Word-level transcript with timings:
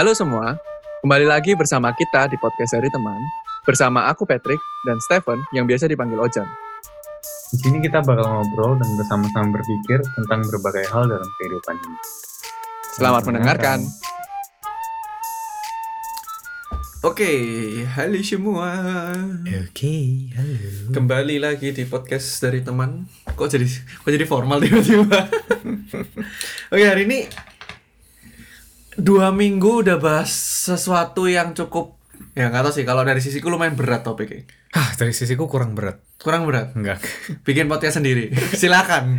Halo 0.00 0.16
semua, 0.16 0.56
kembali 1.04 1.28
lagi 1.28 1.52
bersama 1.52 1.92
kita 1.92 2.24
di 2.32 2.40
podcast 2.40 2.72
dari 2.72 2.88
teman. 2.88 3.20
Bersama 3.68 4.08
aku 4.08 4.24
Patrick 4.24 4.56
dan 4.88 4.96
Stephen 5.04 5.44
yang 5.52 5.68
biasa 5.68 5.92
dipanggil 5.92 6.16
Ojan. 6.16 6.48
Di 7.52 7.60
sini 7.60 7.84
kita 7.84 8.00
bakal 8.00 8.24
ngobrol 8.24 8.80
dan 8.80 8.88
bersama-sama 8.96 9.60
berpikir 9.60 10.00
tentang 10.00 10.40
berbagai 10.48 10.88
hal 10.88 11.04
dalam 11.04 11.28
kehidupan 11.36 11.76
ini. 11.84 11.98
Selamat 12.96 13.22
mendengarkan. 13.28 13.84
Oke, 17.04 17.32
halo 17.92 18.24
semua. 18.24 18.72
Oke, 19.68 20.32
halo. 20.32 20.96
Kembali 20.96 21.36
lagi 21.36 21.76
di 21.76 21.84
podcast 21.84 22.40
dari 22.40 22.64
teman. 22.64 23.04
Kok 23.36 23.48
jadi 23.52 23.68
kok 23.68 24.08
jadi 24.08 24.24
formal 24.24 24.64
tiba-tiba? 24.64 25.28
Oke, 26.72 26.84
hari 26.88 27.04
ini 27.04 27.49
dua 28.98 29.30
minggu 29.30 29.86
udah 29.86 29.98
bahas 30.02 30.30
sesuatu 30.66 31.30
yang 31.30 31.54
cukup 31.54 31.94
ya 32.34 32.50
nggak 32.50 32.62
tahu 32.66 32.74
sih 32.74 32.84
kalau 32.86 33.02
dari 33.06 33.22
sisiku 33.22 33.50
lumayan 33.50 33.78
berat 33.78 34.02
topiknya. 34.02 34.46
Hah, 34.70 34.94
dari 34.94 35.10
sisiku 35.10 35.50
kurang 35.50 35.74
berat. 35.74 35.98
Kurang 36.20 36.46
berat. 36.46 36.78
Enggak. 36.78 37.02
Bikin 37.42 37.66
podcast 37.66 37.98
sendiri. 37.98 38.30
Silakan. 38.60 39.18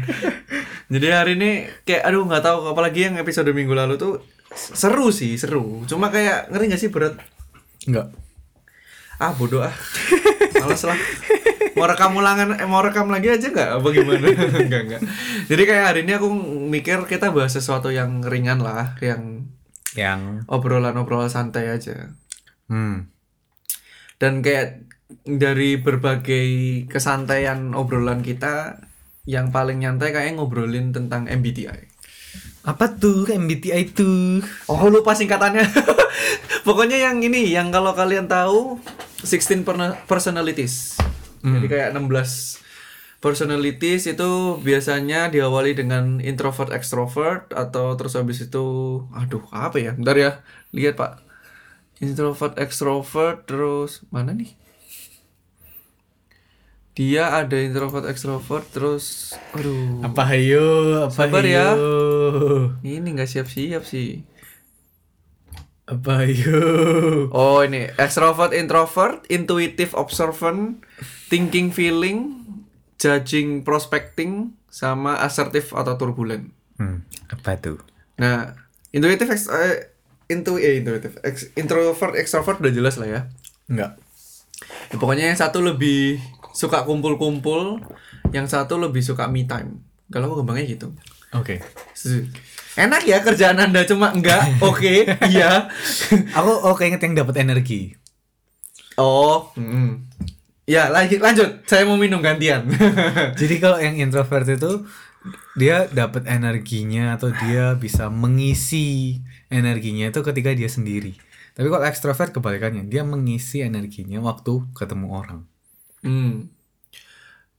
Jadi 0.87 1.07
hari 1.11 1.35
ini 1.35 1.67
kayak 1.83 2.07
aduh 2.07 2.23
nggak 2.23 2.43
tahu 2.43 2.57
apalagi 2.71 3.11
yang 3.11 3.15
episode 3.19 3.51
minggu 3.51 3.75
lalu 3.75 3.99
tuh 3.99 4.23
seru 4.55 5.11
sih, 5.11 5.35
seru. 5.35 5.83
Cuma 5.87 6.07
kayak 6.11 6.51
ngeri 6.51 6.71
gak 6.71 6.81
sih 6.81 6.91
berat? 6.91 7.19
Enggak. 7.87 8.11
ah 9.21 9.37
bodoh 9.37 9.61
ah 9.61 9.69
males 10.57 10.81
lah 10.81 10.97
mau 11.77 11.85
rekam 11.85 12.09
ulangan 12.17 12.57
eh, 12.57 12.65
mau 12.65 12.81
rekam 12.81 13.05
lagi 13.05 13.29
aja 13.29 13.53
nggak 13.53 13.69
apa 13.77 13.87
gimana 13.93 14.25
enggak 14.65 14.81
enggak 14.89 15.01
jadi 15.45 15.61
kayak 15.61 15.85
hari 15.93 15.99
ini 16.09 16.17
aku 16.17 16.27
mikir 16.65 17.05
kita 17.05 17.29
bahas 17.29 17.53
sesuatu 17.53 17.93
yang 17.93 18.25
ringan 18.25 18.65
lah 18.65 18.97
yang 18.97 19.40
Yang 19.95 20.47
obrolan-obrolan 20.47 21.27
santai 21.27 21.67
aja 21.67 22.15
hmm. 22.71 23.11
dan 24.17 24.39
kayak 24.39 24.87
dari 25.27 25.75
berbagai 25.75 26.47
kesantaian 26.87 27.75
obrolan 27.75 28.23
kita 28.23 28.79
yang 29.27 29.51
paling 29.51 29.83
nyantai 29.83 30.15
kayak 30.15 30.39
ngobrolin 30.39 30.95
tentang 30.95 31.27
MBTI 31.27 31.91
Apa 32.61 32.93
tuh 32.93 33.25
MBTI 33.25 33.89
itu? 33.89 34.37
Oh 34.69 34.85
lupa 34.85 35.17
singkatannya. 35.17 35.65
Pokoknya 36.67 37.09
yang 37.09 37.17
ini, 37.25 37.49
yang 37.49 37.73
kalau 37.73 37.97
kalian 37.97 38.29
tahu 38.29 38.77
16 39.25 39.65
perna- 39.65 39.97
personalities. 40.05 40.93
Jadi 41.41 41.65
kayak 41.65 41.97
16 41.97 42.60
personalities 43.21 44.09
itu 44.09 44.57
biasanya 44.65 45.29
diawali 45.29 45.77
dengan 45.77 46.17
introvert 46.19 46.73
extrovert 46.73 47.53
atau 47.53 47.93
terus 47.93 48.17
habis 48.17 48.41
itu 48.41 48.65
aduh 49.13 49.45
apa 49.53 49.77
ya? 49.77 49.93
Bentar 49.93 50.17
ya. 50.17 50.31
Lihat, 50.73 50.97
Pak. 50.97 51.21
Introvert 52.01 52.57
extrovert 52.57 53.45
terus 53.45 54.01
mana 54.09 54.33
nih? 54.33 54.57
Dia 56.97 57.45
ada 57.45 57.55
introvert 57.61 58.09
extrovert 58.09 58.65
terus 58.73 59.31
aduh. 59.53 60.01
Apa 60.01 60.27
hayo? 60.33 61.05
Apa 61.07 61.13
Sabar 61.29 61.45
ya. 61.45 61.77
hayo? 61.77 61.93
Ini 62.81 63.05
nggak 63.05 63.29
siap-siap 63.29 63.85
sih. 63.85 64.25
Apa 65.85 66.25
hayo? 66.25 66.57
Oh 67.29 67.61
ini 67.61 67.85
extrovert, 68.01 68.51
introvert, 68.57 69.21
intuitive, 69.29 69.93
observant, 69.93 70.81
thinking, 71.29 71.69
feeling, 71.69 72.40
judging, 73.01 73.65
prospecting, 73.65 74.53
sama 74.69 75.17
assertive 75.17 75.73
atau 75.73 75.97
turbulent. 75.97 76.53
Hmm, 76.77 77.01
apa 77.33 77.57
tuh? 77.57 77.81
Nah, 78.21 78.53
intuitive, 78.93 79.33
ex, 79.33 79.49
eh, 79.49 79.89
intu, 80.29 80.61
eh, 80.61 80.77
intuitive, 80.77 81.17
ex, 81.25 81.49
introvert, 81.57 82.13
extrovert 82.13 82.61
udah 82.61 82.73
jelas 82.73 83.01
lah 83.01 83.09
ya. 83.09 83.21
Enggak. 83.65 83.97
Ya, 84.93 84.95
Pokoknya 85.01 85.33
yang 85.33 85.39
satu 85.39 85.65
lebih 85.65 86.21
suka 86.53 86.85
kumpul-kumpul, 86.85 87.81
yang 88.29 88.45
satu 88.45 88.77
lebih 88.77 89.01
suka 89.01 89.25
me 89.25 89.49
time. 89.49 89.81
Kalau 90.13 90.29
aku 90.29 90.45
gampangnya 90.45 90.69
gitu. 90.69 90.93
Oke. 91.33 91.63
Setuju. 91.97 92.29
Enak 92.77 93.03
ya 93.03 93.19
kerjaan 93.19 93.59
anda 93.59 93.83
cuma 93.83 94.15
enggak, 94.15 94.39
oke, 94.63 95.17
iya. 95.27 95.67
Aku 96.37 96.51
oke 96.71 96.87
inget 96.87 97.03
yang 97.03 97.17
dapat 97.19 97.43
energi. 97.43 97.97
Oh, 98.95 99.51
mm. 99.57 100.07
Ya 100.71 100.87
lanjut, 100.87 101.19
lanjut. 101.19 101.49
Saya 101.67 101.83
mau 101.83 101.99
minum 101.99 102.23
gantian. 102.23 102.63
Jadi 103.39 103.55
kalau 103.59 103.75
yang 103.83 103.99
introvert 103.99 104.47
itu 104.47 104.87
dia 105.59 105.91
dapat 105.91 106.23
energinya 106.31 107.19
atau 107.19 107.29
dia 107.35 107.75
bisa 107.75 108.07
mengisi 108.07 109.19
energinya 109.51 110.07
itu 110.07 110.23
ketika 110.23 110.55
dia 110.55 110.71
sendiri. 110.71 111.19
Tapi 111.51 111.67
kalau 111.67 111.83
ekstrovert 111.83 112.31
kebalikannya, 112.31 112.87
dia 112.87 113.03
mengisi 113.03 113.59
energinya 113.59 114.23
waktu 114.23 114.63
ketemu 114.71 115.07
orang. 115.11 115.39
Hmm. 116.07 116.47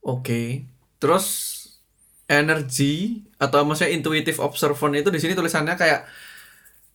Oke. 0.00 0.64
Terus 0.96 1.52
energi 2.32 3.20
atau 3.36 3.68
maksudnya 3.68 3.92
intuitive 3.92 4.40
observant 4.40 4.96
itu 4.96 5.12
di 5.12 5.20
sini 5.20 5.36
tulisannya 5.36 5.76
kayak 5.76 6.08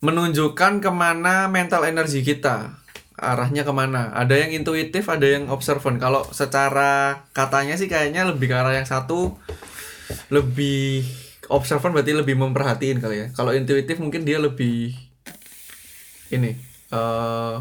menunjukkan 0.02 0.82
ke 0.82 0.90
mana 0.90 1.46
mental 1.46 1.86
energi 1.86 2.26
kita 2.26 2.82
arahnya 3.18 3.62
ke 3.62 3.72
mana 3.74 4.14
ada 4.14 4.32
yang 4.32 4.54
intuitif 4.54 5.04
ada 5.06 5.26
yang 5.26 5.50
observant 5.50 5.98
kalau 5.98 6.22
secara 6.30 7.22
katanya 7.30 7.74
sih 7.74 7.86
kayaknya 7.86 8.22
lebih 8.24 8.48
ke 8.48 8.56
arah 8.56 8.72
yang 8.72 8.86
satu 8.86 9.34
lebih 10.30 11.02
observant 11.48 11.92
berarti 11.92 12.14
lebih 12.14 12.34
memperhatiin 12.34 12.98
kali 12.98 13.16
ya 13.18 13.26
kalau 13.32 13.50
intuitif 13.52 13.98
mungkin 13.98 14.22
dia 14.22 14.38
lebih 14.38 14.94
ini 16.30 16.54
eh 16.88 17.56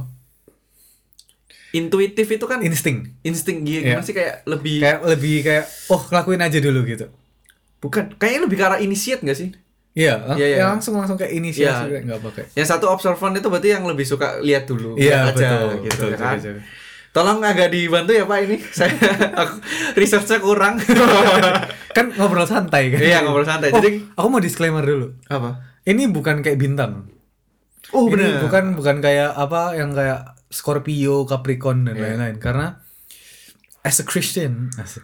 intuitif 1.73 2.25
itu 2.25 2.45
kan 2.47 2.63
Insting. 2.63 3.19
insting 3.21 3.61
gitu 3.61 3.83
Iya. 3.83 3.99
gimana 3.99 4.05
sih 4.05 4.15
kayak 4.15 4.47
lebih 4.47 4.77
Kayak 4.79 4.99
lebih 5.03 5.35
kayak 5.43 5.65
oh 5.91 6.01
lakuin 6.09 6.39
aja 6.39 6.57
dulu 6.57 6.87
gitu. 6.87 7.11
bukan 7.77 8.15
kayaknya 8.15 8.41
lebih 8.47 8.57
ke 8.57 8.63
arah 8.65 8.79
initiate 8.79 9.21
gak 9.21 9.37
sih 9.37 9.51
Iya, 9.97 10.13
Iya, 10.31 10.45
iya. 10.47 10.57
ya 10.59 10.65
langsung 10.69 10.93
langsung 10.93 11.17
kayak 11.17 11.33
inisiasi 11.33 11.89
kayak 11.89 12.03
nggak 12.05 12.21
pakai. 12.21 12.43
yang 12.53 12.67
satu 12.67 12.85
observant 12.85 13.33
itu 13.33 13.47
berarti 13.47 13.69
yang 13.71 13.81
lebih 13.83 14.05
suka 14.05 14.37
lihat 14.39 14.63
dulu 14.63 14.93
Iya, 14.93 15.25
lihat 15.25 15.33
aja 15.33 15.47
betul, 15.49 15.71
gitu 15.81 15.89
betul, 15.89 16.07
ya 16.07 16.17
kan 16.17 16.35
betul, 16.35 16.53
betul. 16.53 16.65
tolong 17.09 17.39
agak 17.41 17.67
dibantu 17.67 18.11
ya 18.11 18.23
pak 18.23 18.39
ini 18.39 18.57
saya 18.77 18.93
aku 19.33 19.55
researchnya 19.95 20.37
kurang 20.37 20.77
Kan 21.97 22.13
ngobrol 22.13 22.45
santai 22.45 22.93
kan. 22.93 23.01
Iya, 23.01 23.25
ngobrol 23.25 23.41
santai. 23.43 23.73
Oh, 23.73 23.81
Jadi- 23.81 24.05
aku 24.13 24.27
mau 24.27 24.37
disclaimer 24.37 24.85
dulu. 24.85 25.17
apa 25.25 25.65
Ini 25.81 26.05
bukan 26.07 26.45
kayak 26.45 26.55
bintang. 26.55 27.09
oh 27.89 28.05
Ini 28.05 28.11
benar 28.11 28.29
bukan 28.39 28.63
bukan 28.75 28.95
kayak 28.99 29.33
apa 29.33 29.73
yang 29.73 29.89
kayak 29.91 30.37
Scorpio, 30.47 31.25
Capricorn 31.25 31.83
dan 31.83 31.95
Iya. 31.95 32.13
lain-lain 32.13 32.37
karena 32.37 32.85
as 33.81 33.97
a 33.97 34.05
Christian 34.05 34.69
asik. 34.75 35.01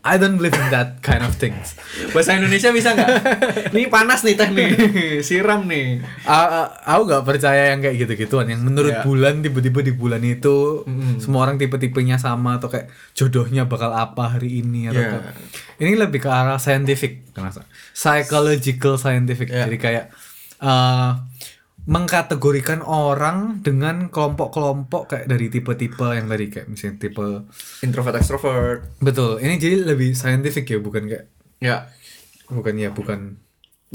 I 0.00 0.16
don't 0.16 0.36
believe 0.36 0.54
in 0.54 0.68
that 0.68 1.00
kind 1.00 1.20
of 1.20 1.34
things. 1.34 1.74
bahasa 2.10 2.32
Indonesia 2.32 2.70
bisa 2.70 2.92
nggak 2.92 3.08
ini 3.74 3.86
panas 3.86 4.22
nih 4.22 4.34
teh 4.34 4.48
nih 4.48 4.70
siram 5.26 5.64
nih 5.64 5.98
a- 6.22 6.70
aku 6.86 7.02
gak 7.06 7.24
percaya 7.24 7.70
yang 7.70 7.80
kayak 7.80 7.96
gitu-gituan 7.98 8.46
yang 8.46 8.60
menurut 8.60 8.92
Iya. 8.92 9.02
bulan 9.02 9.40
tiba-tiba 9.40 9.80
di 9.80 9.92
bulan 9.92 10.20
itu 10.20 10.82
Mm-mm. 10.82 11.18
semua 11.18 11.42
orang 11.42 11.56
tipe-tipenya 11.56 12.16
sama 12.16 12.56
atau 12.56 12.68
kayak 12.68 12.86
jodohnya 13.12 13.64
bakal 13.64 13.90
apa 13.90 14.32
hari 14.32 14.60
ini 14.60 14.86
atau 14.86 15.02
apa. 15.02 15.34
ini 15.76 15.92
lebih 15.94 16.20
ke 16.20 16.28
arah 16.28 16.56
scientific 16.56 17.26
terasa 17.30 17.66
psychological 17.90 18.94
scientific 18.94 19.48
Iya. 19.48 19.66
jadi 19.66 19.76
kayak 19.76 20.04
eh, 20.58 21.10
mengkategorikan 21.86 22.82
orang 22.82 23.62
dengan 23.62 24.10
kelompok-kelompok 24.10 25.06
kayak 25.06 25.26
dari 25.30 25.46
tipe-tipe 25.46 26.06
yang 26.10 26.26
tadi 26.26 26.50
kayak 26.50 26.66
misalnya 26.66 26.98
tipe 26.98 27.26
introvert 27.86 28.18
extrovert. 28.18 28.90
Betul. 28.98 29.38
Ini 29.38 29.54
jadi 29.54 29.76
lebih 29.86 30.10
scientific 30.18 30.66
ya 30.66 30.82
bukan 30.82 31.06
kayak 31.06 31.26
ya. 31.62 31.86
bukan 32.46 32.74
ya 32.78 32.94
bukan 32.94 33.38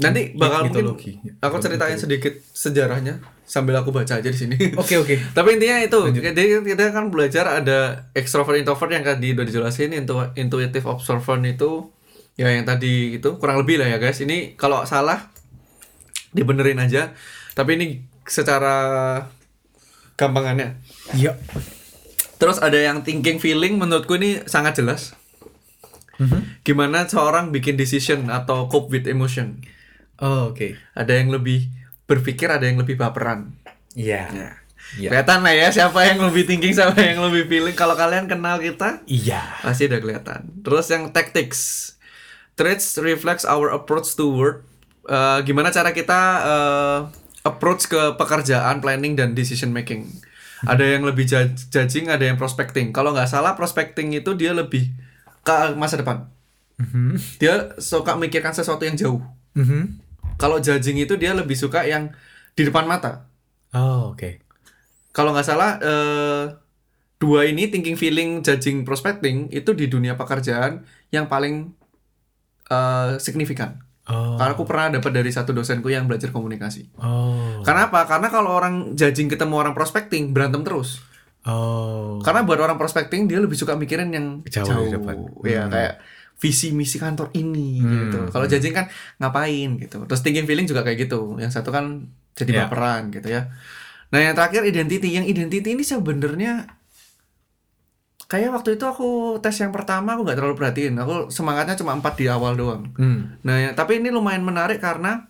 nanti 0.00 0.32
bakal 0.36 0.68
mitologi. 0.68 1.20
mungkin 1.20 1.36
aku 1.40 1.56
ceritain 1.60 1.96
sedikit 2.00 2.32
sejarahnya 2.52 3.20
sambil 3.44 3.76
aku 3.76 3.92
baca 3.92 4.16
aja 4.16 4.28
di 4.32 4.38
sini. 4.40 4.56
Oke 4.80 4.96
oke. 4.96 5.20
Tapi 5.36 5.60
intinya 5.60 5.76
itu, 5.84 6.00
jadi 6.16 6.64
kita 6.64 6.96
kan 6.96 7.12
belajar 7.12 7.60
ada 7.60 8.08
extrovert 8.16 8.56
introvert 8.56 8.88
yang 8.88 9.04
tadi 9.04 9.36
udah 9.36 9.44
dijelasin, 9.44 9.92
intu- 9.92 10.32
intuitive 10.40 10.88
observant 10.88 11.44
itu 11.44 11.92
ya 12.40 12.48
yang 12.48 12.64
tadi 12.64 13.20
itu 13.20 13.36
kurang 13.36 13.60
lebih 13.60 13.76
lah 13.84 13.92
ya 13.92 14.00
guys. 14.00 14.16
Ini 14.24 14.56
kalau 14.56 14.88
salah 14.88 15.28
dibenerin 16.32 16.80
aja. 16.80 17.12
Tapi 17.52 17.70
ini 17.76 17.86
secara 18.24 18.76
gampangannya. 20.14 20.78
iya 21.12 21.36
Terus 22.36 22.58
ada 22.58 22.74
yang 22.74 23.06
thinking 23.06 23.38
feeling 23.38 23.78
menurutku 23.78 24.18
ini 24.18 24.42
sangat 24.44 24.82
jelas. 24.82 25.14
Mhm. 26.18 26.62
Gimana 26.62 27.06
seorang 27.06 27.50
bikin 27.50 27.74
decision 27.74 28.26
atau 28.28 28.66
cope 28.66 28.90
with 28.90 29.06
emotion. 29.06 29.62
oh 30.18 30.50
oke 30.50 30.78
Ada 30.94 31.18
yang 31.18 31.30
lebih 31.30 31.66
berpikir, 32.06 32.46
ada 32.46 32.62
yang 32.62 32.78
lebih 32.78 32.94
baperan. 32.94 33.54
iya 33.92 34.26
Nah, 34.30 34.52
Iya. 34.92 35.08
Kelihatan 35.08 35.40
lah 35.40 35.54
ya 35.56 35.68
siapa 35.72 36.04
yang 36.04 36.20
lebih 36.20 36.44
thinking 36.44 36.74
siapa 36.74 37.00
yang 37.00 37.24
lebih 37.24 37.48
feeling. 37.48 37.72
Kalau 37.72 37.96
kalian 37.96 38.28
kenal 38.28 38.60
kita 38.60 39.00
iya 39.06 39.40
pasti 39.64 39.88
udah 39.88 40.00
kelihatan. 40.02 40.40
Terus 40.60 40.86
yang 40.90 41.08
tactics. 41.08 41.94
Traits 42.52 43.00
reflects 43.00 43.48
our 43.48 43.72
approach 43.72 44.12
to 44.12 44.28
work. 44.28 44.68
Eh, 45.02 45.38
gimana 45.42 45.72
cara 45.72 45.96
kita 45.96 46.20
eh, 46.44 46.98
approach 47.42 47.90
ke 47.90 48.14
pekerjaan, 48.18 48.78
planning 48.78 49.18
dan 49.18 49.34
decision 49.34 49.74
making. 49.74 50.06
Ada 50.62 50.94
yang 50.94 51.02
lebih 51.02 51.26
judging, 51.26 52.06
ada 52.06 52.22
yang 52.22 52.38
prospecting. 52.38 52.94
Kalau 52.94 53.10
nggak 53.10 53.26
salah 53.26 53.58
prospecting 53.58 54.14
itu 54.14 54.38
dia 54.38 54.54
lebih 54.54 54.94
ke 55.42 55.74
masa 55.74 55.98
depan. 55.98 56.30
Mhm. 56.78 57.18
Dia 57.42 57.74
suka 57.82 58.14
mikirkan 58.14 58.54
sesuatu 58.54 58.86
yang 58.86 58.94
jauh. 58.94 59.22
Mhm. 59.58 59.98
Kalau 60.38 60.62
judging 60.62 61.02
itu 61.02 61.18
dia 61.18 61.34
lebih 61.34 61.58
suka 61.58 61.82
yang 61.82 62.14
di 62.54 62.62
depan 62.62 62.86
mata. 62.86 63.26
Oh, 63.74 64.14
oke. 64.14 64.38
Kalau 65.10 65.34
nggak 65.34 65.46
salah 65.46 65.82
eh, 65.82 66.44
dua 67.18 67.46
ini 67.50 67.66
thinking, 67.66 67.98
feeling, 67.98 68.40
judging, 68.46 68.86
prospecting 68.86 69.50
itu 69.50 69.74
di 69.74 69.90
dunia 69.90 70.14
pekerjaan 70.14 70.86
yang 71.10 71.26
paling 71.26 71.74
eh, 72.70 73.18
signifikan. 73.18 73.82
Oh. 74.02 74.34
Karena 74.34 74.52
aku 74.58 74.66
pernah 74.66 74.90
dapat 74.90 75.12
dari 75.14 75.30
satu 75.30 75.54
dosenku 75.54 75.86
yang 75.86 76.10
belajar 76.10 76.34
komunikasi. 76.34 76.90
Oh. 76.98 77.62
Karena 77.62 77.86
apa? 77.86 78.02
Karena 78.10 78.28
kalau 78.34 78.50
orang 78.50 78.98
judging 78.98 79.30
ketemu 79.30 79.54
orang 79.62 79.74
prospecting 79.78 80.34
berantem 80.34 80.66
terus. 80.66 80.98
Oh. 81.46 82.18
Karena 82.22 82.42
buat 82.42 82.58
orang 82.58 82.78
prospecting 82.78 83.30
dia 83.30 83.38
lebih 83.38 83.54
suka 83.54 83.78
mikirin 83.78 84.10
yang 84.10 84.26
Jauh 84.46 84.66
jauh, 84.66 84.90
ya 85.46 85.66
Hmm. 85.66 85.70
kayak 85.70 85.94
visi 86.42 86.74
misi 86.74 86.98
kantor 86.98 87.30
ini 87.38 87.78
Hmm. 87.78 87.90
gitu. 88.10 88.18
Kalau 88.34 88.46
judging 88.50 88.74
kan 88.74 88.90
ngapain 89.22 89.78
gitu. 89.78 90.02
Terus 90.10 90.20
thinking 90.26 90.46
feeling 90.50 90.66
juga 90.66 90.82
kayak 90.82 91.06
gitu. 91.06 91.38
Yang 91.38 91.62
satu 91.62 91.70
kan 91.70 92.10
jadi 92.34 92.50
Ya. 92.50 92.58
baperan 92.66 93.14
gitu 93.14 93.30
ya. 93.30 93.54
Nah 94.10 94.18
yang 94.18 94.34
terakhir 94.34 94.66
identity. 94.66 95.14
Yang 95.14 95.30
identity 95.30 95.78
ini 95.78 95.86
sebenarnya 95.86 96.66
kayak 98.32 98.48
waktu 98.48 98.80
itu 98.80 98.84
aku 98.88 99.36
tes 99.44 99.52
yang 99.60 99.76
pertama 99.76 100.16
aku 100.16 100.24
nggak 100.24 100.40
terlalu 100.40 100.56
perhatiin. 100.56 100.96
Aku 100.96 101.28
semangatnya 101.28 101.76
cuma 101.76 101.92
empat 101.92 102.16
di 102.16 102.32
awal 102.32 102.56
doang. 102.56 102.88
Hmm. 102.96 103.36
Nah, 103.44 103.60
ya, 103.60 103.70
tapi 103.76 104.00
ini 104.00 104.08
lumayan 104.08 104.40
menarik 104.40 104.80
karena 104.80 105.28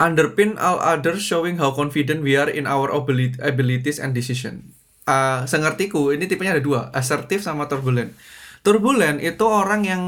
underpin 0.00 0.56
all 0.56 0.80
others 0.80 1.20
showing 1.20 1.60
how 1.60 1.76
confident 1.76 2.24
we 2.24 2.40
are 2.40 2.48
in 2.48 2.64
our 2.64 2.88
abili- 2.88 3.36
abilities 3.44 4.00
and 4.00 4.16
decision. 4.16 4.72
Uh, 5.04 5.44
sengertiku 5.44 6.08
ini 6.16 6.24
tipenya 6.24 6.56
ada 6.56 6.64
dua, 6.64 6.88
assertive 6.96 7.44
sama 7.44 7.68
turbulent. 7.68 8.16
Turbulent 8.64 9.20
itu 9.20 9.44
orang 9.44 9.84
yang 9.84 10.02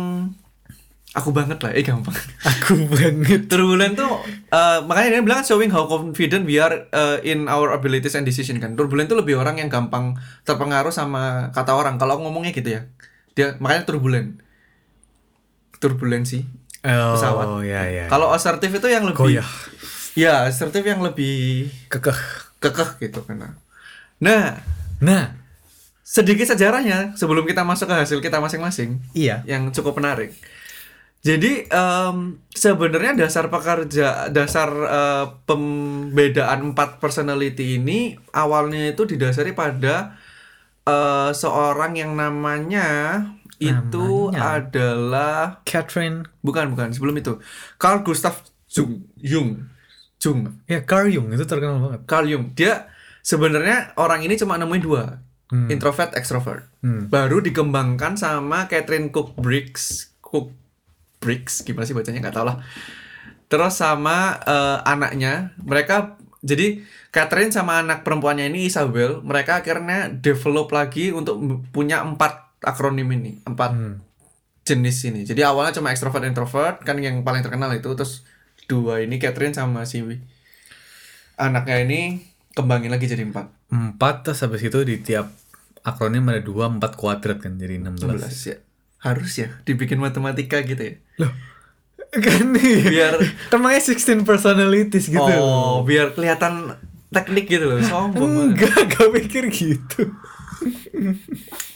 aku 1.10 1.34
banget 1.34 1.58
lah, 1.58 1.74
eh 1.74 1.82
gampang. 1.82 2.14
Aku 2.50 2.86
banget. 2.86 3.50
Turbulent 3.50 3.98
tuh 3.98 4.06
uh, 4.54 4.78
makanya 4.86 5.18
dia 5.18 5.22
bilang 5.26 5.42
showing 5.42 5.70
how 5.74 5.90
confident 5.90 6.46
we 6.46 6.62
are 6.62 6.86
uh, 6.94 7.18
in 7.26 7.50
our 7.50 7.74
abilities 7.74 8.14
and 8.14 8.22
decision 8.22 8.62
kan. 8.62 8.78
Turbulent 8.78 9.10
tuh 9.10 9.18
lebih 9.18 9.34
orang 9.38 9.58
yang 9.58 9.66
gampang 9.66 10.14
terpengaruh 10.46 10.94
sama 10.94 11.50
kata 11.50 11.74
orang. 11.74 11.98
Kalau 11.98 12.18
aku 12.18 12.22
ngomongnya 12.30 12.54
gitu 12.54 12.78
ya. 12.78 12.86
Dia 13.34 13.58
makanya 13.58 13.90
turbulent. 13.90 14.38
Turbulensi. 15.82 16.46
Oh, 16.80 17.16
Pesawat. 17.18 17.46
ya 17.66 17.82
ya. 17.90 18.04
Kalau 18.08 18.32
asertif 18.32 18.70
itu 18.70 18.88
yang 18.88 19.04
lebih 19.04 19.18
Goyah. 19.18 19.50
Ya, 20.14 20.46
asertif 20.48 20.82
yang 20.86 21.02
lebih 21.02 21.68
Kekeh. 21.92 22.18
kekeh 22.60 23.08
gitu 23.08 23.24
kan. 23.24 23.56
Nah, 24.20 24.60
Nah, 25.00 25.32
sedikit 26.04 26.44
sejarahnya 26.44 27.16
sebelum 27.16 27.48
kita 27.48 27.64
masuk 27.64 27.88
ke 27.88 27.96
hasil 27.96 28.18
kita 28.20 28.36
masing-masing 28.36 29.00
iya. 29.16 29.40
yang 29.48 29.72
cukup 29.72 29.96
menarik. 29.96 30.36
Jadi 31.20 31.68
em, 31.68 32.16
sebenarnya 32.48 33.12
dasar 33.18 33.46
pekerja 33.46 34.28
dasar 34.28 34.68
eh, 34.72 35.26
pembedaan 35.44 36.72
empat 36.72 36.96
personality 36.96 37.76
ini 37.76 37.98
awalnya 38.30 38.88
itu 38.88 39.04
didasari 39.04 39.52
pada 39.52 40.16
eh, 40.82 41.30
seorang 41.30 41.92
yang 41.94 42.14
namanya 42.14 43.20
itu 43.58 44.32
Namanya? 44.32 44.56
adalah 44.58 45.40
Catherine. 45.62 46.24
bukan 46.40 46.72
bukan 46.72 46.88
sebelum 46.90 47.12
itu 47.14 47.36
Carl 47.76 48.00
Gustav 48.00 48.40
Jung 48.66 49.04
Jung 49.14 49.68
Jung 50.16 50.64
Ya, 50.64 50.80
Carl 50.80 51.08
Jung 51.08 51.28
itu 51.28 51.44
terkenal 51.44 51.76
banget. 51.78 52.00
Carl 52.06 52.24
Jung 52.24 52.52
dia 52.54 52.88
sebenarnya 53.20 53.92
orang 53.94 54.20
ini 54.22 54.34
cuma 54.34 54.56
nemuin 54.56 54.80
dua 54.80 55.04
Hmm. 55.46 55.66
introvert 55.66 56.14
extrovert 56.14 56.70
Hmm. 56.80 57.06
baru 57.06 57.42
dikembangkan 57.42 58.14
sama 58.14 58.64
Catherine 58.64 59.10
Cook 59.10 59.34
Briggs 59.34 60.14
Cook 60.20 60.54
Briggs 61.20 61.62
gimana 61.62 61.84
sih 61.84 61.92
bacanya? 61.94 62.24
Nggak 62.24 62.36
tahu 62.36 62.46
lah 62.48 62.58
terus 63.50 63.74
sama 63.76 64.38
eh, 64.46 64.78
anaknya. 64.86 65.52
Mereka 65.60 66.16
jadi 66.40 66.80
Catherine 67.10 67.52
sama 67.52 67.82
anak 67.82 68.06
perempuannya 68.06 68.48
ini 68.48 68.70
Isabel 68.70 69.20
mereka 69.20 69.60
akhirnya 69.60 70.08
develop 70.08 70.72
lagi 70.72 71.10
untuk 71.12 71.36
punya 71.74 72.00
empat 72.00 72.62
akronim 72.64 73.10
ini 73.10 73.42
empat 73.44 73.70
Hmm. 73.74 73.96
jenis 74.64 75.02
ini. 75.10 75.26
Jadi 75.26 75.42
awalnya 75.42 75.82
cuma 75.82 75.90
extrovert 75.90 76.22
introvert 76.22 76.78
kan 76.86 76.94
yang 77.02 77.26
paling 77.26 77.42
terkenal 77.42 77.74
itu. 77.74 77.90
Terus 77.90 78.22
dua 78.70 79.02
ini 79.02 79.18
Catherine 79.18 79.52
sama 79.52 79.82
si 79.82 79.98
anaknya 81.34 81.82
ini 81.82 82.22
kembangin 82.54 82.94
lagi 82.94 83.10
jadi 83.10 83.26
empat. 83.26 83.50
Empat 83.74 84.30
terus 84.30 84.46
habis 84.46 84.62
itu 84.62 84.78
di 84.86 85.02
tiap 85.02 85.26
akronim 85.82 86.22
ada 86.30 86.38
dua 86.38 86.70
empat 86.70 86.94
kuadrat 86.94 87.42
kan 87.42 87.58
jadi 87.58 87.82
16. 87.82 88.04
16 88.06 88.50
ya 88.52 88.56
harus 89.00 89.32
ya 89.36 89.48
dibikin 89.64 89.96
matematika 89.96 90.60
gitu 90.60 90.80
ya 90.80 90.94
Loh. 91.20 91.32
Kan 92.10 92.58
nih. 92.58 92.90
biar 92.90 93.14
Temanya 93.54 93.78
16 93.78 94.26
personalities 94.26 95.06
gitu. 95.06 95.22
oh 95.22 95.86
biar 95.86 96.10
kelihatan 96.10 96.74
teknik 97.10 97.46
gitu 97.46 97.70
loh 97.70 97.78
sombong. 97.82 98.54
Enggak, 98.54 98.86
gak 98.90 99.08
mikir 99.14 99.46
gitu. 99.50 100.10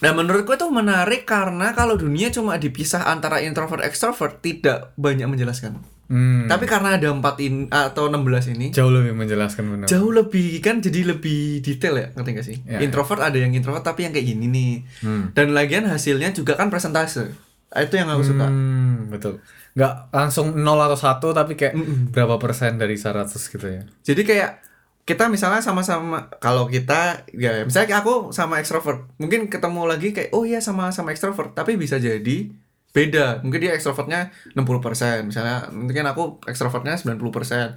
nah 0.03 0.12
menurutku 0.12 0.59
itu 0.59 0.67
menarik 0.69 1.25
karena 1.25 1.73
kalau 1.73 1.97
dunia 1.97 2.29
cuma 2.29 2.59
dipisah 2.61 3.09
antara 3.09 3.41
introvert 3.41 3.81
extrovert 3.87 4.43
tidak 4.44 4.93
banyak 5.00 5.25
menjelaskan 5.25 5.81
Hmm. 6.05 6.45
tapi 6.45 6.65
karena 6.65 6.95
ada 6.95 7.09
empat 7.09 7.41
in 7.41 7.67
atau 7.67 8.06
16 8.06 8.53
ini 8.53 8.67
jauh 8.71 8.89
lebih 8.89 9.12
menjelaskan 9.12 9.65
benar. 9.65 9.87
jauh 9.87 10.11
lebih 10.11 10.61
kan 10.61 10.79
jadi 10.79 11.11
lebih 11.11 11.61
detail 11.61 11.95
ya 11.95 12.06
ngerti 12.12 12.31
gak 12.31 12.47
sih 12.47 12.59
Ya, 12.62 12.79
introvert 12.79 13.21
ada 13.21 13.35
yang 13.35 13.51
introvert 13.51 13.81
tapi 13.81 14.05
yang 14.05 14.12
kayak 14.12 14.27
gini 14.27 14.47
nih 14.47 14.73
Hmm. 15.01 15.33
dan 15.33 15.51
lagian 15.51 15.85
hasilnya 15.85 16.31
juga 16.31 16.55
kan 16.55 16.69
presentase 16.69 17.33
Ah, 17.69 17.83
itu 17.83 17.99
yang 17.99 18.06
aku 18.06 18.23
suka 18.23 18.47
Hmm, 18.47 19.11
betul. 19.11 19.43
Nggak 19.75 19.93
langsung 20.09 20.55
0 20.55 20.79
atau 20.79 20.95
1 20.95 21.35
tapi 21.35 21.59
kayak 21.59 21.75
Mm-mm. 21.75 22.15
berapa 22.15 22.39
persen 22.39 22.79
dari 22.79 22.95
100 22.95 23.35
gitu 23.50 23.67
ya. 23.67 23.83
Jadi 24.00 24.23
kayak 24.23 24.62
kita 25.03 25.27
misalnya 25.27 25.59
sama-sama 25.59 26.31
kalau 26.39 26.65
kita 26.65 27.27
ya 27.29 27.61
misalnya 27.61 27.99
aku 27.99 28.31
sama 28.31 28.57
ekstrovert 28.57 29.11
mungkin 29.19 29.50
ketemu 29.50 29.85
lagi 29.85 30.09
kayak 30.11 30.31
oh 30.31 30.47
iya 30.47 30.62
sama 30.62 30.89
sama 30.91 31.11
ekstrovert 31.11 31.53
tapi 31.53 31.75
bisa 31.75 31.99
jadi 31.99 32.55
beda 32.94 33.43
mungkin 33.43 33.58
dia 33.58 33.75
ekstrovertnya 33.75 34.31
60% 34.55 35.26
misalnya 35.26 35.67
mungkin 35.69 36.07
aku 36.07 36.38
ekstrovertnya 36.47 36.95
90% 36.95 37.19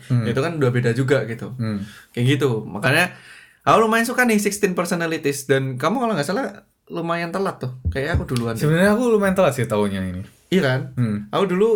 Hmm. 0.07 0.23
itu 0.23 0.37
kan 0.37 0.53
udah 0.53 0.69
beda 0.69 0.93
juga 0.93 1.25
gitu 1.25 1.57
Hmm. 1.57 1.81
kayak 2.13 2.37
gitu 2.37 2.61
makanya 2.63 3.17
aku 3.65 3.77
lumayan 3.81 4.05
suka 4.05 4.23
nih 4.23 4.37
16 4.37 4.71
personalities 4.71 5.43
dan 5.43 5.75
kamu 5.75 5.97
kalau 5.97 6.13
nggak 6.13 6.23
salah 6.23 6.63
lumayan 6.87 7.33
telat 7.33 7.59
tuh 7.59 7.75
kayak 7.89 8.15
aku 8.15 8.31
duluan. 8.31 8.55
Sebenarnya 8.55 8.95
aku 8.95 9.11
lumayan 9.11 9.35
telat 9.35 9.51
sih 9.51 9.65
tahunnya 9.65 10.01
ini. 10.07 10.21
iya 10.47 10.61
kan 10.63 10.81
Hmm. 10.95 11.27
aku 11.27 11.43
dulu 11.49 11.69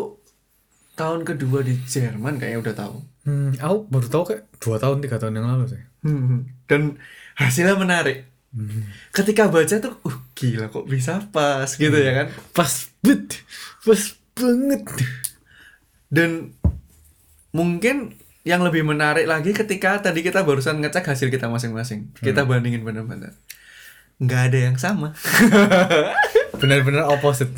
tahun 0.94 1.26
kedua 1.26 1.60
di 1.62 1.76
Jerman 1.82 2.38
kayaknya 2.38 2.62
udah 2.62 2.76
tahu 2.78 2.98
Hmm, 3.22 3.54
aku 3.54 3.86
baru 3.86 4.08
tahu 4.08 4.24
kayak 4.24 4.44
2 4.58 4.78
tahun 4.78 4.98
3 5.00 5.18
tahun 5.18 5.34
yang 5.36 5.46
lalu 5.46 5.70
sih. 5.70 5.82
Hmm, 6.02 6.42
dan 6.66 6.98
hasilnya 7.36 7.74
menarik. 7.76 8.26
Ketika 9.10 9.46
baca 9.46 9.76
tuh, 9.78 9.94
uh 10.02 10.16
gila 10.34 10.68
kok 10.68 10.84
bisa 10.84 11.22
pas 11.30 11.70
gitu 11.70 11.94
ya 11.94 12.12
kan. 12.14 12.28
Pas 12.52 12.91
bet, 13.02 13.42
pas 13.86 14.02
banget. 14.38 14.82
Dan 16.10 16.56
mungkin 17.52 18.16
yang 18.42 18.66
lebih 18.66 18.82
menarik 18.82 19.30
lagi 19.30 19.54
ketika 19.54 20.02
tadi 20.02 20.26
kita 20.26 20.42
barusan 20.42 20.82
ngecek 20.82 21.06
hasil 21.06 21.30
kita 21.30 21.46
masing-masing. 21.46 22.10
Kita 22.18 22.46
bandingin 22.46 22.82
benar-benar. 22.82 23.38
Nggak 24.22 24.42
ada 24.54 24.58
yang 24.70 24.78
sama. 24.78 25.18
Benar-benar 26.62 27.10
opposite. 27.10 27.54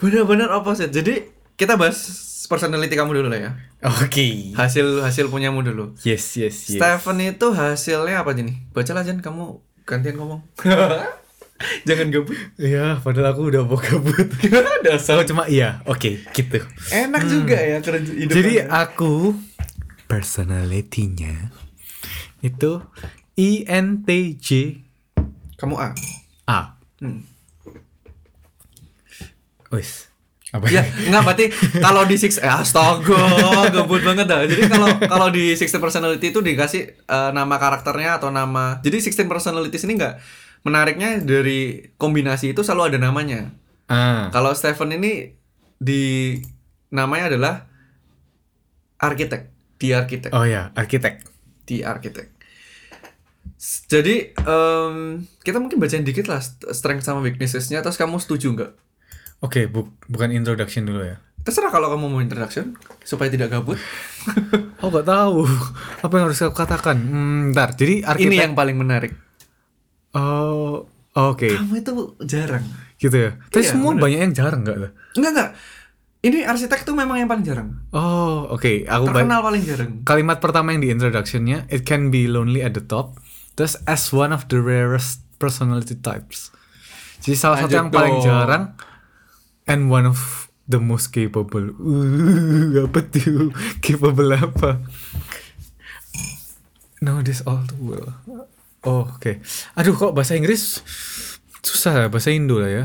Benar-benar 0.00 0.52
opposite. 0.52 0.92
Jadi 0.92 1.28
kita 1.56 1.80
bahas 1.80 1.96
personality 2.44 2.92
kamu 2.92 3.24
dulu 3.24 3.28
lah 3.32 3.40
ya. 3.40 3.50
Oke. 4.04 4.52
Hasil 4.52 5.00
hasil 5.00 5.32
punyamu 5.32 5.64
dulu. 5.64 5.96
Yes, 6.04 6.36
yes, 6.36 6.68
yes. 6.68 6.76
Stephen 6.76 7.24
itu 7.24 7.56
hasilnya 7.56 8.20
apa 8.20 8.36
nih? 8.36 8.68
Baca 8.76 8.92
lah 8.92 9.04
Jan, 9.04 9.24
kamu 9.24 9.60
gantian 9.88 10.20
ngomong. 10.20 10.44
Jangan 11.88 12.10
gabut. 12.10 12.34
Iya, 12.58 12.98
padahal 13.00 13.34
aku 13.34 13.42
udah 13.48 13.62
mau 13.62 13.78
gabut. 13.78 14.26
Dasar. 14.86 15.22
Aku 15.22 15.30
cuma 15.30 15.46
iya, 15.46 15.80
oke, 15.86 16.26
gitu. 16.34 16.58
Enak 16.90 17.22
juga 17.30 17.56
ya 17.56 17.78
kerja 17.78 18.10
hidup 18.10 18.34
Jadi 18.34 18.52
Anda. 18.66 18.84
aku 18.84 19.38
personality-nya 20.10 21.54
itu 22.44 22.82
INTJ 23.38 24.48
kamu 25.56 25.74
A. 25.80 25.88
A. 26.44 26.60
Hmm. 27.00 27.24
Wis. 29.72 30.12
Apa 30.54 30.70
Ya, 30.70 30.86
enggak 30.86 31.22
berarti 31.26 31.46
kalau 31.82 32.06
di 32.06 32.14
six 32.14 32.38
eh, 32.38 32.46
astaga, 32.46 33.18
gabut 33.74 34.06
banget 34.06 34.30
dah. 34.30 34.46
Jadi 34.46 34.70
kalau 34.70 34.86
kalau 35.02 35.26
di 35.34 35.50
16 35.58 35.82
personality 35.82 36.30
itu 36.30 36.38
dikasih 36.38 36.82
eh, 36.94 37.30
nama 37.34 37.58
karakternya 37.58 38.22
atau 38.22 38.30
nama. 38.30 38.78
Jadi 38.84 39.02
16 39.02 39.26
personalities 39.26 39.82
ini 39.82 39.98
enggak 39.98 40.22
menariknya 40.64 41.20
dari 41.20 41.92
kombinasi 41.94 42.56
itu 42.56 42.64
selalu 42.64 42.96
ada 42.96 43.00
namanya. 43.04 43.52
Ah. 43.86 44.32
Kalau 44.32 44.56
Stephen 44.56 44.96
ini 44.96 45.36
di 45.76 46.40
namanya 46.88 47.28
adalah 47.28 47.54
arsitek. 48.96 49.52
The 49.76 49.88
Architect. 49.92 50.32
Oh 50.32 50.46
ya, 50.46 50.72
arsitek. 50.72 51.20
Architect. 51.84 52.30
S- 53.58 53.84
Jadi 53.84 54.32
em, 54.34 54.96
kita 55.40 55.60
mungkin 55.60 55.76
bacain 55.76 56.04
dikit 56.04 56.28
lah 56.28 56.40
st- 56.40 56.72
strength 56.72 57.04
sama 57.04 57.20
weaknesses-nya 57.20 57.80
terus 57.80 57.96
kamu 57.96 58.16
setuju 58.16 58.52
nggak? 58.54 58.72
Oke, 59.40 59.68
bu- 59.68 59.92
bukan 60.08 60.32
introduction 60.32 60.88
dulu 60.88 61.04
ya. 61.04 61.20
Terserah 61.44 61.68
kalau 61.68 61.92
kamu 61.92 62.08
mau 62.08 62.20
introduction 62.20 62.72
supaya 63.04 63.28
tidak 63.28 63.52
gabut. 63.52 63.76
Oh 64.84 64.92
gak 64.92 65.08
tahu 65.08 65.48
apa 66.04 66.12
yang 66.12 66.28
harus 66.28 66.44
aku 66.44 66.52
katakan. 66.52 67.00
Hmm, 67.00 67.56
ntar. 67.56 67.72
Jadi 67.72 68.04
arsitek. 68.04 68.28
Ini 68.28 68.44
yang 68.44 68.52
paling 68.52 68.76
menarik. 68.76 69.16
Oh, 70.14 70.86
oke. 71.12 71.48
Kamu 71.48 71.74
itu 71.76 71.92
jarang. 72.22 72.62
Gitu 72.96 73.12
ya. 73.12 73.30
Tapi 73.44 73.60
Iya, 73.60 73.70
semua 73.70 73.90
bener. 73.92 74.02
banyak 74.02 74.20
yang 74.20 74.32
jarang 74.32 74.60
nggak 74.62 74.76
tuh? 74.78 74.92
Enggak 75.14 75.30
enggak. 75.30 75.50
Ini 76.24 76.38
arsitek 76.42 76.80
tuh 76.82 76.94
memang 76.94 77.18
yang 77.18 77.26
paling 77.26 77.42
jarang. 77.42 77.84
Oh, 77.90 78.48
oke. 78.48 78.86
Aku 78.86 79.04
ba- 79.04 79.20
Terkenal 79.20 79.40
paling 79.42 79.62
jarang. 79.62 79.90
kalimat 80.02 80.38
pertama 80.38 80.72
yang 80.72 80.80
di 80.80 80.88
introductionnya, 80.88 81.68
it 81.68 81.82
can 81.82 82.08
be 82.08 82.24
lonely 82.24 82.58
at 82.58 82.72
the 82.72 82.80
top. 82.80 83.18
Terus 83.52 83.76
as 83.84 84.08
one 84.08 84.30
of 84.30 84.48
the 84.48 84.56
rarest 84.56 85.20
personality 85.36 85.94
types. 85.94 86.48
Jadi 87.20 87.34
salah 87.34 87.58
satu 87.58 87.68
Lanjut 87.68 87.76
yang 87.76 87.88
paling 87.90 88.16
jarang 88.20 88.64
and 89.64 89.88
one 89.88 90.04
of 90.04 90.16
the 90.64 90.78
most 90.78 91.10
capable. 91.10 91.72
Uh, 91.74 92.84
apa 92.84 93.04
tuh? 93.04 93.52
Capable 93.80 94.32
apa? 94.32 94.80
No, 97.00 97.20
this 97.20 97.42
all 97.42 97.60
too 97.62 97.76
well. 97.78 98.08
Oh, 98.84 99.08
oke. 99.08 99.40
Aduh, 99.74 99.96
kok 99.96 100.12
bahasa 100.12 100.36
Inggris 100.36 100.84
susah 101.64 102.04
ya, 102.04 102.06
bahasa 102.12 102.28
Indo 102.28 102.60
lah 102.60 102.68
ya. 102.68 102.84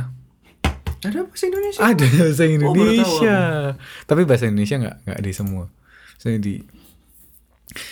Ada 1.00 1.24
bahasa 1.24 1.46
Indonesia? 1.48 1.80
Ada 1.80 2.06
bahasa 2.08 2.44
Oh, 2.44 2.52
Indonesia. 2.52 3.40
Tapi 4.04 4.22
bahasa 4.28 4.46
Indonesia 4.48 4.76
nggak 4.80 4.96
nggak 5.08 5.20
di 5.24 5.32
semua. 5.32 5.64
Saya 6.20 6.40
di 6.40 6.60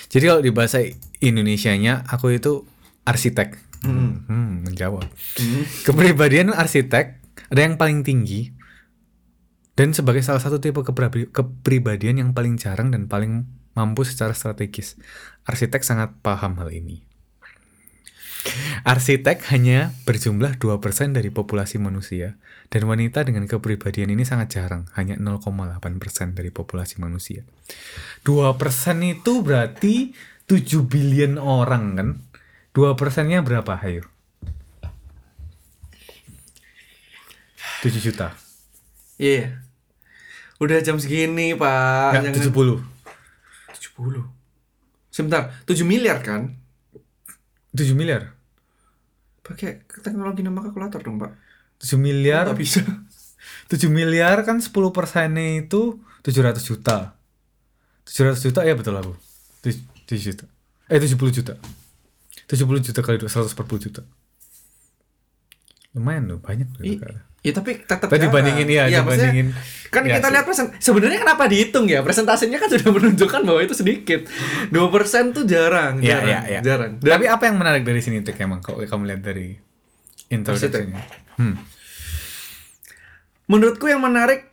Jadi 0.10 0.24
kalau 0.26 0.42
di 0.42 0.50
bahasa 0.50 0.82
Indonesianya 1.22 2.04
aku 2.10 2.34
itu 2.34 2.66
arsitek. 3.06 3.56
Hmm, 3.86 4.66
menjawab. 4.66 5.06
Kepribadian 5.86 6.50
arsitek 6.50 7.22
ada 7.48 7.62
yang 7.62 7.78
paling 7.78 8.02
tinggi 8.02 8.52
dan 9.78 9.94
sebagai 9.94 10.26
salah 10.26 10.42
satu 10.42 10.58
tipe 10.58 10.82
kepribadi- 10.82 11.30
kepribadian 11.30 12.18
yang 12.18 12.30
paling 12.34 12.58
jarang 12.58 12.90
dan 12.90 13.06
paling 13.06 13.46
mampu 13.78 14.02
secara 14.02 14.34
strategis. 14.34 14.98
Arsitek 15.46 15.86
sangat 15.86 16.18
paham 16.26 16.58
hal 16.58 16.74
ini. 16.74 17.06
Arsitek 18.88 19.44
hanya 19.52 19.92
berjumlah 20.08 20.56
2% 20.62 21.12
dari 21.12 21.28
populasi 21.28 21.76
manusia 21.82 22.40
dan 22.72 22.88
wanita 22.88 23.24
dengan 23.28 23.44
kepribadian 23.48 24.12
ini 24.12 24.24
sangat 24.24 24.56
jarang, 24.60 24.88
hanya 24.96 25.20
0,8% 25.20 26.36
dari 26.36 26.52
populasi 26.52 27.00
manusia. 27.04 27.44
2% 28.24 28.56
itu 29.04 29.34
berarti 29.44 30.16
7 30.48 30.88
billion 30.88 31.36
orang 31.36 31.86
kan? 32.00 32.10
2 32.72 33.00
persennya 33.00 33.44
berapa, 33.44 33.76
ayo? 33.84 34.08
7 37.84 37.94
juta. 38.00 38.34
Iya. 39.20 39.62
Udah 40.58 40.82
jam 40.82 40.98
segini, 40.98 41.54
Pak. 41.54 42.24
Enggak, 42.24 42.42
70. 42.42 42.82
70. 43.98 44.26
Sebentar, 45.14 45.54
7 45.66 45.86
miliar 45.86 46.22
kan? 46.22 46.58
7 47.78 47.94
miliar. 47.94 48.34
Pakai 49.46 49.86
teknologi 50.04 50.42
nama 50.42 50.60
kalkulator 50.66 51.00
dong, 51.06 51.22
Pak. 51.22 51.32
7 51.80 51.96
miliar. 52.02 52.50
Nggak 52.50 52.60
bisa. 52.60 52.82
7 53.72 53.88
miliar 53.94 54.42
kan 54.44 54.58
10 54.60 54.74
persennya 54.92 55.62
itu 55.62 56.02
700 56.26 56.58
juta. 56.66 57.14
700 58.10 58.44
juta 58.44 58.60
ya 58.66 58.74
betul 58.74 58.98
aku. 58.98 59.14
7 59.64 60.18
juta. 60.20 60.46
Eh 60.90 61.00
70 61.00 61.32
juta. 61.32 61.54
70 62.48 62.80
juta 62.84 63.00
kali 63.04 63.20
140 63.22 63.86
juta. 63.86 64.02
Lumayan 65.96 66.28
loh, 66.32 66.40
banyak 66.40 66.68
loh. 66.78 66.84
I- 66.84 67.00
Kak. 67.00 67.37
Ya 67.48 67.54
tapi 67.54 67.80
tetap 67.80 68.04
Tapi 68.04 68.20
jarang. 68.20 68.28
dibandingin 68.28 68.68
ya, 68.68 68.84
maksudnya 69.00 69.32
dibandingin. 69.32 69.48
kan 69.88 70.04
Ya, 70.04 70.14
kita 70.14 70.28
lihat 70.28 70.44
present 70.44 70.70
sebenarnya 70.78 71.16
kenapa 71.18 71.44
dihitung 71.46 71.88
ya 71.88 72.00
presentasinya 72.00 72.58
kan 72.58 72.68
sudah 72.68 72.92
menunjukkan 72.98 73.42
bahwa 73.42 73.62
itu 73.62 73.72
sedikit 73.74 74.28
2% 74.68 74.76
tuh 75.32 75.44
jarang 75.44 75.98
Iya, 75.98 76.12
jarang 76.14 76.28
iya, 76.28 76.40
iya. 76.46 76.60
jarang 76.60 76.92
Tapi 76.98 77.26
apa 77.26 77.44
yang 77.46 77.56
menarik 77.56 77.82
dari 77.82 78.00
sini 78.00 78.20
Tik 78.20 78.36
emang 78.38 78.60
kalau 78.60 78.80
kamu 78.80 79.08
lihat 79.08 79.22
dari 79.24 79.56
introduction-nya? 80.28 81.00
Hmm. 81.36 81.56
menurutku 83.46 83.86
yang 83.86 84.02
menarik 84.02 84.52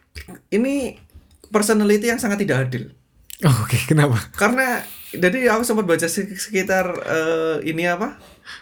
ini 0.49 1.03
personality 1.49 2.07
yang 2.07 2.19
sangat 2.19 2.41
tidak 2.41 2.65
adil 2.65 2.95
Oh, 3.43 3.51
Oke, 3.61 3.75
kenapa? 3.91 4.15
karena 4.33 4.79
jadi 5.11 5.51
aku 5.51 5.63
sempat 5.63 5.85
baca 5.85 6.07
sek- 6.07 6.39
sekitar 6.39 6.87
eh, 7.03 7.57
ini 7.65 7.83
apa 7.85 8.15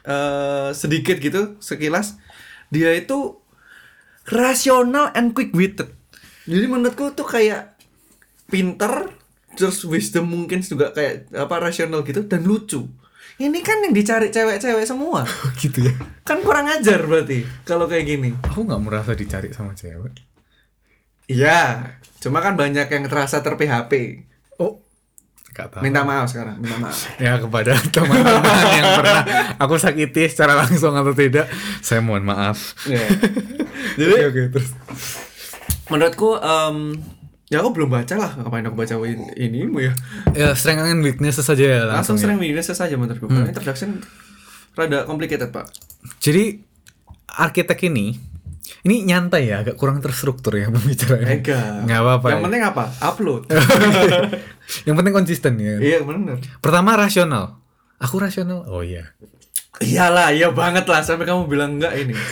eh, 0.03 0.73
sedikit 0.73 1.17
gitu 1.17 1.57
sekilas 1.59 2.17
dia 2.69 2.89
itu 2.91 3.37
rasional 4.31 5.11
and 5.17 5.35
quick 5.35 5.50
witted. 5.57 5.91
Jadi 6.47 6.67
menurutku 6.67 7.14
tuh 7.14 7.26
kayak 7.26 7.79
pinter 8.50 9.11
terus 9.52 9.85
wisdom 9.85 10.29
mungkin 10.29 10.64
juga 10.64 10.91
kayak 10.95 11.31
apa 11.35 11.57
rasional 11.59 12.02
gitu 12.07 12.25
dan 12.26 12.45
lucu. 12.47 12.87
Ini 13.41 13.59
kan 13.64 13.81
yang 13.83 13.97
dicari 13.97 14.29
cewek-cewek 14.29 14.85
semua. 14.87 15.25
Gitu 15.62 15.88
ya. 15.88 15.95
kan 16.23 16.45
kurang 16.45 16.69
ajar 16.69 17.02
berarti 17.02 17.43
kalau 17.67 17.88
kayak 17.91 18.05
gini. 18.07 18.31
Aku 18.52 18.62
nggak 18.69 18.83
merasa 18.83 19.17
dicari 19.17 19.50
sama 19.50 19.75
cewek. 19.75 20.14
iya 21.31 21.97
cuma 22.21 22.43
kan 22.45 22.59
banyak 22.59 22.93
yang 22.93 23.09
terasa 23.09 23.41
ter 23.41 23.55
PHP 23.57 23.93
Nggak 25.52 25.66
tahu. 25.68 25.80
minta 25.80 26.00
maaf 26.00 26.26
sekarang 26.26 26.56
minta 26.56 26.76
maaf 26.78 26.97
Ya 27.21 27.37
kepada 27.37 27.73
teman-teman 27.87 28.42
yang 28.73 28.88
pernah 28.97 29.23
aku 29.56 29.75
sakiti 29.76 30.25
secara 30.26 30.56
langsung 30.56 30.92
atau 30.92 31.12
tidak, 31.12 31.44
saya 31.78 32.00
mohon 32.00 32.23
maaf. 32.23 32.73
Iya. 32.82 33.04
Jadi 33.99 34.14
oke 34.25 34.42
terus. 34.50 34.73
menurutku 35.85 36.35
em, 36.35 36.97
ya 37.47 37.61
aku 37.61 37.68
belum 37.71 37.90
baca 37.90 38.14
lah 38.14 38.32
ngapain 38.35 38.64
aku 38.64 38.76
baca 38.76 38.94
in- 39.04 39.28
ini 39.35 39.68
ya 39.78 39.92
Ya 40.32 40.49
strength 40.52 40.82
and 40.82 41.02
weaknesses 41.02 41.44
saja 41.44 41.61
ya 41.61 41.80
langsung 41.82 41.92
langsung. 41.92 42.16
ya. 42.16 42.23
sering 42.25 42.38
weakness 42.40 42.73
saja 42.73 42.94
menurutku 42.94 43.28
karena 43.28 43.44
introduction 43.47 44.00
rada 44.73 45.04
complicated 45.04 45.49
pak 45.49 45.68
Jadi 46.18 46.64
arsitek 47.28 47.76
ini 47.87 48.16
ini 48.83 49.02
nyantai 49.02 49.47
ya, 49.47 49.61
agak 49.61 49.75
kurang 49.75 49.99
terstruktur 49.99 50.54
ya 50.54 50.71
pembicaraan. 50.75 51.26
Enggak. 51.38 51.83
Nggak 51.85 52.00
apa-apa. 52.00 52.26
yang 52.28 52.38
ya. 52.38 52.45
penting 52.47 52.62
apa 52.64 52.85
upload 53.00 53.42
yang 54.87 54.95
penting 54.95 55.14
konsisten 55.14 55.52
ya. 55.57 55.76
iya 55.78 55.99
bener 56.00 56.38
Pertama 56.59 56.95
rasional. 56.95 57.59
Aku 57.99 58.19
rasional. 58.19 58.66
Oh 58.66 58.83
iya. 58.83 59.14
iyalah 59.78 60.31
iya 60.31 60.50
banget 60.50 60.85
lah 60.85 61.00
sampai 61.00 61.25
kamu 61.25 61.47
bilang 61.47 61.76
enggak 61.76 61.95
ini 61.97 62.14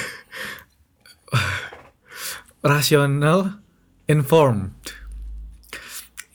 Rasional, 2.63 3.65
informed. 4.05 4.77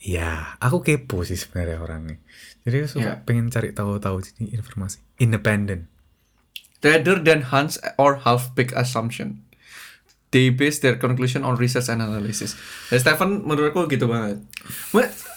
Ya, 0.00 0.58
aku 0.58 0.82
kepo 0.82 1.22
sih 1.22 1.34
sebenarnya 1.34 1.78
orangnya. 1.78 2.18
Jadi 2.62 2.76
aku 2.80 2.88
suka 2.92 3.10
Ya. 3.12 3.22
pengen 3.22 3.46
cari 3.46 3.70
tahu-tahu 3.70 4.18
jadi 4.20 4.54
informasi. 4.54 4.98
Independent. 5.18 5.86
rather 6.84 7.18
than 7.18 7.50
hunch 7.50 7.74
or 7.98 8.22
half-baked 8.22 8.70
assumption 8.76 9.42
they 10.36 10.52
base 10.52 10.84
their 10.84 11.00
conclusion 11.00 11.40
on 11.48 11.56
research 11.56 11.88
and 11.88 12.04
analysis. 12.04 12.52
Dan 12.92 13.00
Stephen 13.00 13.48
menurutku 13.48 13.88
gitu 13.88 14.04
banget. 14.04 14.44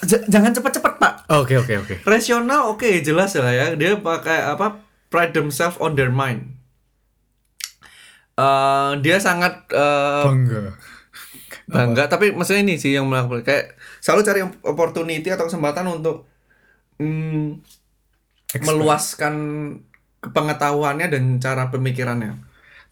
Jangan 0.04 0.52
cepat-cepat 0.52 1.00
pak. 1.00 1.12
Oke 1.32 1.56
oke 1.56 1.72
oke. 1.80 1.94
rasional 2.04 2.68
oke 2.76 2.84
jelas 3.00 3.32
lah 3.40 3.48
ya. 3.48 3.66
Dia 3.80 3.96
pakai 3.96 4.44
apa 4.44 4.84
pride 5.08 5.32
themselves 5.32 5.80
on 5.80 5.96
their 5.96 6.12
mind. 6.12 6.52
Eh, 8.36 8.92
dia 9.00 9.16
sangat 9.16 9.72
eh, 9.72 10.24
Bangga. 10.28 10.76
bangga 11.70 12.04
tapi 12.12 12.36
maksudnya 12.36 12.60
ini 12.60 12.76
sih 12.76 12.92
yang 12.92 13.08
melakukan. 13.08 13.40
Kayak 13.40 13.80
selalu 14.04 14.20
cari 14.28 14.40
opportunity 14.68 15.32
atau 15.32 15.48
kesempatan 15.48 15.88
untuk 15.88 16.28
mm, 17.00 17.56
meluaskan 18.68 19.34
pengetahuannya 20.20 21.08
dan 21.08 21.40
cara 21.40 21.72
pemikirannya. 21.72 22.36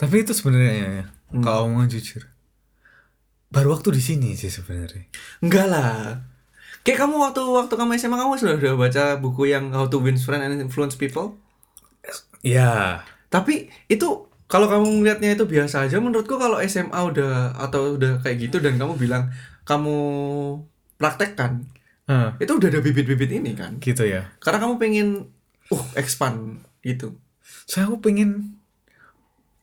Tapi 0.00 0.24
itu 0.24 0.32
sebenarnya 0.32 0.72
ya, 0.72 1.04
Hmm. 1.28 1.40
kalau 1.40 1.68
mau 1.68 1.84
jujur. 1.84 2.24
Baru 3.48 3.72
waktu 3.72 3.92
di 3.92 4.00
sini 4.00 4.32
sih 4.32 4.48
sebenarnya. 4.48 5.08
enggak 5.40 5.66
lah 5.66 6.20
kayak 6.78 7.00
kamu 7.00 7.20
waktu 7.20 7.42
waktu 7.44 7.74
kamu 7.74 7.96
SMA 7.96 8.16
kamu 8.16 8.34
sudah 8.36 8.54
udah 8.56 8.74
baca 8.74 9.04
buku 9.16 9.42
yang 9.46 9.72
How 9.72 9.88
to 9.88 10.00
Win 10.00 10.16
Friends 10.16 10.40
and 10.42 10.56
Influence 10.58 10.94
People 10.94 11.36
Ya. 12.40 13.02
tapi 13.28 13.68
itu 13.86 14.24
kalau 14.46 14.64
kamu 14.64 15.04
melihatnya 15.04 15.36
itu 15.36 15.44
biasa 15.44 15.84
aja 15.84 15.98
menurutku 15.98 16.36
kalau 16.36 16.56
SMA 16.64 16.96
udah 16.96 17.52
atau 17.58 17.98
udah 17.98 18.22
kayak 18.22 18.48
gitu 18.48 18.56
dan 18.58 18.76
kamu 18.76 18.96
bilang 18.96 19.28
kamu 19.64 19.96
praktekkan 20.96 21.68
Ah, 22.04 22.32
itu 22.40 22.56
udah 22.56 22.72
ada 22.72 22.80
bibit-bibit 22.80 23.28
ini 23.28 23.52
kan 23.52 23.76
gitu 23.84 24.08
ya. 24.08 24.32
karena 24.40 24.64
kamu 24.64 24.74
pengen 24.80 25.08
uh 25.68 25.84
expand 25.92 26.64
gitu 26.80 27.20
Saya 27.68 27.84
aku 27.84 28.00
pengen 28.00 28.57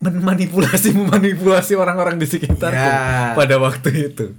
memanipulasi 0.04 0.92
memanipulasi 0.92 1.74
orang-orang 1.80 2.20
di 2.20 2.28
sekitar 2.28 2.72
Ya. 2.72 3.32
pada 3.34 3.56
waktu 3.58 4.12
itu. 4.12 4.36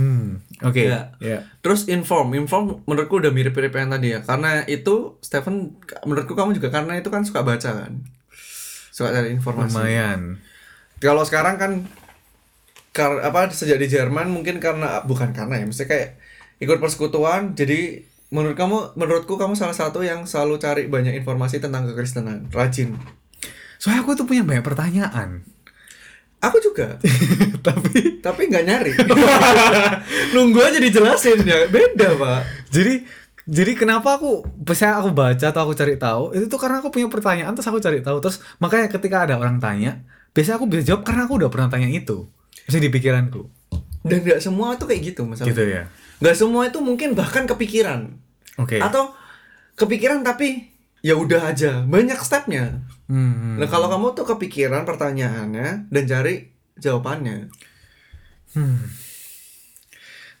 Hmm, 0.00 0.40
oke. 0.64 0.80
Ya. 0.80 1.12
Ya. 1.20 1.44
Terus 1.60 1.84
inform, 1.90 2.32
inform 2.32 2.80
menurutku 2.88 3.20
udah 3.20 3.28
mirip-mirip 3.28 3.74
yang 3.74 3.92
tadi 3.92 4.16
ya. 4.16 4.24
Karena 4.24 4.64
itu 4.64 5.20
Stephen, 5.20 5.76
menurutku 6.08 6.32
kamu 6.32 6.56
juga 6.56 6.72
karena 6.72 6.96
itu 6.96 7.12
kan 7.12 7.20
suka 7.26 7.44
baca 7.44 7.70
kan, 7.84 7.92
suka 8.94 9.12
cari 9.12 9.34
informasi. 9.36 9.76
Lumayan. 9.76 10.20
Kalau 11.04 11.20
sekarang 11.28 11.60
kan, 11.60 11.72
kar 12.96 13.20
apa 13.20 13.52
sejak 13.52 13.76
di 13.76 13.92
Jerman 13.92 14.32
mungkin 14.32 14.56
karena 14.56 15.04
bukan 15.04 15.36
karena 15.36 15.60
ya, 15.60 15.66
mesti 15.68 15.84
kayak 15.84 16.16
ikut 16.64 16.80
persekutuan. 16.80 17.52
Jadi 17.52 18.00
menurut 18.32 18.56
kamu, 18.56 18.96
menurutku 18.96 19.36
kamu 19.36 19.52
salah 19.52 19.76
satu 19.76 20.00
yang 20.00 20.24
selalu 20.24 20.56
cari 20.56 20.82
banyak 20.88 21.12
informasi 21.20 21.60
tentang 21.60 21.84
kekristenan, 21.92 22.48
rajin. 22.54 22.96
Soalnya 23.80 24.04
aku 24.04 24.12
tuh 24.12 24.28
punya 24.28 24.44
banyak 24.44 24.60
pertanyaan. 24.60 25.40
Aku 26.40 26.56
juga, 26.60 26.96
Tapi 27.66 28.20
tapi 28.20 28.48
nggak 28.48 28.64
nyari. 28.64 28.92
Nunggu 30.36 30.60
aja 30.60 30.76
dijelasin 30.80 31.44
ya, 31.44 31.68
beda 31.68 32.16
pak. 32.16 32.40
jadi 32.72 33.04
jadi 33.50 33.72
kenapa 33.74 34.20
aku 34.20 34.44
biasanya 34.56 35.00
aku 35.02 35.10
baca 35.10 35.46
atau 35.50 35.60
aku 35.66 35.74
cari 35.74 35.98
tahu 35.98 36.36
itu 36.38 36.46
tuh 36.46 36.60
karena 36.60 36.78
aku 36.78 36.92
punya 36.92 37.08
pertanyaan 37.10 37.52
terus 37.56 37.68
aku 37.68 37.80
cari 37.80 38.00
tahu. 38.04 38.20
Terus 38.24 38.40
makanya 38.56 38.88
ketika 38.88 39.26
ada 39.28 39.36
orang 39.36 39.58
tanya 39.60 40.00
biasanya 40.32 40.56
aku 40.60 40.66
bisa 40.70 40.82
jawab 40.92 41.02
karena 41.04 41.26
aku 41.28 41.34
udah 41.40 41.50
pernah 41.52 41.68
tanya 41.68 41.88
itu. 41.92 42.28
Masih 42.68 42.80
di 42.84 42.88
pikiranku. 42.92 43.48
Dan 44.00 44.24
nggak 44.24 44.40
semua 44.40 44.80
tuh 44.80 44.88
kayak 44.88 45.12
gitu 45.12 45.28
masalahnya. 45.28 45.50
gitu 45.52 45.62
ya? 45.66 45.82
Nggak 46.24 46.36
semua 46.40 46.62
itu 46.68 46.78
mungkin 46.80 47.12
bahkan 47.12 47.44
kepikiran. 47.44 48.16
Oke. 48.56 48.80
Atau 48.80 49.12
kepikiran 49.76 50.24
tapi 50.24 50.70
ya 51.04 51.18
udah 51.20 51.50
aja. 51.52 51.82
Banyak 51.84 52.20
stepnya 52.22 52.80
Hmm. 53.10 53.58
nah 53.58 53.66
kalau 53.66 53.90
kamu 53.90 54.14
tuh 54.14 54.22
kepikiran 54.22 54.86
pertanyaannya 54.86 55.90
dan 55.90 56.02
cari 56.06 56.46
jawabannya 56.78 57.50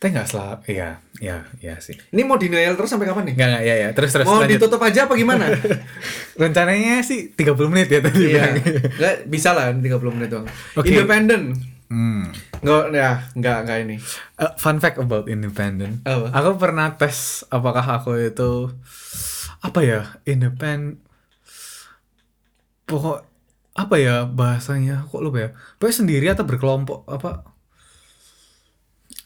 tapi 0.00 0.16
nggak 0.16 0.28
selap 0.32 0.64
iya 0.64 0.96
iya 1.20 1.44
iya 1.60 1.76
sih 1.76 1.92
ini 2.16 2.24
mau 2.24 2.40
denial 2.40 2.72
terus 2.72 2.88
sampai 2.88 3.04
kapan 3.04 3.28
nih 3.28 3.34
nggak 3.36 3.48
nggak 3.52 3.64
ya 3.68 3.74
ya 3.76 3.88
terus 3.92 4.10
terus 4.16 4.24
mau 4.24 4.40
lanjut. 4.40 4.56
ditutup 4.56 4.80
aja 4.80 5.04
apa 5.04 5.12
gimana 5.12 5.44
rencananya 6.40 7.04
sih 7.04 7.36
30 7.36 7.52
menit 7.68 7.92
ya 7.92 8.00
tadi 8.00 8.32
iya 8.32 8.56
nggak 8.96 9.28
bisa 9.28 9.52
lah 9.52 9.68
30 9.76 9.84
menit 10.16 10.32
doang 10.32 10.48
Oke. 10.72 10.88
independen 10.88 11.52
hmm. 11.92 12.32
nggak 12.64 12.96
ya 12.96 13.12
nggak 13.36 13.58
nggak 13.68 13.78
ini 13.84 13.96
Uh, 14.40 14.56
fun 14.56 14.80
fact 14.80 14.96
about 14.96 15.28
independent. 15.28 16.00
Apa? 16.08 16.32
Aku 16.32 16.56
pernah 16.56 16.96
tes 16.96 17.44
apakah 17.52 17.84
aku 18.00 18.16
itu 18.16 18.72
apa 19.60 19.84
ya 19.84 20.00
independent. 20.24 20.96
Pokok 22.90 23.18
apa 23.70 23.94
ya 23.96 24.26
bahasanya 24.26 25.06
kok 25.06 25.22
lupa 25.22 25.38
ya. 25.38 25.48
Pokoknya 25.78 25.96
sendiri 25.96 26.26
atau 26.26 26.42
berkelompok 26.42 27.06
apa? 27.06 27.46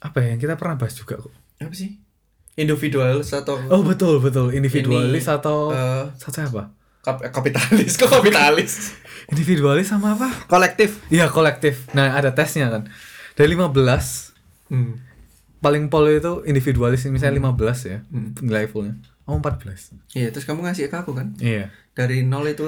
Apa 0.01 0.21
ya 0.21 0.37
yang 0.37 0.41
kita 0.41 0.55
pernah 0.55 0.77
bahas 0.77 0.93
juga 0.93 1.17
kok. 1.17 1.33
apa 1.55 1.71
sih 1.73 1.97
individualis 2.55 3.31
atau 3.33 3.57
Oh 3.71 3.81
betul 3.81 4.19
betul 4.19 4.51
individualis 4.51 5.25
Ini, 5.25 5.33
atau 5.33 5.71
eh, 5.73 6.05
satu 6.15 6.45
apa? 6.45 6.63
kap- 7.01 7.25
kapitalis 7.25 7.95
kok 7.97 8.11
kapitalis 8.11 8.93
Individualis 9.33 9.89
sama 9.89 10.13
apa? 10.13 10.29
kolektif 10.45 11.01
Iya 11.09 11.31
kolektif. 11.31 11.89
Nah 11.95 12.13
ada 12.13 12.31
tesnya 12.31 12.69
kan. 12.69 12.91
Dari 13.33 13.49
15 13.49 13.73
hmm. 14.69 14.93
paling 15.59 15.89
pol 15.89 16.05
itu 16.11 16.45
individualis 16.45 17.07
misalnya 17.09 17.41
15 17.41 17.57
ya 17.87 17.99
Hmm. 18.13 18.37
nilai 18.39 18.69
fullnya. 18.69 18.99
Oh 19.25 19.41
14. 19.41 19.65
iya 20.13 20.29
terus 20.29 20.45
kamu 20.45 20.61
ngasih 20.63 20.87
ke 20.87 20.97
aku 20.97 21.13
kan 21.13 21.33
Iya. 21.37 21.73
dari 21.91 22.21
nol 22.23 22.45
itu 22.45 22.65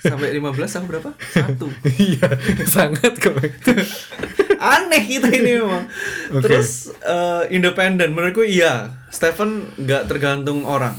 sampai 0.00 0.32
15 0.32 0.56
aku 0.72 0.86
berapa 0.88 1.10
satu 1.28 1.68
Iya, 2.08 2.32
sangat 2.64 3.12
kok. 3.14 3.36
aneh 4.72 5.02
kita 5.02 5.28
ini 5.28 5.58
memang 5.58 5.84
Oke. 6.30 6.40
terus 6.42 6.96
eh, 6.98 7.44
independen 7.50 8.12
menurutku 8.12 8.40
iya 8.40 8.88
Stephen 9.08 9.68
nggak 9.76 10.06
tergantung 10.06 10.64
orang 10.64 10.96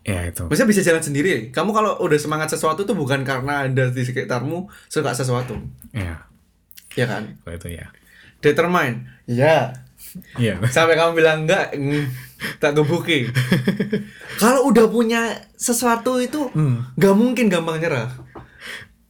ya 0.00 0.26
itu. 0.26 0.42
Maksudnya 0.42 0.66
bisa 0.66 0.82
jalan 0.82 0.98
sendiri 1.00 1.32
kamu 1.50 1.70
kalau 1.70 2.00
udah 2.00 2.16
semangat 2.16 2.50
sesuatu 2.50 2.82
tuh 2.82 2.96
bukan 2.96 3.22
karena 3.22 3.68
ada 3.68 3.86
di 3.86 4.02
sekitarmu 4.02 4.66
suka 4.88 5.12
sesuatu 5.12 5.54
Iya, 5.92 6.26
ya 6.96 7.06
kan 7.06 7.38
kalau 7.38 7.54
itu 7.54 7.68
ya. 7.70 7.86
determine 8.40 9.06
iya 9.26 9.70
Iya. 10.36 10.58
sampai 10.74 10.94
kamu 10.94 11.12
bilang 11.14 11.46
enggak 11.46 11.70
mm, 11.72 12.04
tak 12.58 12.74
gebuki 12.74 13.30
kalau 14.42 14.66
udah 14.66 14.86
punya 14.86 15.20
sesuatu 15.54 16.18
itu 16.18 16.50
Hmm. 16.50 16.88
mungkin 17.12 17.46
gampang 17.46 17.78
nyerah 17.78 18.10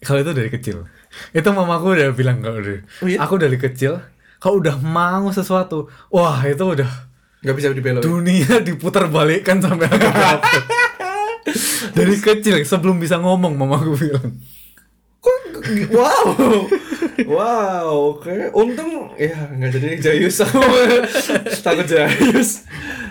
Kalau 0.00 0.24
itu 0.24 0.32
dari 0.32 0.48
kecil. 0.48 0.88
Itu 1.30 1.52
mamaku 1.52 1.92
udah 1.92 2.16
bilang 2.16 2.40
kalau 2.40 2.56
dari 2.56 2.80
Oh 3.00 3.06
iya? 3.06 3.20
aku 3.20 3.36
dari 3.36 3.60
kecil 3.60 4.00
kalau 4.40 4.56
udah 4.56 4.80
mau 4.80 5.28
sesuatu, 5.28 5.84
wah 6.08 6.40
itu 6.42 6.64
udah 6.64 6.88
nggak 7.40 7.52
bisa 7.52 7.68
dibelok 7.70 8.00
dunia 8.00 8.60
diputar 8.64 9.12
balikkan 9.12 9.60
sampai 9.60 9.84
aku 9.84 10.08
dapet. 10.08 10.62
dari 11.92 12.16
kecil 12.16 12.64
sebelum 12.64 12.96
bisa 12.96 13.20
ngomong 13.20 13.52
mamaku 13.52 13.92
bilang. 13.96 14.40
Kok 15.20 15.36
wow. 15.92 16.64
Wow, 17.26 18.16
oke. 18.16 18.54
Untung 18.54 19.12
ya 19.18 19.50
nggak 19.52 19.70
jadi 19.76 19.88
Jayus 20.00 20.40
aku 20.44 20.60
takut 21.66 21.86
Jayus. 21.88 22.64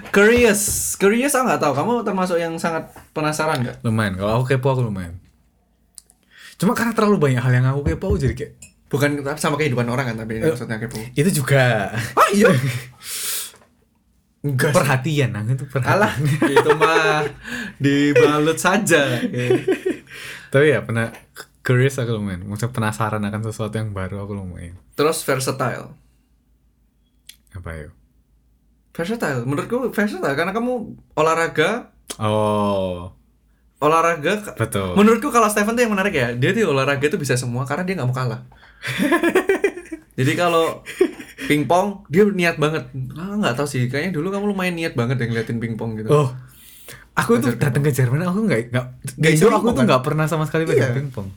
Curious, 0.09 0.95
curious 0.97 1.33
aku 1.37 1.45
nggak 1.45 1.61
tahu. 1.61 1.73
Kamu 1.77 1.91
termasuk 2.01 2.37
yang 2.41 2.57
sangat 2.57 2.89
penasaran 3.13 3.61
nggak? 3.61 3.85
Lumayan, 3.85 4.17
kalau 4.17 4.41
aku 4.41 4.55
kepo 4.55 4.73
aku 4.73 4.81
lumayan. 4.87 5.21
Cuma 6.59 6.73
karena 6.73 6.91
terlalu 6.97 7.17
banyak 7.29 7.41
hal 7.41 7.53
yang 7.53 7.67
aku 7.69 7.85
kepo 7.85 8.15
aku 8.15 8.17
jadi 8.19 8.35
kayak 8.35 8.53
Bukan 8.89 9.21
sama 9.37 9.53
kehidupan 9.53 9.85
orang 9.85 10.09
kan, 10.09 10.25
tapi 10.25 10.41
ini 10.41 10.49
maksudnya 10.49 10.81
kepo. 10.81 10.97
itu 11.13 11.29
juga 11.29 11.93
Ah 12.17 12.29
iya. 12.33 12.49
Enggak. 14.39 14.71
perhatian, 14.71 15.29
nah 15.35 15.43
itu 15.45 15.67
perhatian. 15.69 15.99
Alah, 15.99 16.13
itu 16.47 16.69
mah 16.73 17.21
dibalut 17.77 18.57
saja. 18.57 19.19
Tapi 20.49 20.65
ya 20.73 20.79
pernah 20.81 21.13
curious 21.69 21.95
aku 21.95 22.17
lumayan. 22.17 22.41
Maksudnya 22.43 22.73
penasaran 22.73 23.21
akan 23.21 23.41
sesuatu 23.45 23.77
yang 23.77 23.93
baru 23.93 24.25
aku 24.25 24.33
lumayan. 24.33 24.73
Terus 24.97 25.21
versatile. 25.21 25.93
Apa 27.53 27.69
yuk? 27.77 27.93
Versatile, 28.89 29.45
menurutku 29.45 29.93
versatile 29.93 30.33
karena 30.33 30.49
kamu 30.49 30.71
olahraga, 31.13 31.93
Oh, 32.17 33.13
olahraga. 33.77 34.57
betul. 34.57 34.97
Menurutku 34.97 35.29
kalau 35.29 35.45
Stephen 35.47 35.71
tuh 35.71 35.85
yang 35.85 35.93
menarik 35.93 36.11
ya, 36.11 36.33
dia 36.33 36.51
tuh 36.51 36.67
olahraga 36.67 37.05
tuh 37.05 37.15
bisa 37.15 37.37
semua 37.37 37.63
karena 37.63 37.85
dia 37.85 37.95
nggak 37.95 38.09
mau 38.09 38.17
kalah. 38.17 38.41
Jadi 40.19 40.35
kalau 40.35 40.83
pingpong 41.47 42.03
dia 42.11 42.27
niat 42.27 42.59
banget. 42.59 42.91
Ah, 43.15 43.39
nggak 43.39 43.55
tahu 43.55 43.67
sih, 43.69 43.87
kayaknya 43.87 44.11
dulu 44.11 44.33
kamu 44.33 44.51
lumayan 44.51 44.75
niat 44.75 44.93
banget 44.97 45.21
yang 45.21 45.31
ngeliatin 45.31 45.61
pingpong 45.61 45.95
gitu. 45.95 46.09
oh, 46.11 46.27
aku 47.15 47.39
tuh 47.39 47.55
datang 47.55 47.79
ke 47.79 47.91
Jerman 47.91 48.23
aku 48.23 48.43
nggak 48.43 48.71
nggak 48.71 49.31
Indo 49.31 49.47
aku 49.47 49.71
tuh 49.71 49.83
kan? 49.83 49.87
nggak 49.87 50.03
pernah 50.03 50.25
sama 50.27 50.43
sekali 50.43 50.67
Iya. 50.67 50.71
pegang 50.91 50.95
pingpong. 51.07 51.27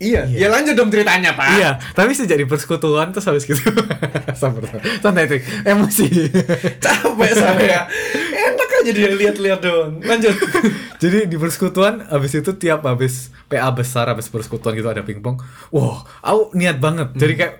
Iya, 0.00 0.24
ya 0.32 0.48
lanjut 0.48 0.72
dong 0.72 0.88
ceritanya 0.88 1.36
pak. 1.36 1.60
Iya, 1.60 1.70
tapi 1.92 2.16
sejak 2.16 2.40
di 2.40 2.48
persekutuan 2.48 3.12
terus 3.12 3.28
habis 3.28 3.44
gitu. 3.44 3.60
Sabar, 4.40 4.64
sabar. 4.64 4.80
santai 5.04 5.28
tuh, 5.28 5.44
emosi. 5.60 6.08
Capek 6.84 7.32
saya. 7.36 7.84
Enak 8.32 8.70
aja 8.80 8.90
dia 8.96 9.12
lihat-lihat 9.12 9.60
dong. 9.60 10.00
Lanjut. 10.00 10.32
Jadi 11.04 11.28
di 11.28 11.36
persekutuan 11.36 12.08
habis 12.08 12.32
itu 12.32 12.48
tiap 12.56 12.88
habis 12.88 13.28
PA 13.52 13.68
besar 13.76 14.08
habis 14.08 14.32
persekutuan 14.32 14.72
gitu 14.72 14.88
ada 14.88 15.04
pingpong. 15.04 15.36
Wah, 15.68 16.00
aku 16.24 16.56
niat 16.56 16.80
banget. 16.80 17.12
Jadi 17.20 17.34
kayak 17.36 17.54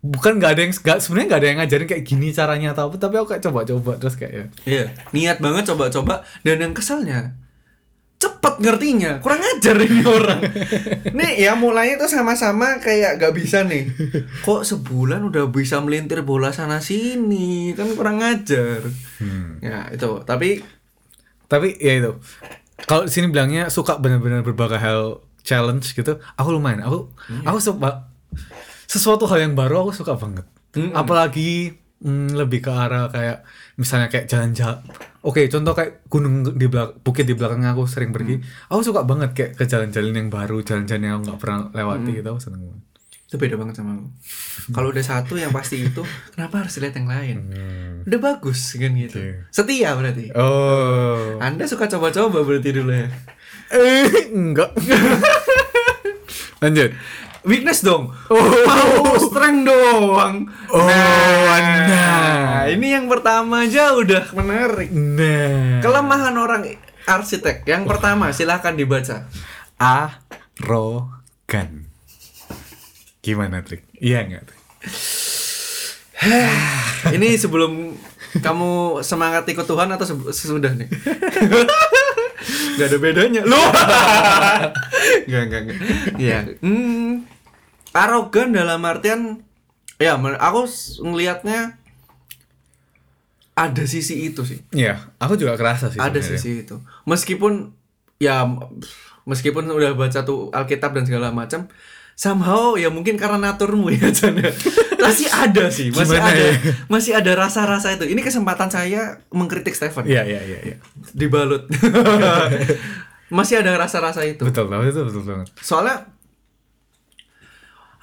bukan 0.00 0.40
nggak 0.40 0.56
ada 0.56 0.60
yang 0.64 0.72
nggak 0.72 0.98
sebenarnya 1.04 1.26
nggak 1.28 1.40
ada 1.44 1.48
yang 1.52 1.58
ngajarin 1.60 1.86
kayak 1.86 2.04
gini 2.08 2.26
caranya 2.34 2.68
atau 2.74 2.90
apa 2.90 2.98
tapi 2.98 3.14
aku 3.22 3.28
kayak 3.30 3.44
coba-coba 3.46 3.92
terus 4.02 4.18
kayak 4.18 4.32
ya 4.34 4.44
Iya, 4.66 4.84
niat 5.14 5.38
banget 5.38 5.70
coba-coba 5.70 6.26
dan 6.42 6.58
yang 6.58 6.74
kesalnya 6.74 7.38
cepet 8.22 8.54
ngertinya. 8.62 9.18
Kurang 9.18 9.42
ajar 9.42 9.76
ini 9.82 10.02
orang. 10.06 10.40
Nih 11.18 11.42
ya 11.42 11.58
mulainya 11.58 11.98
tuh 11.98 12.10
sama-sama 12.10 12.78
kayak 12.78 13.18
gak 13.18 13.34
bisa 13.34 13.66
nih. 13.66 13.90
Kok 14.46 14.62
sebulan 14.62 15.26
udah 15.26 15.50
bisa 15.50 15.82
melintir 15.82 16.22
bola 16.22 16.54
sana 16.54 16.78
sini? 16.78 17.74
Kan 17.74 17.98
kurang 17.98 18.22
ajar. 18.22 18.86
Ya 19.58 19.90
itu. 19.90 20.22
Tapi 20.22 20.62
tapi 21.50 21.74
ya 21.82 21.98
itu. 21.98 22.12
Kalau 22.86 23.10
sini 23.10 23.30
bilangnya 23.30 23.66
suka 23.68 23.98
benar-benar 23.98 24.46
berbagai 24.46 24.78
hal 24.78 25.22
challenge 25.42 25.90
gitu 25.90 26.22
aku 26.38 26.48
lumayan. 26.54 26.86
Aku 26.86 27.10
aku 27.42 27.58
suka 27.58 28.06
sesuatu 28.86 29.26
hal 29.26 29.50
yang 29.50 29.54
baru 29.58 29.88
aku 29.88 29.92
suka 29.98 30.14
banget. 30.14 30.46
Mm-mm. 30.72 30.96
apalagi 30.96 31.76
mm, 32.00 32.32
lebih 32.32 32.64
ke 32.64 32.72
arah 32.72 33.12
kayak 33.12 33.44
misalnya 33.76 34.08
kayak 34.08 34.24
jalan-jalan 34.24 34.80
oke 35.22 35.40
contoh 35.48 35.72
kayak 35.72 36.06
gunung 36.10 36.44
di 36.54 36.66
belakang 36.68 36.98
bukit 37.02 37.24
di 37.24 37.34
belakang 37.34 37.62
aku 37.66 37.86
sering 37.86 38.10
pergi. 38.10 38.38
Aku 38.68 38.82
suka 38.82 39.06
banget 39.06 39.30
kayak 39.34 39.52
ke 39.56 39.64
jalan-jalan 39.66 40.14
yang 40.14 40.28
baru 40.28 40.60
jalan-jalan 40.60 41.02
yang 41.02 41.14
aku 41.18 41.22
nggak 41.30 41.40
pernah 41.40 41.58
lewati 41.72 42.10
gitu. 42.18 42.28
Aku 42.34 42.40
seneng 42.42 42.62
banget. 42.68 42.82
Itu 43.30 43.34
beda 43.40 43.54
banget 43.56 43.74
sama 43.80 43.90
aku. 43.96 44.06
Kalau 44.76 44.88
udah 44.92 45.04
satu 45.04 45.34
yang 45.40 45.52
pasti 45.56 45.76
itu 45.80 46.02
kenapa 46.36 46.66
harus 46.66 46.74
lihat 46.76 46.94
yang 47.00 47.08
lain? 47.08 47.38
Udah 48.04 48.18
bagus 48.20 48.60
kan 48.76 48.92
gitu. 48.92 49.18
Oke. 49.18 49.48
setia 49.48 49.96
berarti. 49.96 50.28
Oh. 50.36 51.40
Anda 51.40 51.64
suka 51.64 51.88
coba-coba 51.88 52.44
berarti 52.44 52.70
dulu 52.76 52.92
ya? 52.92 53.08
Eh 53.72 54.28
enggak. 54.34 54.76
Lanjut 56.62 56.92
weakness 57.42 57.82
dong. 57.82 58.14
Mau 58.30 59.14
strength 59.18 59.66
doang. 59.66 60.46
Oh, 60.70 60.86
nah. 60.86 62.66
ini 62.66 62.94
yang 62.94 63.10
pertama 63.10 63.66
aja 63.66 63.94
udah 63.94 64.30
menarik. 64.34 64.90
Nah. 64.90 65.82
Kelemahan 65.82 66.34
orang 66.38 66.78
arsitek. 67.06 67.66
Yang 67.66 67.82
pertama, 67.90 68.30
silahkan 68.30 68.74
dibaca. 68.74 69.26
arogan. 69.82 71.90
Gimana 73.22 73.62
trik? 73.62 73.86
Iya 73.98 74.26
nggak? 74.26 74.42
Trik? 74.46 74.60
Ini 77.18 77.34
sebelum 77.34 77.98
kamu 78.38 79.02
semangat 79.02 79.42
ikut 79.50 79.66
Tuhan 79.66 79.90
atau 79.90 80.06
se- 80.06 80.34
sesudah 80.34 80.70
nih? 80.74 80.86
Gak 82.78 82.88
ada 82.88 82.98
bedanya. 82.98 83.42
Loh. 83.46 83.62
Gak, 85.30 85.44
gak, 85.50 85.60
gak. 85.68 85.76
Iya. 86.18 86.38
Hmm, 86.58 87.22
arogan 87.92 88.52
dalam 88.52 88.80
artian 88.84 89.40
ya 90.00 90.16
aku 90.18 90.66
ngelihatnya 91.04 91.78
ada 93.52 93.84
sisi 93.84 94.32
itu 94.32 94.48
sih. 94.48 94.64
Iya, 94.72 95.12
aku 95.20 95.36
juga 95.36 95.60
kerasa 95.60 95.92
sih. 95.92 96.00
ada 96.00 96.16
sebenarnya. 96.16 96.40
sisi 96.40 96.50
itu. 96.64 96.80
Meskipun 97.04 97.76
ya 98.16 98.48
meskipun 99.28 99.68
udah 99.68 99.92
baca 99.92 100.24
tuh 100.24 100.48
Alkitab 100.50 100.96
dan 100.96 101.04
segala 101.04 101.30
macam 101.30 101.68
somehow 102.16 102.74
ya 102.76 102.88
mungkin 102.92 103.16
karena 103.20 103.50
naturmu 103.50 103.90
ya 103.92 104.08
Chan 104.14 104.34
ya. 104.36 104.50
masih 105.04 105.26
ada 105.32 105.66
sih 105.72 105.90
masih 105.90 106.16
Gimana 106.18 106.30
ada 106.30 106.42
ya? 106.44 106.52
masih 106.86 107.12
ada 107.18 107.32
rasa-rasa 107.34 107.90
itu 107.90 108.06
ini 108.06 108.22
kesempatan 108.22 108.70
saya 108.70 109.18
mengkritik 109.34 109.74
Stephen 109.74 110.06
Iya, 110.06 110.22
iya, 110.22 110.40
iya, 110.44 110.58
iya. 110.62 110.76
dibalut 111.16 111.66
masih 113.38 113.64
ada 113.64 113.74
rasa-rasa 113.74 114.22
itu 114.22 114.44
Betul, 114.44 114.68
betul, 114.70 114.86
betul, 114.86 115.04
betul 115.08 115.22
banget. 115.24 115.48
soalnya 115.58 116.06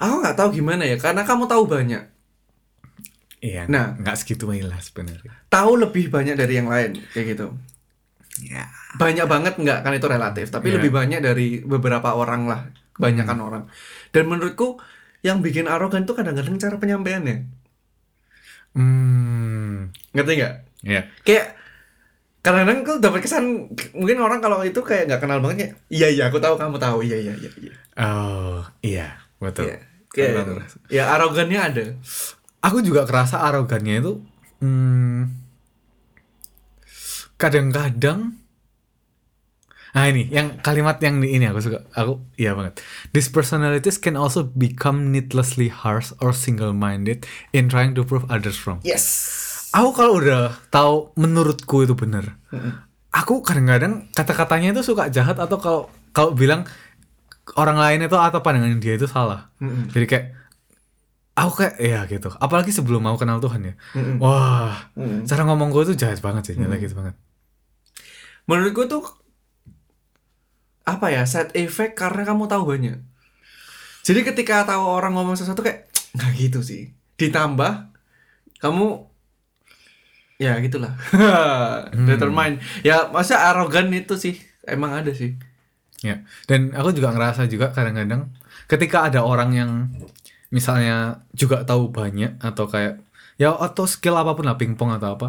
aku 0.00 0.14
nggak 0.18 0.34
tahu 0.34 0.48
gimana 0.50 0.82
ya 0.82 0.96
karena 0.96 1.22
kamu 1.22 1.44
tahu 1.46 1.68
banyak 1.68 2.02
Iya. 3.40 3.64
Nah. 3.72 3.96
nggak 3.96 4.16
segitu 4.16 4.44
lah 4.44 4.76
sebenarnya. 4.78 5.32
tahu 5.48 5.80
lebih 5.80 6.12
banyak 6.12 6.36
dari 6.36 6.56
yang 6.56 6.68
lain 6.68 6.92
kayak 7.12 7.36
gitu 7.36 7.56
Iya. 8.40 8.68
banyak 8.96 9.24
banget 9.24 9.54
nggak 9.56 9.80
kan 9.80 9.92
itu 9.92 10.06
relatif 10.06 10.46
tapi 10.48 10.68
Iya. 10.68 10.76
lebih 10.76 10.90
banyak 10.90 11.20
dari 11.20 11.60
beberapa 11.60 12.12
orang 12.12 12.44
lah 12.44 12.60
kebanyakan 12.92 13.38
orang 13.40 13.62
dan 14.10 14.24
menurutku 14.24 14.76
yang 15.20 15.40
bikin 15.40 15.68
arogan 15.68 16.04
tuh 16.04 16.12
kadang-kadang 16.12 16.56
cara 16.56 16.76
penyampaiannya 16.76 17.48
Hmm. 18.70 19.90
ngerti 20.12 20.32
nggak 20.36 20.54
Iya. 20.80 21.02
kayak 21.24 21.46
kadang-kadang 22.40 22.78
tuh 22.84 22.96
dapat 23.00 23.20
kesan 23.20 23.44
mungkin 23.92 24.16
orang 24.20 24.40
kalau 24.40 24.62
itu 24.62 24.80
kayak 24.80 25.08
nggak 25.08 25.20
kenal 25.20 25.40
banget 25.40 25.56
kayak 25.58 25.72
iya 25.88 26.08
iya 26.08 26.22
aku 26.28 26.38
tahu 26.38 26.56
kamu 26.56 26.76
tahu 26.76 27.02
iya 27.02 27.16
iya 27.18 27.34
iya 27.36 27.50
iya 27.56 27.74
Oh, 28.00 28.64
iya, 28.80 29.12
betul. 29.36 29.68
Iya. 29.68 29.76
Kayak 30.10 30.30
gitu. 30.36 30.52
betul. 30.58 30.78
ya 30.90 31.14
arogannya 31.14 31.60
ada 31.60 31.84
Aku 32.60 32.84
juga 32.84 33.08
kerasa 33.08 33.40
arogannya 33.40 34.04
itu 34.04 34.12
hmm, 34.60 35.20
kadang-kadang 37.40 38.36
Nah 39.90 40.06
ini, 40.06 40.30
yang 40.30 40.62
kalimat 40.62 41.02
yang 41.02 41.18
di 41.18 41.34
ini 41.34 41.50
aku 41.50 41.58
suka, 41.66 41.82
aku 41.98 42.22
iya 42.38 42.54
banget. 42.54 42.78
These 43.10 43.34
personalities 43.34 43.98
can 43.98 44.14
also 44.14 44.46
become 44.46 45.10
needlessly 45.10 45.66
harsh 45.66 46.14
or 46.22 46.30
single-minded 46.30 47.26
in 47.50 47.66
trying 47.66 47.98
to 47.98 48.06
prove 48.06 48.22
others 48.30 48.62
wrong. 48.66 48.78
yes 48.86 49.38
Aku 49.70 49.94
kalau 49.94 50.18
udah 50.18 50.54
tahu 50.74 51.14
menurutku 51.14 51.86
itu 51.86 51.94
bener, 51.94 52.38
aku 53.14 53.38
kadang-kadang 53.42 54.10
kata-katanya 54.14 54.74
itu 54.74 54.82
suka 54.82 55.06
jahat 55.10 55.38
atau 55.38 55.58
kalau 55.62 55.82
kalau 56.10 56.34
bilang 56.34 56.66
orang 57.56 57.78
lain 57.78 58.06
itu 58.06 58.16
atau 58.16 58.40
pandangan 58.44 58.78
dia 58.78 58.94
itu 58.94 59.06
salah. 59.10 59.50
Mm-mm. 59.58 59.90
Jadi 59.90 60.06
kayak 60.06 60.26
aku 61.34 61.52
kayak 61.64 61.74
ya 61.80 62.00
gitu. 62.06 62.28
Apalagi 62.36 62.70
sebelum 62.70 63.02
mau 63.02 63.16
kenal 63.16 63.40
Tuhan 63.40 63.60
ya. 63.64 63.74
Mm-mm. 63.96 64.16
Wah, 64.22 64.92
Mm-mm. 64.94 65.24
cara 65.26 65.42
ngomong 65.48 65.70
gue 65.72 65.82
tuh 65.92 65.96
jahat 65.98 66.20
banget 66.20 66.52
sih, 66.52 66.54
jelek 66.58 66.86
gitu 66.86 66.94
banget. 66.98 67.16
menurutku 68.48 68.82
tuh 68.90 69.04
apa 70.84 71.06
ya 71.12 71.22
side 71.28 71.54
effect 71.54 71.94
karena 71.94 72.26
kamu 72.26 72.50
tahu 72.50 72.62
banyak 72.66 72.98
jadi 74.02 74.20
ketika 74.26 74.66
tahu 74.66 74.82
orang 74.82 75.14
ngomong 75.14 75.36
sesuatu 75.38 75.62
kayak 75.62 75.86
nggak 76.16 76.30
gitu 76.40 76.60
sih 76.64 76.82
ditambah 77.14 77.92
kamu 78.58 79.06
ya 80.40 80.56
gitulah 80.64 80.96
determine 82.08 82.58
ya 82.80 83.12
masa 83.12 83.52
arogan 83.52 83.92
itu 83.92 84.16
sih 84.16 84.34
emang 84.64 84.96
ada 85.04 85.12
sih 85.12 85.36
Ya. 86.00 86.24
Dan 86.44 86.72
aku 86.72 86.90
juga 86.90 87.12
ngerasa 87.12 87.44
juga 87.44 87.70
kadang-kadang 87.70 88.32
ketika 88.66 89.04
ada 89.04 89.20
orang 89.20 89.50
yang 89.52 89.70
misalnya 90.48 91.20
juga 91.30 91.62
tahu 91.62 91.92
banyak 91.92 92.40
atau 92.40 92.66
kayak 92.66 93.04
ya 93.36 93.52
atau 93.52 93.84
skill 93.84 94.16
apa 94.16 94.32
pun 94.32 94.44
lah 94.44 94.56
pingpong 94.56 94.96
atau 94.96 95.16
apa, 95.16 95.28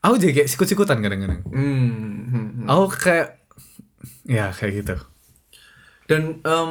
aku 0.00 0.18
jadi 0.18 0.42
kayak 0.42 0.50
sikut-sikutan 0.50 0.98
kadang-kadang. 0.98 1.40
hmm, 1.46 1.90
hmm, 2.30 2.46
hmm. 2.62 2.66
Aku 2.66 2.86
kayak 2.90 3.38
ya 4.24 4.50
kayak 4.50 4.72
gitu. 4.82 4.96
dan 6.06 6.42
em, 6.42 6.70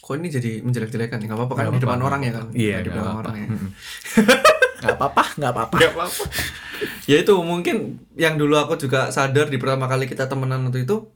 kok 0.00 0.14
ini 0.14 0.28
jadi 0.28 0.50
menjelek-jelekan 0.62 1.18
ya 1.18 1.26
nggak 1.26 1.38
apa-apa 1.38 1.54
kan 1.54 1.62
Nggak 1.64 1.74
di 1.74 1.82
depan 1.82 2.00
orang 2.00 2.20
ya 2.22 2.32
kan 2.32 2.44
Iya, 2.52 2.76
di 2.80 2.88
depan 2.90 3.14
orang 3.16 3.34
ya. 3.38 3.46
Nggak 4.82 4.92
apa-apa, 4.92 5.22
nggak 5.34 5.52
apa-apa. 5.52 5.76
Gak 5.78 5.92
apa-apa. 5.94 6.22
ya 7.08 7.16
itu 7.16 7.32
mungkin 7.40 7.76
yang 8.14 8.36
dulu 8.36 8.54
aku 8.54 8.76
juga 8.76 9.08
sadar 9.08 9.48
di 9.48 9.56
pertama 9.56 9.86
kali 9.86 10.04
kita 10.04 10.28
temenan 10.28 10.68
waktu 10.68 10.84
itu 10.84 11.08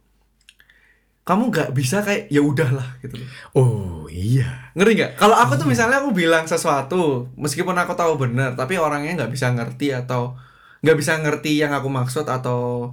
kamu 1.30 1.42
nggak 1.48 1.70
bisa 1.70 2.02
kayak 2.02 2.26
ya 2.26 2.42
udahlah 2.42 2.98
gitu. 2.98 3.14
Oh 3.52 4.10
iya. 4.10 4.74
Ngeri 4.74 4.92
nggak? 4.92 5.12
Kalau 5.14 5.38
aku 5.38 5.54
tuh 5.54 5.64
misalnya 5.64 6.02
aku 6.02 6.10
bilang 6.10 6.42
sesuatu 6.44 7.30
meskipun 7.34 7.72
aku 7.72 7.94
tahu 7.94 8.18
benar 8.18 8.52
tapi 8.52 8.74
orangnya 8.74 9.14
nggak 9.16 9.30
bisa 9.30 9.46
ngerti 9.48 9.94
atau 9.94 10.34
nggak 10.82 10.96
bisa 10.96 11.14
ngerti 11.16 11.56
yang 11.56 11.70
aku 11.70 11.86
maksud 11.86 12.26
atau 12.26 12.90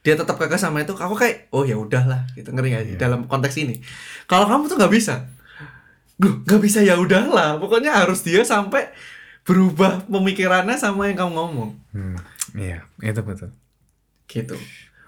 dia 0.00 0.14
tetap 0.14 0.34
kekeh 0.34 0.58
sama 0.58 0.78
itu 0.80 0.92
aku 0.92 1.14
kayak 1.14 1.50
oh 1.50 1.62
ya 1.62 1.74
udahlah 1.74 2.26
gitu 2.32 2.50
ngeri 2.50 2.70
nggak 2.70 2.84
Iya. 2.86 2.98
dalam 2.98 3.24
konteks 3.24 3.54
ini 3.56 3.78
kalau 4.26 4.46
kamu 4.46 4.66
tuh 4.66 4.76
nggak 4.76 4.90
bisa 4.90 5.26
Duh, 6.18 6.38
nggak 6.38 6.58
bisa 6.58 6.82
ya 6.82 6.94
udahlah 6.94 7.56
pokoknya 7.56 7.98
harus 7.98 8.20
dia 8.20 8.42
sampai 8.42 8.90
berubah 9.42 10.06
pemikirannya 10.06 10.74
sama 10.74 11.06
yang 11.06 11.18
kamu 11.18 11.32
ngomong 11.34 11.70
Hmm, 11.90 12.14
iya, 12.54 12.82
itu 12.98 13.22
betul. 13.22 13.50
gitu 14.26 14.54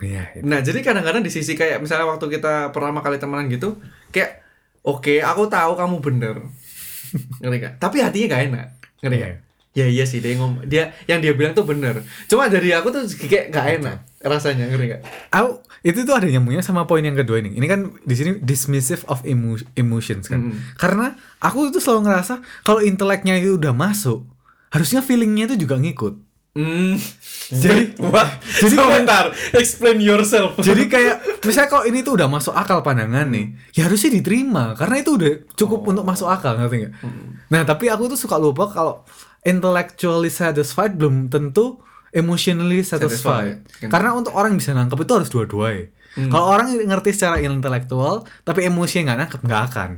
Iya. 0.05 0.45
Nah, 0.45 0.61
jadi 0.61 0.85
kadang-kadang 0.85 1.25
di 1.25 1.33
sisi 1.33 1.57
kayak 1.57 1.81
misalnya 1.81 2.05
waktu 2.05 2.29
kita 2.29 2.71
pertama 2.71 3.01
kali 3.01 3.17
temenan 3.17 3.49
gitu, 3.49 3.81
kayak 4.13 4.45
oke, 4.85 5.25
aku 5.25 5.49
tahu 5.49 5.73
kamu 5.75 5.97
bener. 6.05 6.37
Ngerti 7.41 7.57
gak? 7.65 7.75
Tapi 7.81 7.97
hatinya 8.05 8.27
gak 8.37 8.43
enak. 8.53 8.67
Ngerti 9.01 9.17
gak? 9.17 9.33
Iya. 9.33 9.43
Ya 9.75 9.91
iya 9.91 10.07
sih 10.07 10.23
dia 10.23 10.39
ngom 10.39 10.63
dia 10.71 10.95
yang 11.11 11.19
dia 11.19 11.35
bilang 11.35 11.51
tuh 11.51 11.67
bener. 11.67 12.07
Cuma 12.31 12.47
dari 12.47 12.71
aku 12.71 12.95
tuh 12.95 13.11
kayak 13.27 13.51
gak 13.51 13.67
enak 13.83 13.97
rasanya, 14.23 14.71
ngerti 14.71 14.87
gak? 14.95 15.03
Aku 15.35 15.67
itu 15.83 16.07
tuh 16.07 16.15
ada 16.15 16.31
nyambungnya 16.31 16.63
sama 16.63 16.87
poin 16.87 17.03
yang 17.03 17.19
kedua 17.19 17.43
ini. 17.43 17.59
Ini 17.59 17.67
kan 17.67 17.81
di 18.07 18.15
sini 18.15 18.39
dismissive 18.39 19.03
of 19.11 19.27
emo- 19.27 19.67
emotions 19.75 20.31
kan. 20.31 20.55
Mm. 20.55 20.79
Karena 20.79 21.19
aku 21.43 21.75
itu 21.75 21.83
selalu 21.83 22.07
ngerasa 22.07 22.39
kalau 22.63 22.87
inteleknya 22.87 23.35
itu 23.35 23.59
udah 23.59 23.75
masuk, 23.75 24.23
harusnya 24.71 25.03
feelingnya 25.03 25.51
itu 25.51 25.67
juga 25.67 25.75
ngikut. 25.83 26.23
Hmm. 26.55 26.95
Jadi- 27.47 28.01
wah, 28.01 28.25
jadi 28.41 28.73
kayak- 28.73 28.89
sebentar, 28.91 29.25
explain 29.53 29.99
yourself. 29.99 30.57
Jadi 30.59 30.87
kayak 30.87 31.17
misalnya 31.41 31.69
kalau 31.69 31.85
ini 31.85 32.01
tuh 32.01 32.15
udah 32.15 32.25
masuk 32.25 32.53
akal 32.53 32.81
pandangan 32.81 33.27
nih, 33.27 33.47
ya 33.71 33.85
harusnya 33.85 34.13
diterima 34.13 34.73
karena 34.73 34.97
itu 34.99 35.11
udah 35.15 35.33
cukup 35.53 35.85
untuk 35.85 36.03
masuk 36.03 36.25
akal 36.27 36.55
ngerti 36.55 36.77
nggak? 36.83 36.93
Nah 37.47 37.61
tapi 37.63 37.87
aku 37.87 38.09
tuh 38.09 38.17
suka 38.17 38.35
lupa 38.35 38.65
kalau 38.67 39.05
intellectually 39.43 40.29
satisfied 40.29 40.95
belum 40.95 41.29
tentu 41.29 41.85
emotionally 42.11 42.81
satisfied. 42.81 43.61
Satisfied. 43.61 43.91
Karena 43.91 44.15
untuk 44.15 44.33
orang 44.33 44.55
bisa 44.55 44.73
nangkep 44.73 44.97
itu 44.99 45.13
harus 45.13 45.29
dua-duanya. 45.29 45.93
Kalau 46.15 46.47
orang 46.49 46.71
ngerti 46.71 47.11
secara 47.11 47.37
intelektual 47.39 48.23
tapi 48.41 48.65
emosinya 48.65 49.11
nggak 49.11 49.19
nangkep 49.21 49.41
nggak 49.43 49.63
akan, 49.69 49.91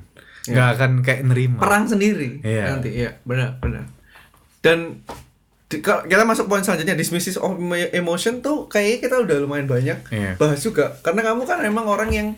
nggak 0.46 0.68
akan 0.72 0.90
kayak 1.00 1.22
nerima. 1.22 1.58
perang 1.58 1.84
sendiri 1.84 2.40
Iya. 2.40 2.64
nanti 2.72 2.88
iya 2.96 3.20
benar 3.20 3.58
benar 3.58 3.84
dan 4.58 5.04
di- 5.66 5.80
kita 5.82 6.22
masuk 6.22 6.46
poin 6.46 6.60
selanjutnya 6.60 6.94
dismissive 6.94 7.38
of 7.38 7.54
emo- 7.54 7.74
emotion 7.92 8.38
tuh 8.38 8.66
kayaknya 8.66 8.98
kita 9.00 9.16
udah 9.20 9.36
lumayan 9.40 9.66
banyak 9.66 9.98
Iya. 10.08 10.32
bahas 10.36 10.58
juga 10.58 10.94
karena 11.00 11.22
kamu 11.22 11.42
kan 11.42 11.58
emang 11.60 11.84
orang 11.84 12.10
yang 12.10 12.28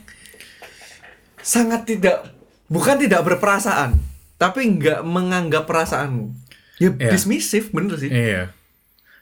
sangat 1.38 1.84
tidak 1.84 2.24
bukan 2.66 2.96
tidak 2.96 3.22
berperasaan 3.22 3.96
tapi 4.36 4.64
nggak 4.70 5.02
menganggap 5.02 5.64
perasaanmu 5.64 6.30
ya 6.78 6.90
Iya. 6.90 7.10
dismissive 7.10 7.68
bener 7.68 7.96
sih 7.96 8.08
Iya. 8.08 8.54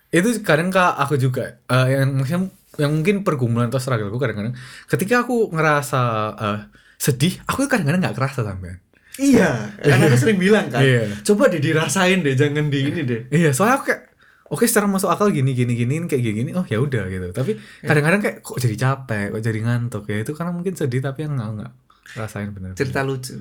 Itu 0.09 0.31
kadang 0.41 0.71
kak 0.71 0.97
aku 0.99 1.17
juga 1.17 1.59
eh, 1.63 1.87
yang 1.93 2.15
maksudnya 2.15 2.47
yang 2.77 2.93
mungkin 2.93 3.21
pergumulan 3.21 3.67
atau 3.67 3.81
struggle 3.81 4.07
aku 4.07 4.19
kadang-kadang 4.19 4.55
ketika 4.87 5.25
aku 5.25 5.51
ngerasa 5.51 6.03
eh, 6.33 6.59
sedih, 6.97 7.37
aku 7.45 7.67
kadang-kadang 7.67 8.01
nggak 8.01 8.15
kerasa 8.15 8.41
sampean. 8.41 8.81
Iya 9.19 9.73
kan 9.75 9.99
aku 9.99 10.17
sering 10.17 10.37
bilang 10.37 10.67
kan 10.67 10.81
Iya. 10.81 11.09
coba 11.23 11.49
deh 11.49 11.59
dirasain 11.59 12.21
deh 12.21 12.33
jangan 12.33 12.69
di 12.69 12.81
ini 12.85 13.01
deh 13.03 13.21
Iya, 13.29 13.51
soalnya 13.51 13.77
aku 13.77 13.85
kayak 13.89 14.03
oke 14.47 14.63
secara 14.63 14.87
masuk 14.87 15.09
akal 15.09 15.29
gini 15.29 15.51
gini 15.53 15.75
gini 15.75 15.99
kayak 16.03 16.23
gini, 16.23 16.37
gini 16.39 16.51
oh 16.53 16.63
ya 16.65 16.79
udah 16.79 17.05
gitu. 17.07 17.29
Tapi 17.31 17.59
kadang-kadang 17.81 18.21
kayak 18.21 18.37
kok 18.41 18.57
jadi 18.57 18.77
capek, 18.77 19.27
kok 19.31 19.43
jadi 19.43 19.59
ngantuk 19.61 20.05
ya 20.07 20.17
itu 20.19 20.33
karena 20.33 20.51
mungkin 20.51 20.73
sedih 20.73 21.01
tapi 21.01 21.23
yang 21.23 21.35
nggak 21.35 21.51
nggak 21.57 21.73
rasain 22.15 22.51
bener. 22.51 22.73
cerita 22.73 23.03
lucu 23.03 23.35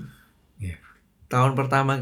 Iya. 0.57 0.81
tahun 1.25 1.53
pertama 1.53 2.01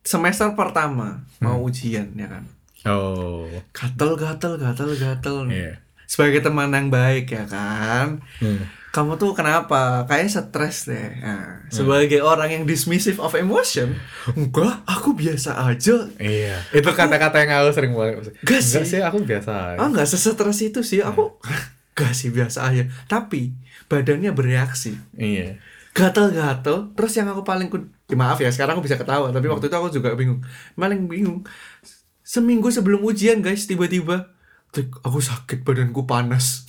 semester 0.00 0.54
pertama 0.54 1.20
mau 1.38 1.60
ujian 1.60 2.08
ya 2.14 2.26
kan 2.26 2.44
Oh. 2.80 3.44
gatel 3.70 4.16
gatel 4.16 4.56
gatel 4.56 4.90
gatel 4.94 5.36
Iya. 5.46 5.84
sebagai 6.06 6.40
teman 6.40 6.72
yang 6.72 6.88
baik 6.88 7.28
ya 7.28 7.44
kan 7.44 8.24
Hmm. 8.40 8.64
Kamu 8.90 9.22
tuh 9.22 9.30
kenapa? 9.38 10.02
Kayaknya 10.10 10.30
stres 10.42 10.90
deh. 10.90 11.22
Nah, 11.22 11.62
sebagai 11.70 12.18
orang 12.26 12.50
yang 12.50 12.64
dismissive 12.66 13.22
of 13.22 13.38
emotion 13.38 13.94
enggak 14.38 14.82
aku 14.82 15.14
biasa 15.14 15.62
aja. 15.62 16.10
Iya. 16.18 16.58
Itu 16.74 16.90
kata-kata 16.90 17.38
yang 17.38 17.62
aku 17.62 17.70
sering 17.70 17.94
banget. 17.94 18.34
Gak 18.42 18.58
sih. 18.58 18.82
sih, 18.82 18.98
aku 18.98 19.22
biasa. 19.22 19.78
ah 19.78 19.86
nggak 19.86 20.10
sesetres 20.10 20.58
itu 20.60 20.82
sih. 20.82 21.00
Aku 21.06 21.38
gak 21.98 22.12
sih 22.12 22.34
biasa 22.34 22.66
aja. 22.66 22.90
Tapi 23.06 23.54
badannya 23.86 24.34
bereaksi. 24.34 24.98
Iya. 25.14 25.62
gatel-gatel. 25.90 26.94
Terus 26.94 27.12
yang 27.14 27.30
aku 27.30 27.42
paling 27.42 27.70
ku- 27.70 27.90
ya, 28.10 28.14
maaf 28.18 28.38
ya 28.38 28.50
sekarang 28.50 28.78
aku 28.78 28.86
bisa 28.86 28.98
ketawa 28.98 29.30
tapi 29.30 29.46
waktu 29.46 29.70
itu 29.70 29.76
aku 29.78 29.88
juga 29.90 30.14
bingung. 30.18 30.42
Paling 30.74 31.06
bingung 31.06 31.46
seminggu 32.22 32.70
sebelum 32.70 33.02
ujian 33.02 33.42
guys 33.42 33.66
tiba-tiba 33.66 34.30
"Tek, 34.70 34.86
aku 35.02 35.18
sakit 35.18 35.62
badanku 35.62 36.06
panas. 36.06 36.62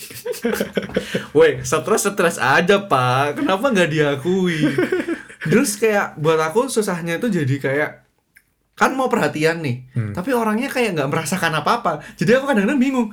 Woi 1.38 1.62
stres 1.62 2.04
stres 2.04 2.38
aja 2.38 2.82
pak. 2.84 3.38
Kenapa 3.38 3.70
nggak 3.70 3.90
diakui? 3.90 4.58
Terus 5.42 5.78
kayak 5.78 6.18
buat 6.18 6.38
aku 6.38 6.66
susahnya 6.66 7.18
itu 7.18 7.30
jadi 7.30 7.56
kayak 7.58 7.92
kan 8.72 8.98
mau 8.98 9.06
perhatian 9.06 9.62
nih 9.62 9.86
tapi 10.18 10.34
orangnya 10.34 10.66
kayak 10.66 10.98
nggak 10.98 11.10
merasakan 11.10 11.62
apa-apa. 11.62 12.02
Jadi 12.18 12.34
aku 12.34 12.50
kadang-kadang 12.50 12.82
bingung 12.82 13.10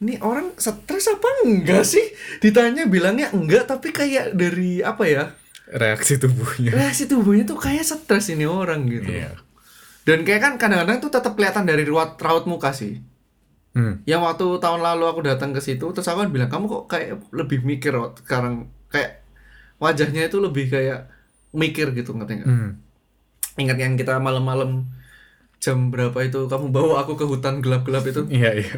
ini 0.00 0.16
orang 0.18 0.56
stres 0.56 1.06
apa 1.06 1.28
enggak 1.44 1.84
sih? 1.84 2.02
Ditanya 2.40 2.88
bilangnya 2.88 3.30
enggak 3.30 3.68
tapi 3.68 3.92
kayak 3.92 4.32
dari 4.32 4.80
apa 4.80 5.04
ya? 5.04 5.24
Reaksi 5.72 6.16
tubuhnya. 6.16 6.68
reaksi 6.72 7.04
tubuhnya 7.04 7.44
tuh 7.44 7.56
kayak 7.56 7.80
stres 7.80 8.28
ini 8.28 8.44
orang 8.44 8.88
gitu. 8.88 9.08
Iya. 9.08 9.32
dan 10.02 10.26
kayak 10.26 10.40
kan 10.42 10.52
kadang-kadang 10.58 10.98
tuh 10.98 11.08
tetap 11.08 11.32
kelihatan 11.32 11.62
dari 11.62 11.86
raut 11.86 12.18
raut 12.18 12.44
muka 12.44 12.74
sih 12.74 12.98
Hmm. 13.72 14.04
yang 14.04 14.20
waktu 14.20 14.44
tahun 14.58 14.80
lalu 14.80 15.04
aku 15.06 15.20
datang 15.22 15.50
ke 15.50 15.58
situ 15.58 15.80
terus 15.88 16.04
aku 16.04 16.20
kan 16.20 16.30
bilang 16.30 16.46
kamu 16.46 16.64
kok 16.66 16.84
kayak 16.88 17.16
lebih 17.30 17.60
mikir 17.62 17.90
sekarang 18.18 18.54
kayak 18.86 19.24
wajahnya 19.78 20.26
itu 20.26 20.36
lebih 20.38 20.68
kayak 20.68 21.08
mikir 21.50 21.90
gitu 21.90 22.12
ngerti 22.12 22.32
nggak 22.38 22.48
Hmm. 22.48 22.76
ingat 23.54 23.76
yang 23.76 23.94
kita 23.94 24.16
malam-malam 24.16 24.92
jam 25.56 25.88
berapa 25.88 26.16
itu 26.20 26.44
kamu 26.44 26.68
bawa 26.68 27.00
aku 27.00 27.14
ke 27.14 27.24
hutan 27.24 27.58
gelap-gelap 27.58 28.04
itu 28.04 28.28
Iya, 28.28 28.50
iya. 28.58 28.74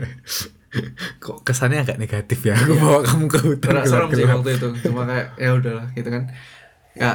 Kok 1.19 1.43
kesannya 1.43 1.81
agak 1.81 1.97
negatif 1.97 2.43
ya? 2.43 2.55
Aku 2.55 2.75
bawa 2.75 2.99
kamu 3.01 3.25
ke 3.27 3.39
hutan 3.41 3.73
Serem 3.73 3.87
serem 3.87 4.09
sih 4.11 4.23
gelap-gelap. 4.23 4.37
waktu 4.37 4.51
itu 4.53 4.69
cuma 4.85 5.03
kayak 5.05 5.27
ya 5.35 5.51
udahlah 5.53 5.87
gitu 5.91 6.09
kan 6.09 6.23
ya 6.95 7.11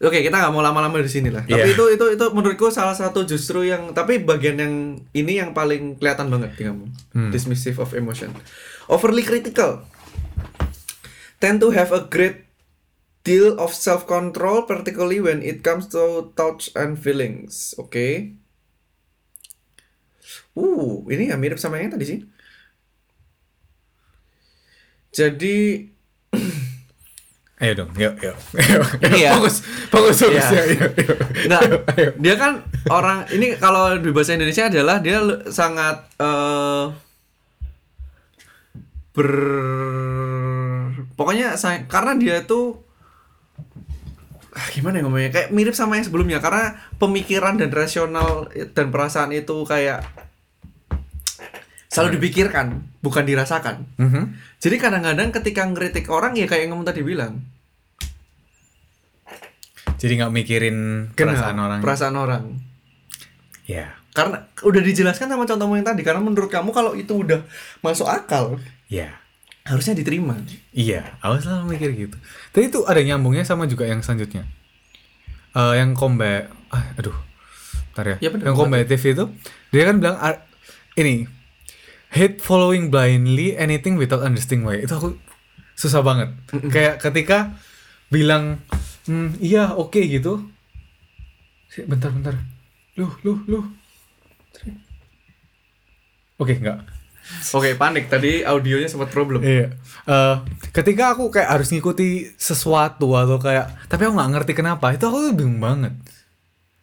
oke 0.00 0.18
kita 0.18 0.34
nggak 0.34 0.52
mau 0.52 0.60
lama-lama 0.60 0.98
di 0.98 1.06
sini 1.06 1.30
lah. 1.30 1.46
Tapi 1.46 1.60
Iya. 1.60 1.74
itu 1.76 1.84
itu 1.92 2.04
itu 2.10 2.24
menurutku 2.32 2.66
salah 2.68 2.92
satu 2.92 3.22
justru 3.22 3.62
yang 3.62 3.92
tapi 3.92 4.18
bagian 4.18 4.58
yang 4.58 4.74
ini 5.12 5.38
yang 5.38 5.52
paling 5.52 5.94
kelihatan 5.96 6.28
banget 6.28 6.50
di 6.56 6.62
kamu. 6.66 6.86
Hmm. 7.14 7.30
dismissive 7.30 7.78
of 7.78 7.94
emotion. 7.94 8.34
Overly 8.86 9.22
critical. 9.22 9.86
Tend 11.38 11.60
to 11.60 11.70
have 11.70 11.90
a 11.90 12.04
great 12.04 12.48
deal 13.22 13.56
of 13.56 13.72
self 13.72 14.04
control 14.04 14.64
particularly 14.64 15.16
when 15.16 15.40
it 15.40 15.62
comes 15.62 15.88
to 15.88 16.34
thoughts 16.34 16.68
and 16.74 16.98
feelings. 16.98 17.72
Oke. 17.76 18.34
Uh 20.54 21.02
ini 21.08 21.30
ya 21.30 21.36
mirip 21.36 21.56
sama 21.56 21.78
yang 21.78 21.90
tadi 21.90 22.04
sih. 22.04 22.20
Jadi 25.10 25.86
Ayo 27.64 27.72
dong, 27.74 27.90
yuk, 27.94 28.12
yuk. 28.20 28.36
Ayo, 28.52 28.80
Ini 29.00 29.18
ya. 29.22 29.30
Fokus, 29.32 29.64
fokus, 29.92 30.16
fokus 30.20 30.36
Iya. 30.44 30.52
ya. 30.52 30.64
Yuk, 30.76 30.92
yuk. 30.94 31.18
Nggak, 31.48 31.60
Ayo. 31.90 32.08
dia 32.14 32.34
kan 32.36 32.52
orang 32.86 33.24
ini 33.30 33.56
kalau 33.56 33.96
di 33.96 34.10
bahasa 34.10 34.36
Indonesia 34.36 34.68
adalah 34.68 35.00
dia 35.00 35.16
sangat 35.48 35.96
eh 36.18 36.84
ber 39.14 39.30
pokoknya 41.14 41.54
say- 41.54 41.86
karena 41.86 42.12
dia 42.14 42.42
tuh 42.42 42.82
ah, 44.50 44.66
gimana 44.68 44.98
ya 44.98 45.02
ngomongnya 45.02 45.30
kayak 45.30 45.48
mirip 45.50 45.72
sama 45.72 45.94
yang 45.94 46.04
sebelumnya 46.04 46.38
karena 46.38 46.74
pemikiran 46.96 47.54
dan 47.54 47.70
rasional 47.70 48.46
dan 48.68 48.90
perasaan 48.90 49.30
itu 49.30 49.62
kayak 49.64 50.02
selalu 51.86 52.18
dipikirkan 52.18 52.82
bukan 52.98 53.22
dirasakan 53.22 53.86
Mhm. 53.96 54.34
jadi 54.58 54.76
kadang-kadang 54.76 55.30
ketika 55.32 55.62
ngeritik 55.64 56.10
orang 56.10 56.34
ya 56.34 56.44
kayak 56.44 56.66
yang 56.66 56.74
kamu 56.74 56.82
tadi 56.84 57.02
bilang 57.02 57.38
Jadi 59.96 60.12
nggak 60.16 60.32
mikirin 60.32 60.76
perasaan 61.12 61.56
orang. 61.56 61.80
perasaan 61.80 62.14
orang 62.14 62.44
Ya, 63.64 63.96
Karena 64.12 64.44
udah 64.60 64.78
dijelaskan 64.78 65.26
sama 65.26 65.42
contohmu 65.42 65.74
yang 65.74 65.82
tadi 65.82 66.04
karena 66.04 66.20
menurut 66.20 66.46
kamu 66.46 66.70
kalau 66.70 66.92
itu 66.92 67.16
udah 67.16 67.42
masuk 67.80 68.04
akal 68.04 68.60
ya. 68.86 69.08
harusnya 69.64 69.96
diterima. 69.96 70.36
Iya, 70.70 71.16
aku 71.18 71.40
selalu 71.40 71.72
mikir 71.72 71.88
gitu. 71.96 72.16
Tapi 72.52 72.68
itu 72.68 72.84
ada 72.84 73.00
nyambungnya 73.00 73.42
sama 73.42 73.64
juga 73.64 73.88
yang 73.88 73.98
selanjutnya. 73.98 74.44
Eh 75.50 75.74
yang 75.74 75.96
combat, 75.96 76.52
ah, 76.68 76.92
aduh, 76.94 77.16
ntar 77.90 78.04
ya. 78.04 78.16
Ya 78.20 78.28
bener, 78.28 78.44
yang 78.44 78.54
combative 78.54 79.00
itu, 79.00 79.24
dia 79.72 79.82
kan 79.88 79.96
bilang 79.96 80.20
ar- 80.20 80.44
ini 80.94 81.24
hate 82.12 82.38
following 82.38 82.92
blindly 82.92 83.56
anything 83.56 83.96
without 83.96 84.20
understanding 84.20 84.62
why. 84.62 84.76
Itu 84.76 84.94
aku 84.94 85.16
susah 85.72 86.04
banget. 86.04 86.36
Kayak 86.68 87.00
ketika 87.00 87.56
bilang, 88.06 88.60
hmm, 89.08 89.28
iya 89.40 89.72
oke 89.74 90.00
gitu. 90.04 90.42
Si- 91.72 91.86
Bentar, 91.86 92.10
bentar. 92.14 92.34
Lu, 92.98 93.10
lu, 93.26 93.32
lu. 93.50 93.60
Oke, 96.38 96.58
enggak. 96.58 96.82
Oke, 97.56 97.72
panik 97.80 98.12
tadi 98.12 98.44
audionya 98.44 98.90
sempat 98.90 99.08
problem. 99.08 99.40
Iya. 99.40 99.72
Eh, 100.04 100.36
ketika 100.76 101.16
aku 101.16 101.32
kayak 101.32 101.56
harus 101.56 101.72
ngikuti 101.72 102.36
sesuatu 102.36 103.16
atau 103.16 103.40
kayak, 103.40 103.88
tapi 103.88 104.04
aku 104.04 104.12
nggak 104.18 104.32
ngerti 104.34 104.52
kenapa, 104.52 104.92
itu 104.92 105.08
aku 105.08 105.32
bingung 105.32 105.56
banget. 105.62 105.94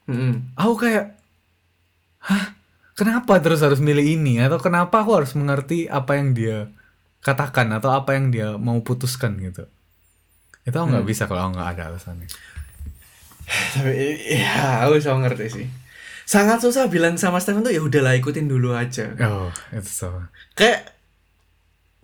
Mm-mm. 0.09 0.57
Aku 0.57 0.73
kayak, 0.81 1.13
hah, 2.25 2.57
kenapa 2.97 3.37
terus 3.37 3.61
harus 3.61 3.77
milih 3.77 4.01
ini? 4.03 4.41
Atau 4.41 4.57
kenapa 4.57 5.05
aku 5.05 5.21
harus 5.21 5.31
mengerti 5.37 5.85
apa 5.85 6.17
yang 6.17 6.33
dia 6.33 6.73
katakan 7.21 7.69
atau 7.77 7.93
apa 7.93 8.17
yang 8.17 8.33
dia 8.33 8.57
mau 8.57 8.81
putuskan 8.81 9.37
gitu? 9.37 9.69
Itu 10.61 10.75
aku 10.75 10.87
nggak 10.89 11.07
bisa 11.07 11.25
kalau 11.25 11.47
aku 11.47 11.51
nggak 11.55 11.69
ada 11.73 11.83
alasannya. 11.89 12.27
Tapi 13.75 13.93
ya, 14.31 14.85
aku 14.85 14.97
bisa 14.97 15.11
ngerti 15.11 15.45
sih. 15.49 15.67
Sangat 16.23 16.61
susah 16.61 16.87
bilang 16.87 17.15
sama 17.15 17.37
Stephen 17.37 17.61
tuh 17.61 17.73
ya 17.73 17.81
udahlah 17.81 18.15
ikutin 18.15 18.47
dulu 18.47 18.71
aja. 18.71 19.11
Oh, 19.19 19.51
itu 19.69 19.89
sama. 19.89 20.31
Kayak 20.53 20.95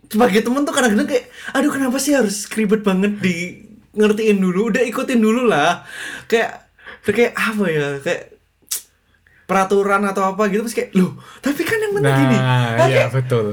sebagai 0.08 0.40
temen 0.40 0.62
tuh 0.62 0.72
kadang-kadang 0.72 1.04
kayak 1.04 1.28
aduh 1.52 1.68
kenapa 1.68 1.96
sih 1.96 2.12
harus 2.12 2.48
ribet 2.50 2.80
banget 2.80 3.20
di 3.20 3.60
ngertiin 3.92 4.38
dulu 4.38 4.68
udah 4.68 4.80
ikutin 4.82 5.20
dulu 5.20 5.44
lah 5.44 5.84
kayak 6.24 6.64
kayak 7.04 7.36
apa 7.36 7.64
ya 7.68 7.86
kayak 8.00 8.22
peraturan 9.44 10.04
atau 10.04 10.32
apa 10.32 10.48
gitu 10.48 10.64
terus 10.64 10.72
kayak 10.72 10.90
loh 10.92 11.12
tapi 11.40 11.60
kan 11.60 11.76
yang 11.76 11.92
penting 11.92 12.14
gini 12.20 12.36
Nah, 12.36 12.48
Ah, 12.78 12.88
iya 12.88 13.04
kayak, 13.04 13.20
betul. 13.20 13.46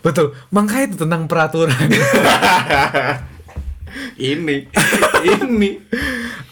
Betul. 0.00 0.26
Makanya 0.48 0.84
itu 0.88 0.96
tentang 0.98 1.22
peraturan. 1.28 1.76
ini 4.16 4.66
ini 5.40 5.70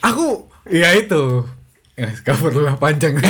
aku 0.01 0.46
ya 0.68 0.94
itu. 0.94 1.44
Ya, 1.98 2.07
lah 2.62 2.79
panjang. 2.79 3.18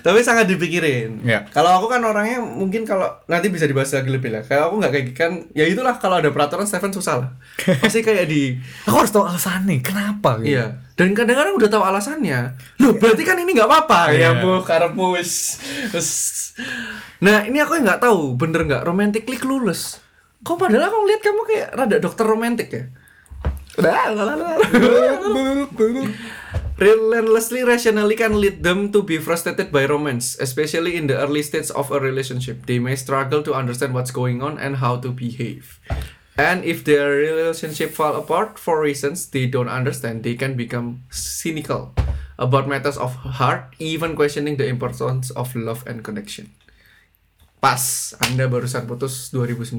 tapi 0.00 0.24
sangat 0.24 0.48
dipikirin 0.48 1.20
Ya. 1.28 1.44
kalau 1.52 1.76
aku 1.76 1.92
kan 1.92 2.00
orangnya 2.00 2.40
mungkin 2.40 2.88
kalau 2.88 3.04
nanti 3.28 3.52
bisa 3.52 3.68
dibahas 3.68 3.92
lagi 3.92 4.08
lebih 4.08 4.32
lah 4.32 4.40
kalau 4.40 4.72
aku 4.72 4.74
nggak 4.80 4.92
kayak 4.92 5.06
kan 5.12 5.32
ya 5.52 5.68
itulah 5.68 5.92
kalau 6.00 6.24
ada 6.24 6.32
peraturan 6.32 6.64
Stephen 6.64 6.88
susah 6.88 7.20
lah 7.20 7.30
pasti 7.84 8.00
kayak 8.00 8.24
di 8.24 8.56
aku 8.88 8.96
harus 8.96 9.12
tahu 9.12 9.28
alasannya 9.28 9.84
kenapa 9.84 10.40
gitu. 10.40 10.56
Iya. 10.56 10.66
Dan 10.96 11.16
kadang-kadang 11.16 11.56
udah 11.56 11.70
tahu 11.72 11.80
alasannya. 11.80 12.60
Loh, 12.76 12.92
berarti 13.00 13.24
kan 13.24 13.40
ini 13.40 13.56
nggak 13.56 13.64
apa-apa 13.64 14.12
Iya. 14.12 14.36
ya, 14.36 14.44
Bu. 14.92 15.16
Wis. 15.16 15.56
wis. 15.96 16.10
Nah, 17.24 17.48
ini 17.48 17.56
aku 17.56 17.80
nggak 17.80 18.04
tahu, 18.04 18.36
bener 18.36 18.68
nggak 18.68 18.84
romantically 18.84 19.40
clueless. 19.40 19.96
Kok 20.40 20.56
padahal 20.56 20.88
aku 20.88 20.96
ngeliat 21.04 21.22
kamu 21.22 21.42
kayak 21.44 21.68
rada 21.76 21.96
dokter 22.00 22.24
romantik 22.24 22.68
ya? 22.72 22.84
Relentlessly 26.80 27.60
rationally 27.60 28.16
can 28.16 28.40
lead 28.40 28.64
them 28.64 28.88
to 28.88 29.04
be 29.04 29.20
frustrated 29.20 29.68
by 29.68 29.84
romance, 29.84 30.40
especially 30.40 30.96
in 30.96 31.12
the 31.12 31.16
early 31.20 31.44
stage 31.44 31.68
of 31.76 31.92
a 31.92 32.00
relationship. 32.00 32.64
They 32.64 32.80
may 32.80 32.96
struggle 32.96 33.44
to 33.44 33.52
understand 33.52 33.92
what's 33.92 34.10
going 34.10 34.40
on 34.40 34.56
and 34.56 34.80
how 34.80 34.96
to 35.04 35.12
behave. 35.12 35.76
And 36.40 36.64
if 36.64 36.88
their 36.88 37.20
relationship 37.20 37.92
fall 37.92 38.16
apart 38.16 38.56
for 38.56 38.80
reasons 38.80 39.28
they 39.28 39.44
don't 39.44 39.68
understand, 39.68 40.24
they 40.24 40.40
can 40.40 40.56
become 40.56 41.04
cynical 41.12 41.92
about 42.40 42.64
matters 42.64 42.96
of 42.96 43.12
heart, 43.36 43.76
even 43.76 44.16
questioning 44.16 44.56
the 44.56 44.64
importance 44.64 45.28
of 45.36 45.52
love 45.52 45.84
and 45.84 46.00
connection. 46.00 46.56
Pas, 47.60 48.16
Anda 48.24 48.48
barusan 48.48 48.88
putus 48.88 49.28
2019. 49.30 49.76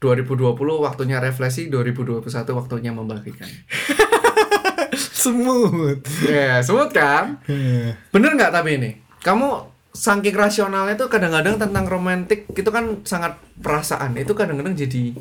2020 0.00 0.56
waktunya 0.80 1.18
refleksi, 1.20 1.68
2021 1.68 2.24
waktunya 2.56 2.94
membagikan. 2.94 3.50
Smooth. 5.20 6.00
Ya, 6.24 6.64
smooth 6.64 6.88
kan? 6.96 7.44
Bener 8.08 8.30
nggak 8.32 8.56
tapi 8.56 8.80
ini? 8.80 8.90
Kamu 9.20 9.68
saking 9.92 10.32
rasionalnya 10.32 10.96
tuh 10.96 11.12
kadang-kadang 11.12 11.60
tentang 11.60 11.84
romantik 11.84 12.48
itu 12.56 12.70
kan 12.72 13.04
sangat 13.04 13.36
perasaan. 13.60 14.16
Itu 14.16 14.32
kadang-kadang 14.32 14.72
jadi 14.72 15.12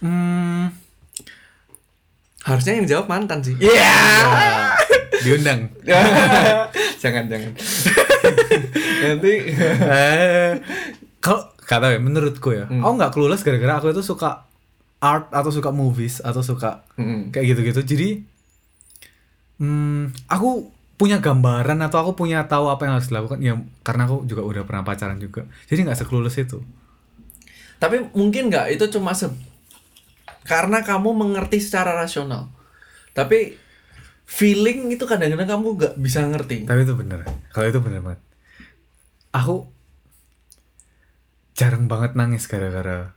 Hmm, 0.00 0.72
harusnya 2.48 2.80
yang 2.80 2.88
jawab 2.88 3.06
mantan 3.12 3.44
sih. 3.44 3.52
Iya. 3.60 4.79
Diundang. 5.20 5.60
jangan 7.02 7.24
jangan. 7.26 7.52
Nanti 9.02 9.32
Eh, 9.80 10.52
kalau 11.18 11.42
kata 11.58 11.94
ya 11.94 11.98
menurutku 11.98 12.50
ya, 12.50 12.66
Hmm. 12.66 12.80
aku 12.80 12.92
nggak 12.96 13.12
clueless 13.12 13.42
gara-gara 13.42 13.76
aku 13.76 13.90
itu 13.90 14.02
suka 14.02 14.44
art 14.98 15.30
atau 15.30 15.48
suka 15.48 15.70
movies 15.70 16.20
atau 16.20 16.40
suka 16.40 16.84
Mm-mm. 16.94 17.30
kayak 17.30 17.54
gitu-gitu. 17.54 17.80
Jadi 17.86 18.08
hmm, 19.58 20.12
aku 20.26 20.68
punya 20.96 21.16
gambaran 21.16 21.80
atau 21.80 22.04
aku 22.04 22.12
punya 22.14 22.44
tahu 22.44 22.68
apa 22.68 22.84
yang 22.84 23.00
harus 23.00 23.08
dilakukan 23.08 23.40
ya 23.40 23.56
karena 23.80 24.04
aku 24.04 24.28
juga 24.28 24.44
udah 24.44 24.62
pernah 24.64 24.84
pacaran 24.84 25.16
juga. 25.16 25.48
Jadi 25.66 25.88
nggak 25.88 25.98
sekelulus 25.98 26.36
itu. 26.36 26.60
Tapi 27.80 28.12
mungkin 28.12 28.52
nggak 28.52 28.76
itu 28.76 28.84
cuma 28.92 29.16
se 29.16 29.32
karena 30.44 30.84
kamu 30.84 31.16
mengerti 31.16 31.60
secara 31.60 31.96
rasional. 31.96 32.52
Tapi 33.12 33.56
feeling 34.30 34.94
itu 34.94 35.02
kadang-kadang 35.10 35.58
kamu 35.58 35.66
nggak 35.74 35.94
bisa 35.98 36.22
ngerti. 36.22 36.62
Tapi 36.62 36.86
itu 36.86 36.94
bener. 36.94 37.26
Kalau 37.50 37.66
itu 37.66 37.82
bener 37.82 38.00
banget. 38.06 38.20
Aku 39.34 39.66
jarang 41.58 41.90
banget 41.90 42.14
nangis 42.14 42.46
gara-gara 42.46 43.10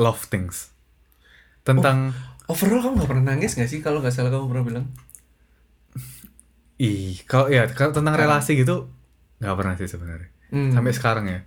love 0.00 0.24
things. 0.32 0.72
Tentang 1.62 2.16
Overall 2.48 2.80
kamu 2.80 2.94
nggak 3.04 3.10
pernah 3.12 3.26
nangis 3.36 3.52
nggak 3.60 3.68
sih 3.68 3.84
kalau 3.84 4.00
nggak 4.00 4.16
salah 4.16 4.32
kamu 4.32 4.48
pernah 4.48 4.64
bilang? 4.64 4.86
ih, 6.80 7.20
kalau 7.28 7.52
ya 7.52 7.68
kalau 7.68 7.92
tentang 7.92 8.16
relasi 8.16 8.56
gitu 8.56 8.88
nggak 9.44 9.56
pernah 9.60 9.74
sih 9.76 9.84
sebenarnya. 9.84 10.32
Hmm. 10.48 10.72
Sampai 10.72 10.92
sekarang 10.96 11.28
ya. 11.28 11.40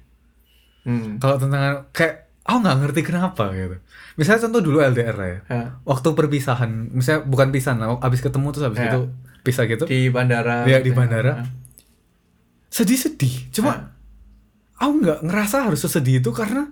Hmm. 0.86 1.18
Kalau 1.18 1.42
tentang 1.42 1.90
kayak 1.90 2.30
aku 2.42 2.58
nggak 2.60 2.78
ngerti 2.80 3.02
kenapa 3.04 3.50
gitu. 3.52 3.78
Misalnya 4.14 4.46
contoh 4.46 4.62
dulu 4.62 4.78
LDR 4.82 5.18
ya. 5.18 5.38
Ya. 5.46 5.64
Waktu 5.82 6.08
perpisahan, 6.12 6.92
misalnya 6.92 7.22
bukan 7.24 7.50
pisahan, 7.50 7.78
lah, 7.78 7.96
abis 7.98 8.20
ketemu 8.20 8.48
terus 8.50 8.66
abis 8.68 8.80
Ya. 8.80 8.92
itu 8.92 9.00
pisah 9.42 9.66
gitu. 9.66 9.84
Di 9.86 10.10
bandara. 10.10 10.66
Iya, 10.66 10.80
di 10.80 10.90
gitu 10.90 10.94
ya. 10.94 11.00
bandara. 11.00 11.34
Sedih-sedih. 12.68 13.52
Cuma 13.52 13.72
Ah. 13.72 13.80
aku 14.80 14.94
nggak 15.00 15.20
ngerasa 15.22 15.68
harus 15.68 15.80
sesedih 15.80 16.20
itu 16.20 16.32
karena 16.32 16.72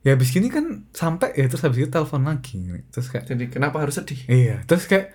ya 0.00 0.14
habis 0.14 0.30
gini 0.30 0.48
kan 0.48 0.88
sampai 0.90 1.34
ya 1.34 1.46
terus 1.46 1.62
habis 1.62 1.78
itu 1.78 1.88
telepon 1.88 2.22
lagi 2.22 2.58
terus 2.88 3.06
kayak 3.08 3.26
Jadi 3.26 3.44
kenapa 3.48 3.78
harus 3.78 3.94
sedih? 3.94 4.18
iya 4.26 4.62
terus 4.64 4.86
kayak 4.86 5.10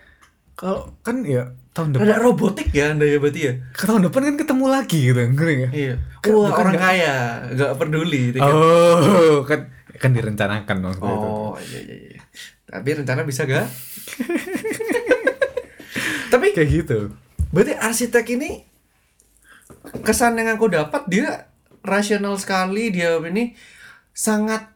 kalau 0.53 0.93
kan 1.01 1.21
ya 1.21 1.51
tahun 1.71 1.93
depan 1.93 2.05
Ada 2.05 2.15
robotik 2.19 2.67
ya 2.69 2.91
anda 2.91 3.03
ya 3.03 3.17
berarti 3.17 3.39
ya? 3.41 3.53
ke 3.71 3.83
tahun 3.83 4.01
depan 4.05 4.21
kan 4.23 4.35
ketemu 4.37 4.65
lagi 4.67 4.97
gitu 5.03 5.19
ngeri 5.19 5.53
nggak? 5.57 5.71
Iya. 5.73 5.93
Kan 6.19 6.29
Wah 6.31 6.39
bukan 6.47 6.61
orang 6.61 6.71
nggak- 6.71 6.87
kaya 6.87 7.13
nggak 7.51 7.71
peduli. 7.75 8.21
tiket. 8.31 8.45
oh 8.45 9.43
kan 9.43 9.59
kan 9.93 10.09
direncanakan 10.11 10.75
itu 10.79 10.89
Oh 11.03 11.51
iya 11.59 11.79
iya 11.81 11.95
iya. 12.07 12.17
Tapi 12.63 12.87
rencana 12.95 13.21
bisa 13.21 13.43
gak? 13.43 13.67
Tapi 16.31 16.45
kayak 16.51 16.69
gitu 16.71 16.99
berarti 17.49 17.73
arsitek 17.73 18.25
ini 18.33 18.49
kesan 20.01 20.35
yang 20.35 20.51
aku 20.51 20.67
dapat 20.67 21.05
dia 21.05 21.47
rasional 21.79 22.35
sekali 22.35 22.89
dia 22.89 23.15
ini 23.19 23.53
sangat 24.09 24.67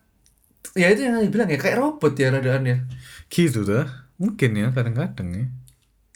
ya 0.73 0.87
itu 0.87 1.01
yang 1.01 1.17
dibilang 1.17 1.47
ya 1.47 1.57
kayak 1.57 1.75
robot 1.75 2.13
ya 2.13 2.29
radaannya 2.29 2.85
gitu 3.27 3.63
dah 3.63 3.87
mungkin 4.15 4.53
ya 4.53 4.69
kadang-kadang 4.69 5.27
ya 5.31 5.45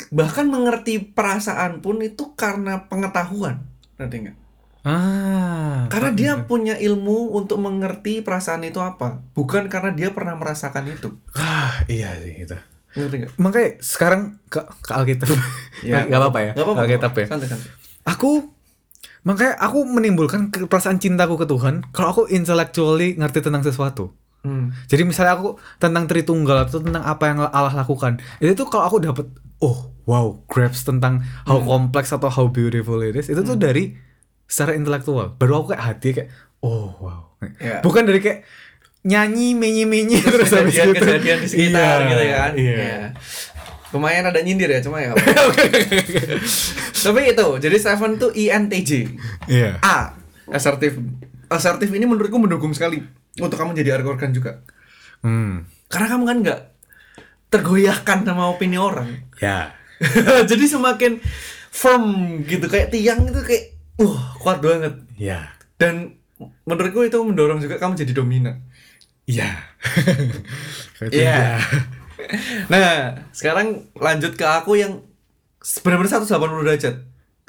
bahkan 0.10 0.50
mengerti 0.50 0.98
perasaan 0.98 1.86
pun 1.86 2.02
itu 2.02 2.34
karena 2.34 2.90
pengetahuan. 2.90 3.62
Nanti 4.02 4.16
nggak? 4.26 4.38
Ah 4.82 5.86
karena 5.94 6.10
dia 6.18 6.34
punya 6.42 6.74
ilmu 6.74 7.38
untuk 7.38 7.62
mengerti 7.62 8.26
perasaan 8.26 8.66
itu 8.66 8.82
apa. 8.82 9.22
Bukan 9.38 9.70
karena 9.70 9.94
dia 9.94 10.10
pernah 10.10 10.34
merasakan 10.34 10.90
itu. 10.90 11.14
Ah 11.38 11.86
iya 11.86 12.18
sih 12.18 12.34
gitu. 12.42 12.58
Ngerti 12.98 13.16
nggak? 13.22 13.32
Makanya 13.38 13.70
sekarang 13.78 14.42
ke, 14.50 14.62
ke 14.82 14.92
Alkitab. 14.92 15.30
Ya, 15.82 16.06
nggak 16.06 16.22
apa-apa 16.22 16.40
ya 16.46 16.52
nggak 16.54 16.62
apa-apa 16.62 16.82
Alkitab 16.86 17.12
ya. 17.18 17.26
santai 17.26 17.50
santai. 17.50 17.70
Aku 18.06 18.54
makanya 19.26 19.58
aku 19.58 19.82
menimbulkan 19.82 20.54
perasaan 20.70 21.02
cintaku 21.02 21.42
ke 21.42 21.50
Tuhan 21.50 21.82
kalau 21.90 22.08
aku 22.14 22.24
intellectually 22.30 23.18
ngerti 23.18 23.42
tentang 23.42 23.66
sesuatu. 23.66 24.14
Hmm. 24.42 24.74
jadi 24.90 25.06
misalnya 25.06 25.38
aku 25.38 25.62
tentang 25.78 26.10
Tritunggal 26.10 26.66
atau 26.66 26.82
tentang 26.82 27.06
apa 27.06 27.30
yang 27.30 27.46
Allah 27.46 27.78
lakukan 27.78 28.18
itu 28.42 28.58
tuh 28.58 28.66
kalau 28.74 28.90
aku 28.90 28.98
dapet 28.98 29.30
oh 29.62 29.93
wow 30.04 30.41
grasp 30.50 30.89
tentang 30.89 31.21
how 31.45 31.62
complex 31.62 32.10
atau 32.10 32.28
how 32.28 32.50
beautiful 32.50 33.00
it 33.00 33.15
is 33.15 33.30
itu 33.30 33.41
tuh 33.41 33.56
dari 33.56 33.95
secara 34.45 34.76
intelektual. 34.76 35.38
Baru 35.39 35.63
aku 35.63 35.71
kayak 35.71 35.84
hati 35.86 36.10
kayak 36.12 36.30
oh 36.60 36.91
wow. 37.00 37.21
Ya. 37.58 37.82
bukan 37.82 38.06
dari 38.06 38.21
kayak 38.21 38.45
nyanyi 39.02 39.58
menyi 39.58 39.89
menyi 39.89 40.21
terus 40.21 40.54
habis 40.54 40.78
gitu 40.78 40.93
kejadian-kejadian 40.93 41.38
di 41.41 41.47
sekitar 41.50 41.97
Iya, 41.97 42.06
gitu 42.06 42.24
kan? 42.30 42.52
iya. 42.54 42.76
Iya. 42.78 43.06
lumayan 43.91 44.30
ada 44.30 44.39
nyindir 44.45 44.69
ya 44.69 44.80
cuma 44.80 45.02
ya 45.02 45.12
tapi 47.04 47.21
itu 47.34 47.47
jadi 47.58 47.76
Stephen 47.82 48.15
tuh 48.15 48.30
INTJ 48.32 48.91
iya. 49.50 49.82
A 49.82 50.15
asertif 50.54 50.95
asertif 51.50 51.89
ini 51.91 52.06
menurutku 52.06 52.38
mendukung 52.39 52.71
sekali 52.71 53.04
untuk 53.39 53.60
kamu 53.60 53.76
jadi 53.76 54.00
argokan 54.00 54.32
juga. 54.32 54.63
Hmm. 55.24 55.67
Karena 55.88 56.08
kamu 56.08 56.24
kan 56.24 56.38
nggak 56.43 56.60
tergoyahkan 57.52 58.24
sama 58.24 58.48
opini 58.50 58.80
orang 58.80 59.28
ya 59.38 59.76
jadi 60.50 60.66
semakin 60.66 61.20
firm 61.70 62.06
gitu 62.48 62.66
kayak 62.66 62.90
tiang 62.90 63.28
itu 63.28 63.42
kayak 63.44 63.78
wah 64.02 64.34
kuat 64.40 64.64
banget 64.64 64.96
ya 65.20 65.52
dan 65.78 66.16
menurutku 66.66 67.06
itu 67.06 67.22
mendorong 67.22 67.62
juga 67.62 67.78
kamu 67.78 68.00
jadi 68.00 68.14
dominan 68.18 68.58
Iya. 69.30 69.50
Kayak 70.98 71.12
Iya. 71.14 71.32
ya. 71.32 71.58
Nah, 72.70 73.18
sekarang 73.34 73.92
lanjut 73.98 74.38
ke 74.38 74.46
aku 74.46 74.78
yang 74.78 75.02
benar-benar 75.84 76.22
180 76.22 76.64
derajat. 76.64 76.96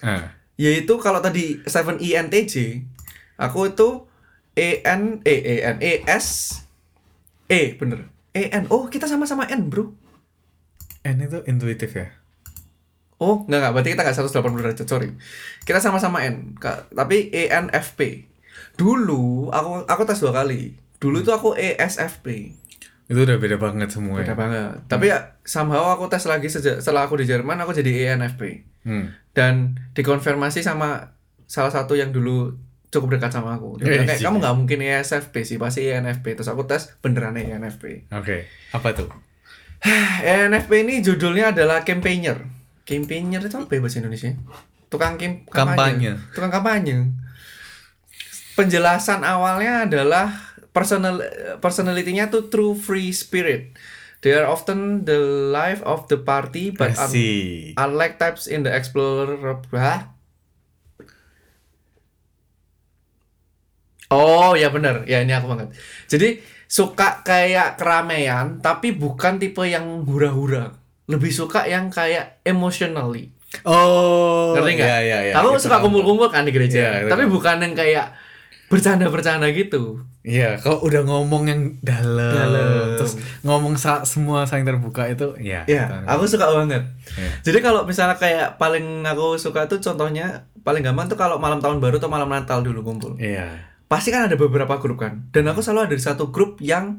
Ah. 0.00 0.32
Yaitu 0.56 0.96
kalau 0.98 1.20
tadi 1.20 1.60
7 1.68 2.00
INTJ, 2.00 2.82
aku 3.36 3.68
itu 3.68 4.08
EN 4.56 5.20
E 5.22 5.36
E 5.38 5.54
N 5.60 5.76
E 5.78 6.02
S 6.08 6.60
E 7.46 7.76
bener. 7.76 8.08
EN. 8.32 8.68
Oh, 8.72 8.88
kita 8.88 9.04
sama-sama 9.08 9.48
N, 9.48 9.68
Bro. 9.68 9.92
N 11.04 11.16
itu 11.20 11.44
intuitif 11.44 11.92
ya. 11.92 12.12
Oh, 13.22 13.46
enggak 13.46 13.58
enggak, 13.62 13.72
berarti 13.76 13.90
kita 13.94 14.02
enggak 14.02 14.16
180 14.18 14.60
derajat, 14.62 14.86
sorry. 14.88 15.08
Kita 15.62 15.78
sama-sama 15.78 16.26
N, 16.26 16.58
tapi 16.90 17.30
E 17.30 17.46
ENFP. 17.52 18.26
Dulu 18.74 19.52
aku 19.52 19.86
aku 19.86 20.02
tes 20.08 20.18
dua 20.18 20.32
kali. 20.34 20.74
Dulu 20.98 21.22
itu 21.22 21.30
aku 21.30 21.54
E 21.54 21.76
ESFP. 21.78 22.56
Itu 23.06 23.28
udah 23.28 23.36
beda 23.36 23.60
banget 23.60 23.92
semua. 23.92 24.22
Beda 24.22 24.32
ya. 24.32 24.38
banget. 24.38 24.74
Tapi 24.88 25.12
ya 25.12 25.36
somehow 25.44 25.92
aku 25.92 26.08
tes 26.08 26.24
lagi 26.24 26.48
sejak 26.48 26.80
setelah 26.80 27.06
aku 27.06 27.20
di 27.20 27.26
Jerman 27.28 27.60
aku 27.62 27.76
jadi 27.76 27.90
E 27.90 28.02
ENFP. 28.16 28.72
Hmm. 28.82 29.14
dan 29.30 29.78
dikonfirmasi 29.94 30.58
sama 30.66 31.14
salah 31.46 31.70
satu 31.70 31.94
yang 31.94 32.10
dulu 32.10 32.58
cukup 32.92 33.16
dekat 33.16 33.32
sama 33.32 33.56
aku. 33.56 33.80
Dia 33.80 33.88
bilang 33.88 34.04
Eh, 34.04 34.06
kayak 34.06 34.20
sih. 34.20 34.26
kamu 34.28 34.36
nggak 34.38 34.54
mungkin 34.54 34.78
ESFP 34.78 35.34
sih, 35.42 35.56
pasti 35.56 35.88
ENFP. 35.88 36.36
Terus 36.36 36.46
aku 36.46 36.62
tes 36.62 36.92
beneran 37.00 37.34
ENFP. 37.34 38.12
Oke. 38.12 38.46
Apa 38.70 38.92
tuh? 38.92 39.08
ENFP 40.22 40.70
ini 40.78 41.00
judulnya 41.00 41.50
adalah 41.50 41.82
campaigner. 41.82 42.44
Campaigner 42.84 43.40
itu 43.40 43.56
apa 43.56 43.72
ya 43.72 43.80
bahasa 43.80 43.98
Indonesia? 43.98 44.30
Tukang 44.86 45.16
kim 45.16 45.48
Kampanye. 45.48 46.20
Tukang 46.30 46.52
kampanye. 46.52 47.08
Penjelasan 48.52 49.24
awalnya 49.24 49.88
adalah 49.88 50.28
personal 50.70 51.24
personality-nya 51.58 52.28
tuh 52.28 52.52
true 52.52 52.76
free 52.76 53.08
spirit. 53.08 53.72
They 54.20 54.30
are 54.30 54.46
often 54.46 55.02
the 55.02 55.18
life 55.50 55.80
of 55.82 56.06
the 56.06 56.14
party 56.14 56.70
but. 56.70 56.92
Unlike 57.74 58.14
types 58.18 58.44
in 58.44 58.62
the 58.62 58.70
Explorer? 58.70 59.58
Oh 64.12 64.52
ya 64.52 64.68
bener, 64.68 65.02
ya 65.04 65.18
ini 65.18 65.32
aku 65.32 65.48
banget. 65.48 65.72
Jadi 66.06 66.28
suka 66.64 67.20
kayak 67.20 67.76
keramaian, 67.76 68.56
tapi 68.58 68.92
bukan 68.92 69.36
tipe 69.36 69.60
yang 69.62 70.04
hura-hura. 70.04 70.72
Lebih 71.04 71.28
suka 71.28 71.64
yang 71.64 71.88
kayak 71.88 72.40
emotionally. 72.42 73.32
Oh. 73.62 74.52
Ngerti 74.54 74.70
nggak? 74.74 74.86
Iya, 74.86 74.98
iya, 75.02 75.18
iya. 75.22 75.34
Aku 75.34 75.52
Itu 75.52 75.66
suka 75.66 75.76
tahu. 75.76 75.84
kumpul-kumpul 75.86 76.28
kan 76.28 76.44
di 76.44 76.52
gereja, 76.52 76.78
Iya, 76.78 76.92
itu 76.98 77.08
tapi 77.08 77.24
tahu. 77.24 77.36
bukan 77.36 77.56
yang 77.58 77.74
kayak 77.74 78.06
bercanda-bercanda 78.66 79.48
gitu. 79.50 80.00
Iya, 80.22 80.56
kalau 80.56 80.80
udah 80.80 81.02
ngomong 81.02 81.44
yang 81.44 81.60
dalam, 81.80 82.32
Dalam. 82.32 82.94
terus 82.96 83.18
ngomong 83.42 83.74
sa- 83.74 84.06
semua 84.06 84.46
saling 84.46 84.62
terbuka 84.62 85.04
itu, 85.04 85.34
ya. 85.36 85.66
Ya, 85.66 85.90
itu. 85.90 85.96
aku 86.06 86.24
suka 86.24 86.46
banget. 86.48 86.80
Iya. 87.12 87.30
Jadi 87.42 87.58
kalau 87.60 87.82
misalnya 87.82 88.16
kayak 88.16 88.56
paling 88.56 89.02
aku 89.02 89.34
suka 89.34 89.66
tuh 89.66 89.82
contohnya 89.82 90.46
paling 90.62 90.80
gampang 90.80 91.04
tuh 91.04 91.18
kalau 91.18 91.36
malam 91.36 91.58
tahun 91.58 91.76
baru 91.76 91.98
atau 91.98 92.06
malam 92.06 92.30
Natal 92.30 92.62
dulu 92.62 92.80
kumpul. 92.80 93.18
Iya. 93.18 93.71
Pasti 93.92 94.08
kan 94.08 94.24
ada 94.24 94.34
beberapa 94.34 94.80
grup 94.80 94.96
kan. 94.98 95.28
Dan 95.28 95.44
aku 95.44 95.60
selalu 95.60 95.92
ada 95.92 95.94
di 95.94 96.00
satu 96.00 96.32
grup 96.32 96.56
yang 96.64 96.96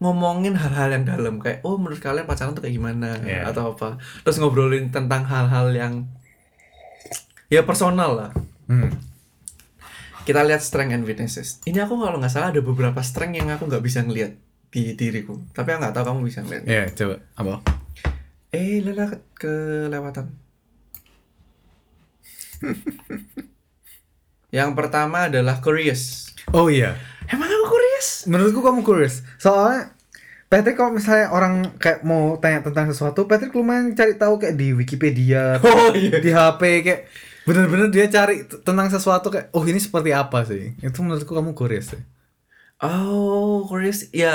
ngomongin 0.00 0.56
hal-hal 0.56 0.88
yang 0.90 1.04
dalam. 1.04 1.36
Kayak 1.36 1.60
oh 1.60 1.76
menurut 1.76 2.00
kalian 2.00 2.24
pacaran 2.24 2.56
tuh 2.56 2.64
kayak 2.64 2.72
gimana? 2.72 3.20
Iya. 3.20 3.44
atau 3.44 3.76
apa. 3.76 4.00
Terus 4.24 4.40
ngobrolin 4.40 4.88
tentang 4.88 5.22
hal-hal 5.22 5.68
yang 5.70 6.08
ya 7.46 7.60
personal 7.60 8.16
lah. 8.16 8.30
Hmm. 8.64 8.88
kita 10.20 10.40
lihat 10.40 10.62
strength 10.62 10.94
and 10.94 11.04
weaknesses. 11.04 11.58
Ini 11.64 11.84
aku 11.84 11.98
kalau 11.98 12.16
nggak 12.16 12.30
salah 12.30 12.48
ada 12.48 12.62
beberapa 12.62 13.00
strength 13.02 13.34
yang 13.34 13.50
aku 13.50 13.66
nggak 13.66 13.82
bisa 13.82 14.00
ngelihat 14.00 14.38
di 14.70 14.94
diriku. 14.94 15.42
Tapi 15.50 15.68
aku 15.68 15.80
nggak 15.82 15.92
tahu 15.92 16.04
kamu 16.06 16.20
bisa 16.24 16.40
ngeliat 16.40 16.62
Ya, 16.64 16.86
coba. 16.88 17.20
Apa? 17.34 17.54
eh 18.50 18.78
Lela 18.80 19.10
ke- 19.10 19.22
kelewatan. 19.36 20.30
Yang 24.50 24.70
pertama 24.74 25.26
adalah 25.26 25.58
curious 25.58 26.29
Oh 26.52 26.72
iya. 26.72 26.96
emang 27.30 27.46
aku 27.46 27.76
curious 27.76 28.08
Menurutku 28.26 28.60
kamu 28.64 28.80
curious. 28.82 29.22
Soalnya 29.38 29.94
Patrick 30.50 30.74
kalau 30.74 30.90
misalnya 30.90 31.30
orang 31.30 31.78
kayak 31.78 32.02
mau 32.02 32.34
tanya 32.42 32.66
tentang 32.66 32.90
sesuatu, 32.90 33.30
Patrick 33.30 33.54
lumayan 33.54 33.94
cari 33.94 34.18
tahu 34.18 34.42
kayak 34.42 34.58
di 34.58 34.74
Wikipedia, 34.74 35.56
oh 35.62 35.94
iya 35.94 36.18
di 36.18 36.34
HP 36.34 36.82
kayak 36.82 37.00
bener-bener 37.46 37.86
dia 37.94 38.10
cari 38.10 38.42
tentang 38.44 38.90
sesuatu 38.90 39.30
kayak 39.30 39.54
oh 39.54 39.62
ini 39.62 39.78
seperti 39.78 40.10
apa 40.10 40.42
sih? 40.42 40.74
Itu 40.82 41.06
menurutku 41.06 41.30
kamu 41.30 41.54
curious 41.54 41.94
sih. 41.94 42.02
Oh, 42.80 43.68
curious. 43.68 44.08
Ya, 44.08 44.32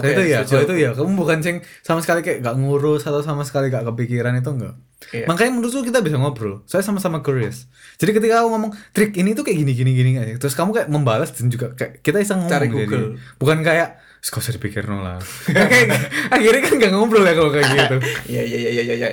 oke. 0.00 0.08
Itu 0.08 0.22
ya, 0.24 0.48
kalau 0.48 0.64
itu 0.64 0.74
ya, 0.80 0.90
kamu 0.96 1.12
bukan 1.12 1.44
ceng 1.44 1.60
sama 1.84 2.00
sekali 2.00 2.24
kayak 2.24 2.40
gak 2.40 2.56
ngurus 2.56 3.04
atau 3.04 3.20
sama 3.20 3.44
sekali 3.44 3.68
gak 3.68 3.84
kepikiran 3.84 4.32
itu 4.32 4.48
enggak. 4.48 4.74
Iya. 5.12 5.28
Makanya 5.28 5.60
menurutku 5.60 5.84
kita 5.84 6.00
bisa 6.00 6.16
ngobrol. 6.16 6.64
Saya 6.64 6.80
sama-sama 6.80 7.20
curious. 7.20 7.68
Jadi 8.00 8.16
ketika 8.16 8.40
aku 8.40 8.48
ngomong 8.48 8.72
trik 8.96 9.12
ini 9.20 9.36
tuh 9.36 9.44
kayak 9.44 9.60
gini 9.60 9.72
gini 9.76 9.90
gini 9.92 10.10
aja. 10.16 10.40
Terus 10.40 10.56
kamu 10.56 10.72
kayak 10.72 10.88
membalas 10.88 11.36
dan 11.36 11.52
juga 11.52 11.76
kayak 11.76 12.00
kita 12.00 12.22
bisa 12.22 12.40
ngomong 12.40 12.52
Cari 12.54 12.66
jadi. 12.72 12.72
Google. 12.88 13.06
Bukan 13.36 13.58
kayak 13.60 14.00
"Gak 14.22 14.38
usah 14.40 14.54
dipikir 14.56 14.88
no 14.88 15.04
lah. 15.04 15.20
kayak 15.52 15.88
akhirnya 16.32 16.60
kan 16.64 16.72
gak 16.80 16.92
ngobrol 16.96 17.26
ya 17.28 17.34
kalau 17.36 17.50
kayak 17.52 17.66
gitu. 17.76 17.96
Iya, 18.32 18.42
iya, 18.46 18.58
iya, 18.72 18.82
iya, 18.88 18.94
iya. 18.96 19.08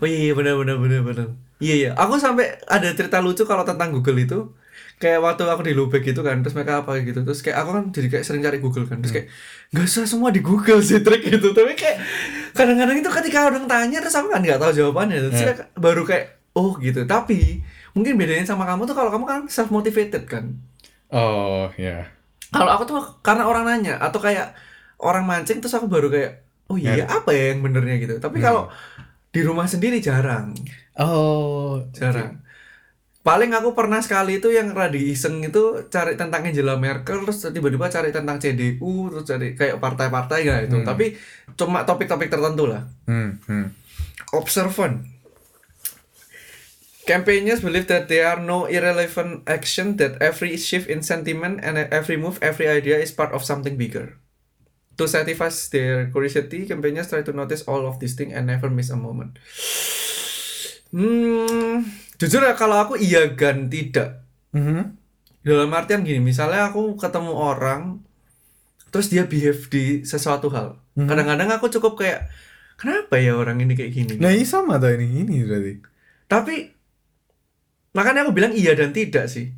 Oh 0.00 0.06
iya, 0.08 0.18
iya, 0.30 0.32
benar, 0.32 0.56
benar, 0.56 0.80
benar, 0.80 1.00
benar. 1.04 1.28
Iya, 1.60 1.74
iya. 1.74 1.90
Aku 2.00 2.16
sampai 2.16 2.56
ada 2.64 2.88
cerita 2.96 3.20
lucu 3.20 3.44
kalau 3.44 3.66
tentang 3.66 3.92
Google 3.92 4.24
itu. 4.24 4.56
Kayak 4.96 5.18
waktu 5.20 5.42
aku 5.44 5.62
di 5.62 5.72
Lubek 5.72 6.02
gitu 6.02 6.20
kan, 6.20 6.40
terus 6.40 6.52
mereka 6.52 6.82
apa 6.82 7.00
gitu. 7.00 7.22
Terus 7.22 7.40
kayak 7.40 7.56
aku 7.58 7.70
kan 7.72 7.84
jadi 7.90 8.06
kayak 8.08 8.24
sering 8.24 8.42
cari 8.42 8.58
Google 8.58 8.86
kan. 8.86 9.00
Terus 9.00 9.12
kayak 9.12 9.28
nggak 9.70 9.84
usah 9.84 10.04
semua 10.06 10.30
di 10.30 10.40
Google 10.40 10.80
sih 10.80 11.00
trik 11.00 11.22
gitu. 11.22 11.50
Tapi 11.50 11.72
kayak 11.74 11.98
kadang-kadang 12.52 12.96
itu 12.98 13.10
ketika 13.10 13.38
orang 13.46 13.64
tanya 13.66 13.98
terus 13.98 14.14
aku 14.14 14.28
kan 14.28 14.40
nggak 14.40 14.58
tahu 14.58 14.72
jawabannya. 14.72 15.18
Terus 15.26 15.34
Iya. 15.34 15.46
kayak 15.48 15.58
baru 15.74 16.02
kayak 16.04 16.24
oh 16.54 16.76
gitu. 16.78 17.02
Tapi 17.02 17.62
mungkin 17.92 18.14
bedanya 18.14 18.44
sama 18.44 18.64
kamu 18.64 18.84
tuh 18.84 18.94
kalau 18.94 19.10
kamu 19.10 19.24
kan 19.24 19.40
self 19.46 19.68
motivated 19.68 20.24
kan. 20.24 20.56
Oh 21.10 21.68
ya. 21.74 22.06
Kalau 22.48 22.70
aku 22.70 22.84
tuh 22.84 23.00
karena 23.20 23.44
orang 23.44 23.64
nanya 23.64 23.96
atau 23.96 24.18
kayak 24.18 24.54
orang 24.96 25.24
mancing 25.24 25.58
terus 25.58 25.72
aku 25.72 25.88
baru 25.88 26.08
kayak 26.08 26.44
oh 26.68 26.76
iya 26.76 27.04
apa 27.04 27.32
ya 27.32 27.50
yang 27.50 27.60
benernya 27.60 27.98
gitu. 27.98 28.14
Tapi 28.16 28.38
kalau 28.38 28.70
di 29.28 29.40
rumah 29.40 29.64
sendiri 29.64 29.96
jarang, 29.98 30.52
Oh. 30.94 31.80
jarang. 31.90 32.44
Paling 33.22 33.54
aku 33.54 33.78
pernah 33.78 34.02
sekali 34.02 34.42
itu 34.42 34.50
yang 34.50 34.74
rada 34.74 34.98
iseng 34.98 35.46
itu 35.46 35.86
cari 35.86 36.18
tentang 36.18 36.42
Angela 36.42 36.74
Merkel 36.74 37.22
terus 37.22 37.46
tiba-tiba 37.54 37.86
cari 37.86 38.10
tentang 38.10 38.42
CDU 38.42 39.14
terus 39.14 39.22
cari 39.30 39.54
kayak 39.54 39.78
partai-partai 39.78 40.42
gitu 40.42 40.58
itu. 40.66 40.78
Tapi 40.82 41.14
cuma 41.54 41.86
topik-topik 41.86 42.26
tertentu 42.26 42.66
lah. 42.66 42.82
Hmm, 43.06 43.38
hmm. 43.46 43.66
Observant. 44.34 45.06
Campaigners 47.02 47.62
believe 47.62 47.90
that 47.90 48.06
there 48.06 48.30
are 48.30 48.38
no 48.38 48.66
irrelevant 48.70 49.42
action, 49.50 49.98
that 49.98 50.18
every 50.22 50.54
shift 50.54 50.86
in 50.86 51.02
sentiment 51.02 51.58
and 51.62 51.74
every 51.90 52.14
move, 52.14 52.38
every 52.42 52.70
idea 52.70 52.98
is 52.98 53.10
part 53.10 53.34
of 53.34 53.42
something 53.42 53.74
bigger. 53.74 54.18
To 54.98 55.10
satisfy 55.10 55.50
their 55.74 56.10
curiosity, 56.14 56.66
campaigners 56.66 57.10
try 57.10 57.26
to 57.26 57.34
notice 57.34 57.66
all 57.66 57.90
of 57.90 57.98
these 57.98 58.14
things 58.14 58.30
and 58.34 58.46
never 58.46 58.70
miss 58.70 58.90
a 58.90 58.98
moment. 58.98 59.38
Hmm, 60.94 61.90
jujur 62.22 62.38
ya 62.46 62.54
kalau 62.54 62.78
aku 62.78 62.94
iya 62.94 63.26
dan 63.34 63.66
tidak. 63.66 64.22
Mhm. 64.54 64.94
Dalam 65.42 65.74
artian 65.74 66.06
gini, 66.06 66.22
misalnya 66.22 66.70
aku 66.70 66.94
ketemu 66.94 67.34
orang, 67.34 67.98
terus 68.94 69.10
dia 69.10 69.26
behave 69.26 69.66
di 69.66 70.06
sesuatu 70.06 70.46
hal. 70.54 70.78
Mhm. 70.94 71.10
Kadang-kadang 71.10 71.50
aku 71.58 71.66
cukup 71.66 71.98
kayak, 71.98 72.30
kenapa 72.78 73.18
ya 73.18 73.34
orang 73.34 73.58
ini 73.58 73.74
kayak 73.74 73.90
gini? 73.90 74.14
Nah 74.22 74.30
ini 74.30 74.46
sama 74.46 74.78
tuh 74.78 74.94
ini 74.94 75.26
ini 75.26 75.42
berarti. 75.42 75.82
Tapi 76.30 76.54
makanya 77.90 78.22
aku 78.22 78.30
bilang 78.30 78.54
iya 78.54 78.70
dan 78.78 78.94
tidak 78.94 79.26
sih. 79.26 79.50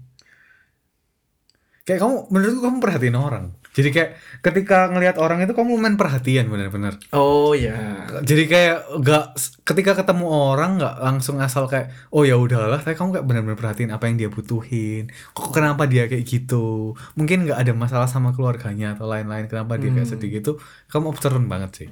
Kayak 1.85 2.01
kamu 2.01 2.33
menurutku 2.33 2.61
kamu 2.65 2.79
perhatiin 2.81 3.19
orang. 3.21 3.53
Jadi 3.75 3.91
kayak 3.91 4.11
ketika 4.39 4.87
ngelihat 4.87 5.19
orang 5.19 5.43
itu 5.43 5.51
kamu 5.51 5.75
main 5.75 5.99
perhatian 5.99 6.47
bener-bener. 6.47 6.95
Oh 7.11 7.59
ya. 7.59 8.07
Jadi 8.23 8.47
kayak 8.47 9.03
gak 9.03 9.35
ketika 9.67 9.99
ketemu 9.99 10.31
orang 10.31 10.79
nggak 10.79 10.95
langsung 11.03 11.43
asal 11.43 11.67
kayak 11.67 11.91
oh 12.15 12.23
ya 12.23 12.39
udahlah, 12.39 12.79
tapi 12.79 12.95
kamu 12.95 13.19
kayak 13.19 13.27
benar-benar 13.27 13.59
perhatiin 13.59 13.91
apa 13.91 14.07
yang 14.07 14.17
dia 14.23 14.31
butuhin. 14.31 15.11
Kok 15.35 15.51
kenapa 15.51 15.91
dia 15.91 16.07
kayak 16.07 16.23
gitu? 16.23 16.95
Mungkin 17.19 17.51
nggak 17.51 17.59
ada 17.59 17.73
masalah 17.75 18.07
sama 18.07 18.31
keluarganya 18.31 18.95
atau 18.95 19.11
lain-lain. 19.11 19.51
Kenapa 19.51 19.75
dia 19.75 19.91
kayak 19.91 20.07
sedih 20.07 20.39
gitu? 20.39 20.63
Kamu 20.87 21.11
observant 21.11 21.51
banget 21.51 21.71
sih. 21.75 21.89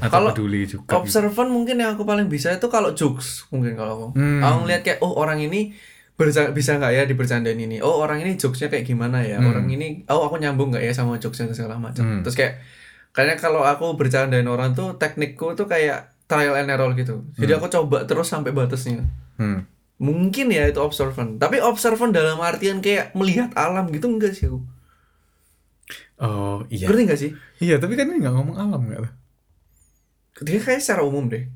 Atau 0.00 0.24
Kalau 0.24 0.32
peduli 0.32 0.64
juga. 0.64 0.88
gitu. 0.88 0.96
Observant 1.04 1.52
mungkin 1.52 1.84
yang 1.84 2.00
aku 2.00 2.08
paling 2.08 2.32
bisa 2.32 2.48
itu 2.56 2.72
kalau 2.72 2.96
jokes 2.96 3.44
mungkin 3.52 3.76
kalau 3.76 3.92
aku. 3.92 4.06
Hmm. 4.16 4.40
Aku 4.40 4.56
ngeliat 4.64 4.80
kayak 4.88 5.04
oh 5.04 5.20
orang 5.20 5.44
ini 5.44 5.76
berca- 6.20 6.52
bisa 6.52 6.76
nggak 6.76 6.92
ya 6.92 7.02
dibercandain 7.08 7.56
ini? 7.56 7.80
Oh 7.80 8.04
orang 8.04 8.20
ini 8.20 8.36
jokesnya 8.36 8.68
kayak 8.68 8.84
gimana 8.84 9.24
ya? 9.24 9.40
Hmm. 9.40 9.48
Orang 9.48 9.66
ini 9.72 10.04
oh 10.12 10.28
aku 10.28 10.36
nyambung 10.36 10.76
nggak 10.76 10.84
ya 10.84 10.92
sama 10.92 11.16
jokesnya 11.16 11.56
segala 11.56 11.80
macam. 11.80 12.04
Hmm. 12.04 12.20
Terus 12.20 12.36
kayak 12.36 12.60
kayaknya 13.16 13.36
kalau 13.40 13.64
aku 13.64 13.96
bercandain 13.96 14.44
orang 14.44 14.76
tuh 14.76 15.00
teknikku 15.00 15.56
tuh 15.56 15.64
kayak 15.64 16.12
trial 16.28 16.52
and 16.60 16.68
error 16.68 16.92
gitu. 16.92 17.24
Jadi 17.40 17.52
aku 17.56 17.72
coba 17.72 18.04
terus 18.04 18.28
sampai 18.28 18.52
batasnya. 18.52 19.08
Hmm. 19.40 19.64
Mungkin 19.96 20.52
ya 20.52 20.68
itu 20.68 20.78
observant. 20.84 21.40
Tapi 21.40 21.64
observant 21.64 22.12
dalam 22.12 22.36
artian 22.38 22.84
kayak 22.84 23.16
melihat 23.16 23.50
alam 23.56 23.88
gitu 23.88 24.06
enggak 24.12 24.36
sih 24.36 24.46
aku. 24.52 24.60
Oh 26.20 26.62
iya. 26.68 26.84
Ngerti 26.86 27.02
nggak 27.08 27.20
sih? 27.20 27.30
Iya, 27.64 27.80
tapi 27.80 27.96
kan 27.96 28.12
ini 28.12 28.20
nggak 28.20 28.34
ngomong 28.36 28.56
alam 28.60 28.80
nggak 28.84 29.00
tuh? 29.08 29.12
Dia 30.44 30.60
kayak 30.60 30.80
secara 30.84 31.02
umum 31.04 31.28
deh. 31.28 31.48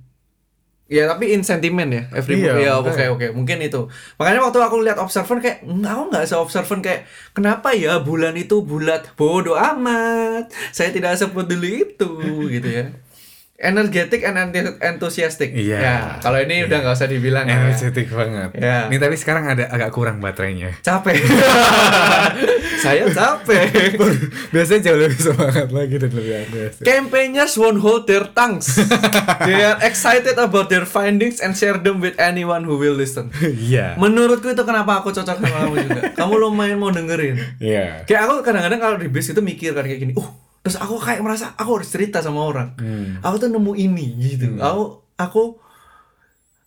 Ya 0.95 1.11
tapi 1.11 1.35
in 1.35 1.43
sentiment 1.43 1.91
ya, 1.91 2.07
every 2.15 2.39
Iya, 2.39 2.55
ya 2.55 2.71
oke 2.79 2.95
makanya. 2.95 3.11
oke 3.11 3.27
mungkin 3.35 3.59
itu. 3.59 3.91
Makanya 4.15 4.47
waktu 4.47 4.59
aku 4.63 4.77
lihat 4.79 5.03
observant 5.03 5.43
kayak 5.43 5.67
"Hmm, 5.67 5.83
aku 5.83 6.03
nggak 6.07 6.23
se 6.23 6.39
observant 6.39 6.79
kayak 6.79 7.03
kenapa 7.35 7.75
ya 7.75 7.99
bulan 7.99 8.39
itu 8.39 8.63
bulat 8.63 9.11
bodoh 9.13 9.59
amat. 9.59 10.55
Saya 10.71 10.95
tidak 10.95 11.19
sepeduli 11.19 11.83
itu 11.83 12.11
gitu 12.47 12.71
ya. 12.71 12.95
Energetic 13.55 14.23
and 14.23 14.51
enthusiastic. 14.81 15.51
Iya. 15.51 15.79
Ya, 15.79 15.97
kalau 16.19 16.39
ini 16.39 16.63
udah 16.63 16.79
nggak 16.79 16.95
usah 16.95 17.07
dibilang 17.07 17.47
ya. 17.47 17.59
Energetik 17.65 18.11
banget. 18.11 18.51
Ya. 18.55 18.87
Ini 18.87 18.99
tapi 18.99 19.15
sekarang 19.15 19.47
ada 19.47 19.67
agak 19.67 19.91
kurang 19.91 20.19
baterainya. 20.19 20.79
Capek. 20.79 21.19
Saya 22.85 23.05
capek. 23.09 23.97
Biasanya 24.53 24.81
jauh 24.85 24.99
lebih 25.01 25.21
semangat 25.21 25.69
lagi 25.73 25.97
dan 25.97 26.11
lebih 26.13 26.35
antusias. 26.45 26.75
Campaigners 26.85 27.53
won't 27.57 27.81
hold 27.81 28.05
their 28.05 28.29
tongues. 28.37 28.69
They 29.49 29.65
are 29.65 29.81
excited 29.81 30.37
about 30.37 30.69
their 30.69 30.85
findings 30.85 31.41
and 31.41 31.57
share 31.57 31.81
them 31.81 32.05
with 32.05 32.21
anyone 32.21 32.69
who 32.69 32.77
will 32.77 32.93
listen. 32.93 33.33
Iya. 33.41 33.97
Menurutku 33.97 34.53
itu 34.53 34.63
kenapa 34.69 35.01
aku 35.01 35.17
cocok 35.17 35.37
sama 35.41 35.57
kamu 35.65 35.75
juga. 35.89 36.03
Kamu 36.13 36.35
lumayan 36.37 36.77
mau 36.77 36.93
dengerin. 36.93 37.41
Iya. 37.57 38.05
Kayak 38.05 38.21
aku 38.29 38.35
kadang-kadang 38.45 38.81
kalau 38.81 38.97
di 39.01 39.09
bis 39.09 39.33
itu 39.33 39.41
mikir 39.41 39.73
kan 39.73 39.89
kayak 39.89 40.01
gini. 40.05 40.13
Uh, 40.21 40.29
terus 40.61 40.77
aku 40.77 41.01
kayak 41.01 41.25
merasa 41.25 41.57
aku 41.57 41.81
harus 41.81 41.89
cerita 41.89 42.21
sama 42.21 42.45
orang. 42.45 42.77
Hmm. 42.77 43.25
Aku 43.25 43.41
tuh 43.41 43.49
nemu 43.49 43.73
ini 43.81 44.07
gitu. 44.21 44.61
Aku 44.61 45.09
aku 45.17 45.43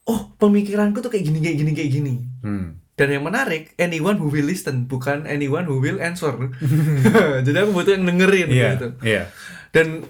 oh 0.08 0.20
pemikiranku 0.40 1.04
tuh 1.04 1.12
kayak 1.12 1.30
gini 1.30 1.40
kayak 1.44 1.58
gini 1.62 1.72
kayak 1.78 1.92
gini. 1.94 2.14
Hmm. 2.42 2.80
Dan 2.98 3.08
yang 3.10 3.24
menarik, 3.24 3.78
anyone 3.78 4.18
who 4.18 4.28
will 4.28 4.44
listen, 4.44 4.86
bukan 4.86 5.24
anyone 5.24 5.64
who 5.64 5.78
will 5.78 6.02
answer. 6.02 6.34
Jadi 7.46 7.54
aku 7.56 7.72
butuh 7.72 7.94
yang 7.94 8.04
dengerin 8.04 8.48
Iya. 8.50 8.70
gitu. 8.74 8.88
Iya. 9.00 9.24
Dan 9.70 10.02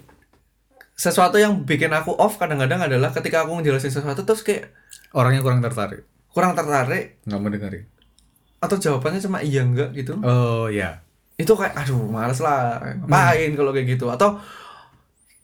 sesuatu 0.94 1.36
yang 1.36 1.62
bikin 1.62 1.92
aku 1.92 2.16
off 2.16 2.36
kadang-kadang 2.36 2.82
adalah 2.82 3.12
ketika 3.12 3.44
aku 3.44 3.60
ngejelasin 3.60 3.92
sesuatu 3.92 4.24
terus 4.24 4.42
kayak 4.42 4.72
Orangnya 5.12 5.40
kurang 5.40 5.60
tertarik. 5.60 6.04
kurang 6.28 6.54
tertarik 6.54 7.18
Nggak 7.24 7.40
mau 7.40 7.50
dengerin. 7.50 7.86
atau 8.58 8.76
jawabannya 8.76 9.20
cuma 9.20 9.40
iya 9.40 9.62
enggak 9.62 9.94
gitu. 9.94 10.18
Oh 10.20 10.66
iya. 10.68 11.02
Itu 11.36 11.54
kayak 11.54 11.76
aduh 11.76 12.08
males 12.08 12.40
lah. 12.40 12.82
Ngapain 12.82 13.54
kalau 13.54 13.70
kayak 13.70 13.88
gitu 13.92 14.08
atau 14.08 14.42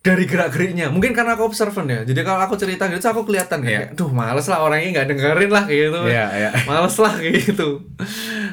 dari 0.04 0.28
gerak-geriknya 0.28 0.92
mungkin 0.92 1.16
karena 1.16 1.34
aku 1.34 1.48
observant 1.48 1.88
ya 1.88 2.04
jadi 2.04 2.22
kalau 2.22 2.44
aku 2.44 2.60
cerita 2.60 2.92
gitu 2.92 3.08
aku 3.08 3.24
kelihatan 3.24 3.64
Iya. 3.64 3.68
kayak 3.88 3.88
duh 3.96 4.12
males 4.12 4.44
lah 4.46 4.60
orangnya 4.60 5.00
nggak 5.00 5.08
dengerin 5.10 5.48
lah 5.48 5.64
kayak 5.64 5.80
gitu 5.88 6.00
Iya, 6.06 6.26
iya. 6.36 6.50
males 6.70 6.96
lah 7.00 7.14
kayak 7.16 7.34
gitu 7.40 7.88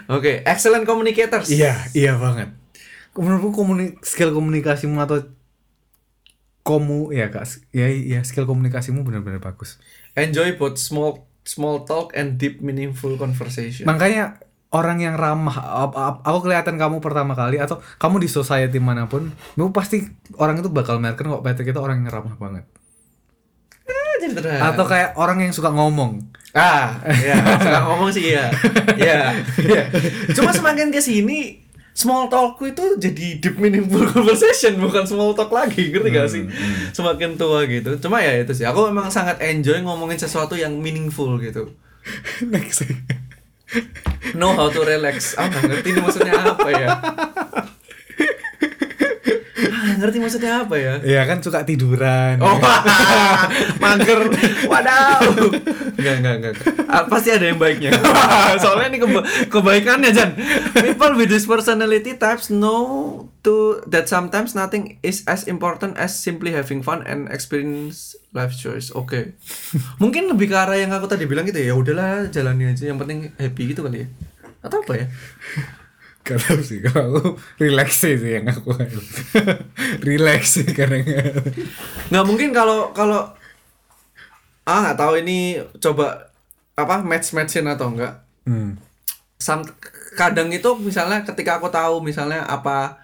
oke 0.07 0.32
excellent 0.46 0.86
communicators 0.86 1.51
Iya, 1.51 1.74
iya 1.92 2.14
banget. 2.14 2.55
Menurutku 3.12 3.51
komuni 3.53 3.98
skill 4.01 4.30
komunikasimu 4.30 5.03
atau 5.03 5.26
komu 6.62 7.11
ya 7.11 7.26
kak, 7.26 7.42
ya 7.72 7.90
ya 7.90 8.22
skill 8.22 8.46
komunikasimu 8.46 9.03
benar-benar 9.03 9.42
bagus. 9.42 9.80
enjoy 10.14 10.55
both 10.55 10.78
small 10.78 11.26
small 11.42 11.82
talk 11.82 12.14
and 12.14 12.38
deep 12.38 12.61
meaningful 12.61 13.16
conversation 13.16 13.88
Makanya 13.88 14.38
orang 14.70 15.02
yang 15.02 15.18
ramah 15.18 15.54
aku 16.22 16.46
kelihatan 16.46 16.78
kamu 16.78 17.02
pertama 17.02 17.34
kali 17.34 17.58
atau 17.58 17.82
kamu 17.98 18.22
di 18.22 18.28
society 18.30 18.78
mana 18.78 19.10
pun 19.10 19.34
kamu 19.58 19.74
pasti 19.74 20.06
orang 20.38 20.62
itu 20.62 20.70
bakal 20.70 21.02
merken 21.02 21.26
kok 21.26 21.42
Patrick 21.42 21.74
itu 21.74 21.80
orang 21.82 22.06
yang 22.06 22.10
ramah 22.10 22.36
banget. 22.38 22.64
Terang. 24.20 24.60
atau 24.60 24.84
kayak 24.84 25.16
orang 25.16 25.42
yang 25.42 25.50
suka 25.50 25.72
ngomong. 25.72 26.22
Ah 26.54 27.02
ya 27.08 27.40
suka 27.58 27.78
ngomong 27.88 28.10
sih 28.14 28.36
ya 28.36 28.46
ya 28.94 29.32
ya 29.58 29.82
cuma 30.36 30.52
semakin 30.52 30.92
ke 30.92 31.00
sini 31.00 31.64
small 31.96 32.30
talk 32.30 32.60
itu 32.62 33.00
jadi 33.00 33.42
deep 33.42 33.56
meaningful 33.58 34.06
conversation 34.06 34.78
bukan 34.78 35.08
small 35.08 35.34
talk 35.34 35.50
lagi 35.50 35.90
ngerti 35.90 36.10
gak 36.14 36.28
sih? 36.30 36.44
semakin 36.94 37.34
tua 37.34 37.66
gitu. 37.66 37.96
Cuma 37.98 38.22
ya 38.22 38.38
itu 38.38 38.54
sih 38.54 38.68
aku 38.68 38.92
memang 38.92 39.10
sangat 39.10 39.42
enjoy 39.42 39.82
ngomongin 39.82 40.20
sesuatu 40.20 40.54
yang 40.54 40.78
meaningful 40.78 41.40
gitu. 41.42 41.74
Next 42.54 42.86
know 44.34 44.52
how 44.52 44.68
to 44.70 44.80
relax. 44.82 45.34
Ah 45.38 45.46
nggak 45.48 45.62
ngerti 45.68 45.88
ini 45.94 46.00
maksudnya 46.02 46.34
apa 46.36 46.68
ya 46.74 46.88
ngerti 50.01 50.16
maksudnya 50.16 50.64
apa 50.64 50.74
ya 50.74 50.94
ya 50.98 51.22
kan 51.22 51.38
suka 51.38 51.62
tiduran 51.62 52.40
Oh, 52.40 52.57
mager. 53.82 54.20
Wadaw. 54.64 55.20
Enggak, 55.94 56.14
enggak, 56.18 56.34
enggak. 56.40 56.55
Ah, 56.88 57.05
pasti 57.05 57.28
ada 57.28 57.44
yang 57.44 57.59
baiknya. 57.59 57.92
Soalnya 58.62 58.88
ini 58.88 58.98
keba- 58.98 59.26
kebaikannya, 59.46 60.11
Jan. 60.11 60.32
People 60.72 61.14
with 61.14 61.28
this 61.28 61.44
personality 61.44 62.16
types 62.16 62.48
know 62.48 62.80
to 63.42 63.80
that 63.84 64.09
sometimes 64.09 64.53
nothing 64.53 64.96
is 65.01 65.20
as 65.26 65.44
important 65.44 65.96
as 65.96 66.12
simply 66.12 66.53
having 66.53 66.80
fun 66.80 67.05
and 67.05 67.28
experience 67.28 68.16
life 68.32 68.55
choice. 68.55 68.88
Oke. 68.90 69.36
Mungkin 69.98 70.30
lebih 70.30 70.48
ke 70.48 70.57
arah 70.57 70.76
yang 70.76 70.90
aku 70.90 71.05
tadi 71.05 71.28
bilang 71.28 71.44
gitu 71.44 71.61
ya. 71.61 71.72
Ya 71.72 71.74
udahlah, 71.76 72.28
jalani 72.28 72.72
aja. 72.72 72.88
Yang 72.88 72.98
penting 73.05 73.18
happy 73.36 73.62
gitu 73.68 73.84
kali 73.84 74.05
ya. 74.05 74.09
Atau 74.61 74.80
apa 74.80 74.92
ya? 74.96 75.07
Gak 76.20 76.36
tau 76.36 76.60
sih 76.60 76.84
kalau 76.84 77.16
aku 77.16 77.30
relax 77.56 78.04
sih 78.04 78.14
yang 78.16 78.46
aku 78.48 78.76
relax 80.08 80.60
sih 80.60 80.68
kadang. 80.68 81.02
Nggak 82.12 82.24
mungkin 82.28 82.52
kalau 82.52 82.92
kalau 82.92 83.32
ah 84.68 84.78
nggak 84.84 84.98
tahu 85.00 85.12
ini 85.24 85.58
coba 85.80 86.30
apa 86.76 87.02
match 87.02 87.32
matchin 87.34 87.66
atau 87.66 87.90
enggak 87.90 88.22
hmm. 88.46 88.78
Sam, 89.40 89.64
kadang 90.14 90.52
itu 90.52 90.68
misalnya 90.76 91.24
ketika 91.24 91.56
aku 91.56 91.72
tahu 91.72 92.04
misalnya 92.04 92.44
apa 92.44 93.00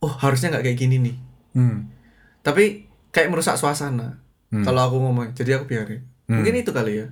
oh 0.00 0.10
harusnya 0.10 0.56
nggak 0.56 0.64
kayak 0.64 0.80
gini 0.80 0.96
nih. 1.00 1.16
Hmm. 1.54 1.86
tapi 2.42 2.90
kayak 3.14 3.30
merusak 3.30 3.54
suasana 3.54 4.18
kalau 4.62 4.80
aku 4.86 4.96
ngomong 5.02 5.34
jadi 5.34 5.58
aku 5.58 5.66
biarin. 5.66 6.06
Mungkin 6.30 6.54
itu 6.62 6.70
kali 6.70 7.02
ya. 7.02 7.06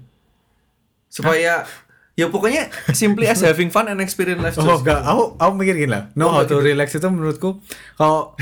Supaya 1.11 1.67
ya 2.13 2.29
pokoknya 2.29 2.69
simply 2.93 3.25
as 3.25 3.41
having 3.41 3.73
fun 3.73 3.89
and 3.89 3.97
experience 3.99 4.39
life 4.39 4.57
Oh 4.61 4.79
enggak, 4.79 5.01
aku 5.01 5.41
aku 5.41 5.53
mikir 5.57 5.75
gini 5.77 5.91
lah. 5.91 6.13
Know 6.13 6.29
how 6.29 6.45
to 6.45 6.61
relax 6.61 6.93
itu 6.93 7.09
menurutku 7.09 7.61
kalau 7.97 8.37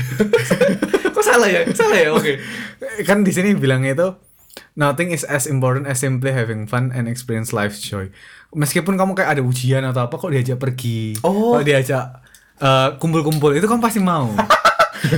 kok 1.15 1.23
salah 1.23 1.47
ya 1.47 1.63
salah 1.71 1.95
ya 1.95 2.09
oke 2.11 2.35
kan 3.07 3.23
di 3.23 3.31
sini 3.31 3.55
bilangnya 3.55 3.95
itu 3.95 4.07
nothing 4.75 5.11
is 5.11 5.23
as 5.23 5.47
important 5.47 5.87
as 5.87 5.99
simply 5.99 6.31
having 6.31 6.67
fun 6.67 6.91
and 6.91 7.07
experience 7.07 7.51
life 7.51 7.75
joy. 7.75 8.11
Meskipun 8.51 8.99
kamu 8.99 9.15
kayak 9.15 9.39
ada 9.39 9.41
ujian 9.43 9.83
atau 9.83 10.03
apa 10.03 10.19
kok 10.19 10.27
diajak 10.27 10.59
pergi, 10.59 11.15
Oh. 11.23 11.55
kok 11.55 11.63
diajak 11.63 12.19
eh, 12.59 12.89
kumpul-kumpul 12.99 13.55
itu 13.55 13.63
kamu 13.63 13.79
pasti 13.79 14.03
mau. 14.03 14.27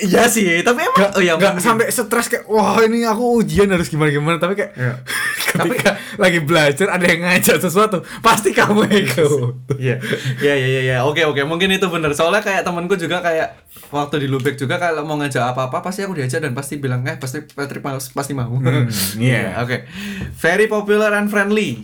Iya 0.00 0.26
sih 0.26 0.60
tapi 0.60 0.82
emang 0.82 1.10
oh 1.10 1.22
ya 1.22 1.34
mungkin. 1.34 1.58
sampai 1.58 1.88
stres 1.88 2.26
kayak 2.26 2.44
wah 2.46 2.76
ini 2.80 3.02
aku 3.02 3.40
ujian 3.40 3.66
harus 3.66 3.86
gimana 3.86 4.10
gimana 4.10 4.36
tapi 4.36 4.54
kayak 4.54 4.72
Iya. 4.74 4.94
ketika 5.50 5.90
lagi 6.16 6.38
belajar 6.40 6.86
ada 6.88 7.02
yang 7.04 7.20
ngajak 7.22 7.58
sesuatu 7.58 7.98
pasti 8.20 8.50
kamu 8.50 8.86
ikut. 8.86 9.74
Iya, 9.76 9.98
iya, 10.38 10.54
iya, 10.54 10.68
iya, 10.68 10.80
iya. 10.84 10.96
Oke, 11.02 11.26
oke. 11.26 11.42
Mungkin 11.42 11.66
itu 11.68 11.82
bener. 11.84 12.14
Soalnya 12.14 12.38
kayak 12.38 12.62
temanku 12.62 12.94
juga 12.94 13.18
kayak 13.18 13.58
waktu 13.90 14.22
di 14.22 14.28
Lubek 14.28 14.54
juga 14.54 14.78
kalau 14.78 15.02
mau 15.02 15.18
ngajak 15.18 15.50
apa-apa 15.50 15.82
pasti 15.82 16.06
aku 16.06 16.14
diajak 16.14 16.38
dan 16.38 16.54
pasti 16.54 16.78
bilang 16.78 17.02
eh 17.02 17.18
pasti 17.18 17.42
Patrick 17.42 17.82
pas- 17.82 18.14
pasti 18.14 18.30
mau. 18.30 18.54
iya. 19.18 19.58
Oke. 19.58 19.90
Very 20.38 20.66
popular 20.66 21.10
and 21.12 21.26
friendly. 21.26 21.82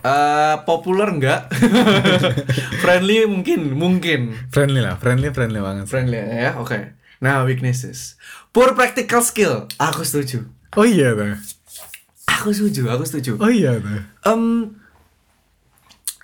Eh 0.00 0.56
populer 0.64 1.08
enggak? 1.12 1.52
friendly 2.84 3.28
mungkin, 3.28 3.76
mungkin. 3.76 4.32
Friendly 4.48 4.80
lah, 4.80 4.96
friendly 4.96 5.28
friendly 5.28 5.60
banget. 5.60 5.84
Friendly 5.88 6.16
ya, 6.16 6.56
oke. 6.56 6.96
Nah, 7.20 7.44
weaknesses. 7.44 8.16
Poor 8.48 8.72
practical 8.72 9.20
skill. 9.20 9.68
Aku 9.76 10.00
setuju. 10.08 10.48
Oh 10.72 10.88
iya 10.88 11.12
tuh. 11.12 11.36
Aku 12.40 12.48
setuju, 12.56 12.88
aku 12.88 13.04
setuju. 13.04 13.36
Oh 13.36 13.52
iya 13.52 13.76
tuh. 13.76 14.00
Um, 14.24 14.80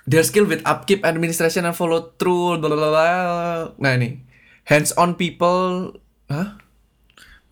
their 0.09 0.25
skill 0.25 0.49
with 0.49 0.65
upkeep, 0.65 1.05
administration, 1.05 1.69
and 1.69 1.77
follow 1.77 2.17
through. 2.17 2.57
Blah. 2.57 3.77
Nah 3.77 3.91
ini, 3.93 4.25
hands 4.65 4.89
on 4.97 5.13
people. 5.13 6.01
Hah? 6.33 6.57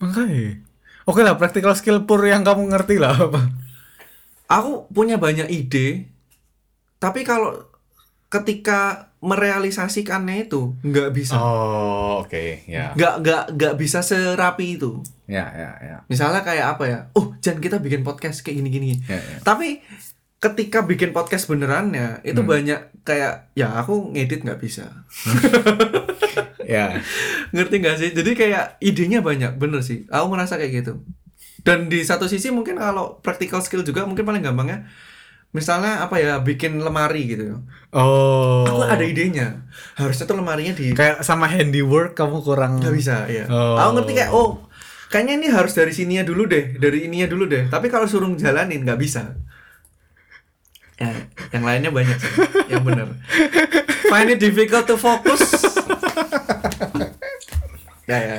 Makanya. 0.01 0.65
Oke 1.05 1.21
lah, 1.21 1.37
practical 1.37 1.77
skill 1.77 2.09
pur 2.09 2.25
yang 2.25 2.41
kamu 2.41 2.73
ngerti 2.73 2.97
lah 2.97 3.13
apa. 3.13 3.64
Aku 4.45 4.85
punya 4.89 5.17
banyak 5.17 5.49
ide, 5.49 6.05
tapi 6.97 7.25
kalau 7.25 7.65
ketika 8.29 9.09
merealisasikannya 9.19 10.45
itu 10.45 10.77
nggak 10.85 11.09
bisa, 11.11 11.33
Oh, 11.33 12.21
oke, 12.21 12.61
ya. 12.69 12.93
nggak 12.93 13.13
nggak 13.25 13.43
nggak 13.57 13.73
bisa 13.75 14.05
serapi 14.05 14.77
itu. 14.77 15.01
Ya, 15.25 15.49
ya, 15.49 15.71
ya. 15.81 15.97
Misalnya 16.05 16.45
kayak 16.45 16.77
apa 16.77 16.83
ya? 16.85 16.99
Oh, 17.17 17.33
jangan 17.41 17.57
kita 17.57 17.77
bikin 17.81 18.05
podcast 18.05 18.45
kayak 18.45 18.61
gini-gini. 18.61 19.01
Ya, 19.09 19.17
ya. 19.17 19.37
Tapi 19.41 19.81
ketika 20.37 20.85
bikin 20.85 21.09
podcast 21.09 21.49
benerannya 21.49 22.21
itu 22.21 22.45
banyak 22.45 23.01
kayak 23.01 23.49
ya 23.57 23.81
aku 23.81 24.13
ngedit 24.13 24.45
nggak 24.45 24.61
bisa. 24.61 24.85
Ya. 26.65 26.97
ngerti 27.53 27.77
gak 27.77 27.97
sih 28.01 28.09
jadi 28.09 28.31
kayak 28.33 28.65
idenya 28.81 29.21
banyak 29.21 29.53
bener 29.61 29.85
sih 29.85 30.09
aku 30.09 30.33
merasa 30.33 30.57
kayak 30.57 30.81
gitu 30.81 31.05
dan 31.65 31.89
di 31.89 32.05
satu 32.05 32.29
sisi 32.29 32.53
mungkin 32.53 32.77
kalau 32.77 33.17
practical 33.25 33.57
skill 33.59 33.81
juga 33.81 34.05
mungkin 34.05 34.21
paling 34.21 34.45
gampangnya 34.45 34.85
misalnya 35.49 36.03
apa 36.03 36.19
ya 36.21 36.37
bikin 36.43 36.77
lemari 36.77 37.25
gitu. 37.25 37.63
Oh. 37.95 38.67
aku 38.69 38.85
ada 38.85 39.01
idenya. 39.01 39.65
Harusnya 39.97 40.29
tuh 40.29 40.37
lemarinya 40.37 40.75
di 40.77 40.93
Kayak 40.93 41.25
sama 41.25 41.49
handiwork 41.49 42.13
kamu 42.13 42.43
kurang 42.45 42.83
nggak 42.83 42.93
bisa 42.93 43.25
ya 43.25 43.49
Oh. 43.49 43.79
aku 43.81 43.89
ngerti 43.97 44.11
kayak 44.13 44.31
oh 44.35 44.69
kayaknya 45.09 45.33
ini 45.41 45.47
harus 45.49 45.73
dari 45.73 45.95
sininya 45.95 46.27
dulu 46.27 46.45
deh 46.45 46.77
dari 46.77 47.09
ininya 47.09 47.25
dulu 47.25 47.49
deh. 47.49 47.65
Tapi 47.65 47.89
kalau 47.89 48.05
suruh 48.05 48.29
jalanin 48.37 48.85
nggak 48.85 48.99
bisa. 49.01 49.33
Ya, 50.95 51.11
yang 51.51 51.67
lainnya 51.67 51.91
banyak 51.91 52.15
sih 52.23 52.31
yang 52.71 52.79
bener 52.87 53.19
find 54.07 54.31
it 54.31 54.39
difficult 54.39 54.85
to 54.85 54.95
focus. 54.95 55.41
Ya 58.05 58.21
ya 58.21 58.37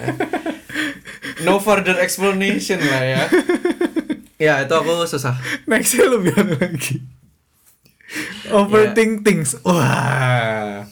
no 1.44 1.60
further 1.60 1.98
explanation 2.00 2.80
lah 2.80 3.02
ya 3.04 3.22
ya 4.36 4.54
itu 4.64 4.74
aku 4.76 5.04
susah 5.08 5.36
Nextnya 5.68 6.06
lebih 6.12 6.32
anu 6.36 6.54
lagi. 6.60 7.00
Overthink 8.52 9.26
things. 9.26 9.58
Wah. 9.66 10.86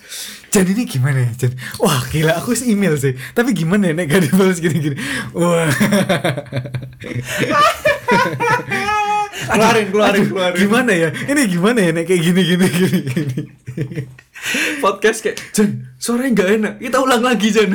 Jan 0.50 0.66
ini 0.70 0.86
gimana 0.86 1.18
ya 1.26 1.32
Jan? 1.34 1.52
Wah 1.82 2.06
gila 2.14 2.38
aku 2.38 2.54
email 2.62 2.94
sih 2.94 3.18
Tapi 3.34 3.50
gimana 3.58 3.90
ya 3.90 3.94
Nek 3.98 4.06
gak 4.06 4.22
dibalas 4.22 4.62
gini-gini 4.62 4.94
Wah 5.34 5.66
keluarin 9.50 9.90
keluarin 9.90 10.24
keluarin 10.30 10.54
Gimana 10.62 10.92
ya 10.94 11.10
Ini 11.10 11.42
gimana 11.50 11.78
ya 11.82 11.90
Nek 11.90 12.06
kayak 12.06 12.22
gini-gini 12.22 12.66
gini, 12.70 12.98
gini. 13.02 13.42
podcast 14.78 15.24
kayak 15.24 15.40
Jan 15.56 15.90
suaranya 15.96 16.30
nggak 16.36 16.50
enak 16.60 16.74
kita 16.80 16.98
ulang 17.00 17.22
lagi 17.24 17.48
Jan 17.50 17.70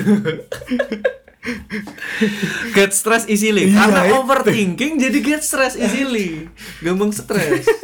get 2.75 2.91
stress 2.91 3.23
easily 3.25 3.71
Iya, 3.71 3.79
karena 3.79 4.01
itu. 4.05 4.13
overthinking 4.19 4.93
jadi 4.99 5.17
get 5.19 5.41
stress 5.41 5.73
easily 5.75 6.47
gampang 6.79 7.11
stres 7.11 7.65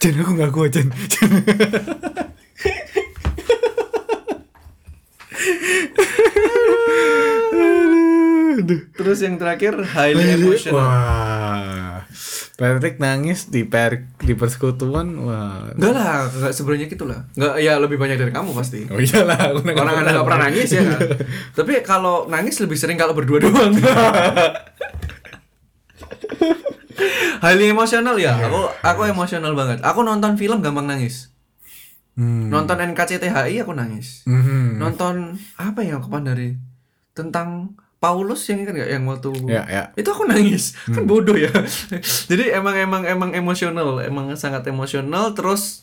Jan 0.00 0.20
aku 0.20 0.36
gak 0.36 0.52
kuat 0.52 0.68
Jan, 0.68 0.92
Jan. 1.08 1.30
Terus 8.92 9.18
yang 9.20 9.34
terakhir 9.34 9.74
highly 9.84 10.34
emotional 10.34 10.78
Wah. 10.78 12.02
Patrick 12.54 12.96
nangis 12.96 13.50
di 13.50 13.66
per 13.66 14.06
di 14.16 14.32
persekutuan. 14.32 15.18
Wah. 15.18 15.74
enggak 15.74 15.92
lah 15.92 16.28
enggak 16.28 16.52
sebenarnya 16.52 16.86
gitu 16.86 17.02
lah 17.02 17.26
enggak 17.34 17.54
ya 17.58 17.74
lebih 17.76 17.98
banyak 17.98 18.14
dari 18.14 18.30
kamu 18.30 18.50
pasti 18.52 18.86
Oh 18.86 18.96
iyalah, 18.96 19.50
aku 19.50 19.66
orang 19.66 19.96
anda 19.98 20.10
nggak 20.12 20.22
pernah 20.24 20.42
nangis 20.46 20.70
ya 20.70 20.82
kan? 20.84 21.00
tapi 21.58 21.82
kalau 21.82 22.26
nangis 22.26 22.56
lebih 22.58 22.78
sering 22.78 22.94
kalau 22.94 23.10
berdua 23.10 23.42
doang 23.42 23.74
highly 27.42 27.68
emotional 27.68 28.14
ya 28.16 28.38
aku 28.38 28.60
aku 28.80 29.00
emosional 29.04 29.52
banget 29.52 29.82
aku 29.82 30.00
nonton 30.00 30.36
film 30.36 30.62
gampang 30.62 30.86
nangis 30.86 31.34
Hmm. 32.14 32.46
nonton 32.46 32.78
NKCTHI 32.78 33.58
aku 33.58 33.74
nangis 33.74 34.22
Mhm. 34.22 34.78
nonton 34.78 35.34
apa 35.58 35.82
yang 35.82 35.98
aku 35.98 36.14
dari 36.22 36.54
tentang 37.10 37.74
Paulus 38.04 38.44
yang 38.44 38.68
kan 38.68 38.76
nggak 38.76 38.90
yang 38.92 39.04
waktu 39.08 39.32
Ya, 39.48 39.64
ya. 39.64 39.82
itu 39.96 40.04
aku 40.04 40.28
nangis 40.28 40.76
kan 40.84 41.08
bodoh 41.08 41.32
ya 41.34 41.48
jadi 42.30 42.60
emang 42.60 42.76
emang 42.76 43.02
emang 43.08 43.30
emosional 43.32 44.04
emang 44.04 44.28
sangat 44.36 44.68
emosional 44.68 45.32
terus 45.32 45.80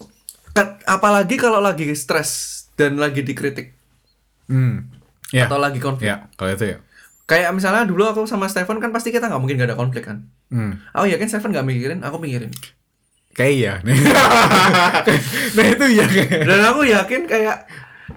apalagi 0.85 1.41
kalau 1.41 1.57
lagi 1.57 1.89
stres 1.97 2.31
dan 2.77 3.01
lagi 3.01 3.25
dikritik 3.25 3.73
Hmm. 4.45 4.91
Ya. 5.31 5.47
atau 5.47 5.55
lagi 5.57 5.79
konflik. 5.79 6.11
Ya, 6.11 6.27
kalau 6.35 6.51
itu 6.51 6.75
ya. 6.75 6.77
Kayak 7.23 7.55
misalnya 7.55 7.87
dulu 7.87 8.03
aku 8.03 8.27
sama 8.27 8.51
Stephen 8.51 8.83
kan 8.83 8.91
pasti 8.91 9.09
kita 9.09 9.31
nggak 9.31 9.39
mungkin 9.39 9.55
gak 9.55 9.71
ada 9.71 9.79
konflik 9.79 10.03
kan. 10.03 10.27
Hmm. 10.51 10.75
Aku 10.91 11.07
yakin 11.07 11.23
Stephen 11.25 11.55
nggak 11.55 11.63
mikirin, 11.63 12.03
aku 12.03 12.19
mikirin. 12.19 12.51
Kayak 13.31 13.53
iya. 13.55 13.73
nah 15.55 15.63
itu 15.63 15.85
ya. 15.87 16.05
Dan 16.43 16.59
aku 16.67 16.83
yakin 16.83 17.21
kayak 17.25 17.63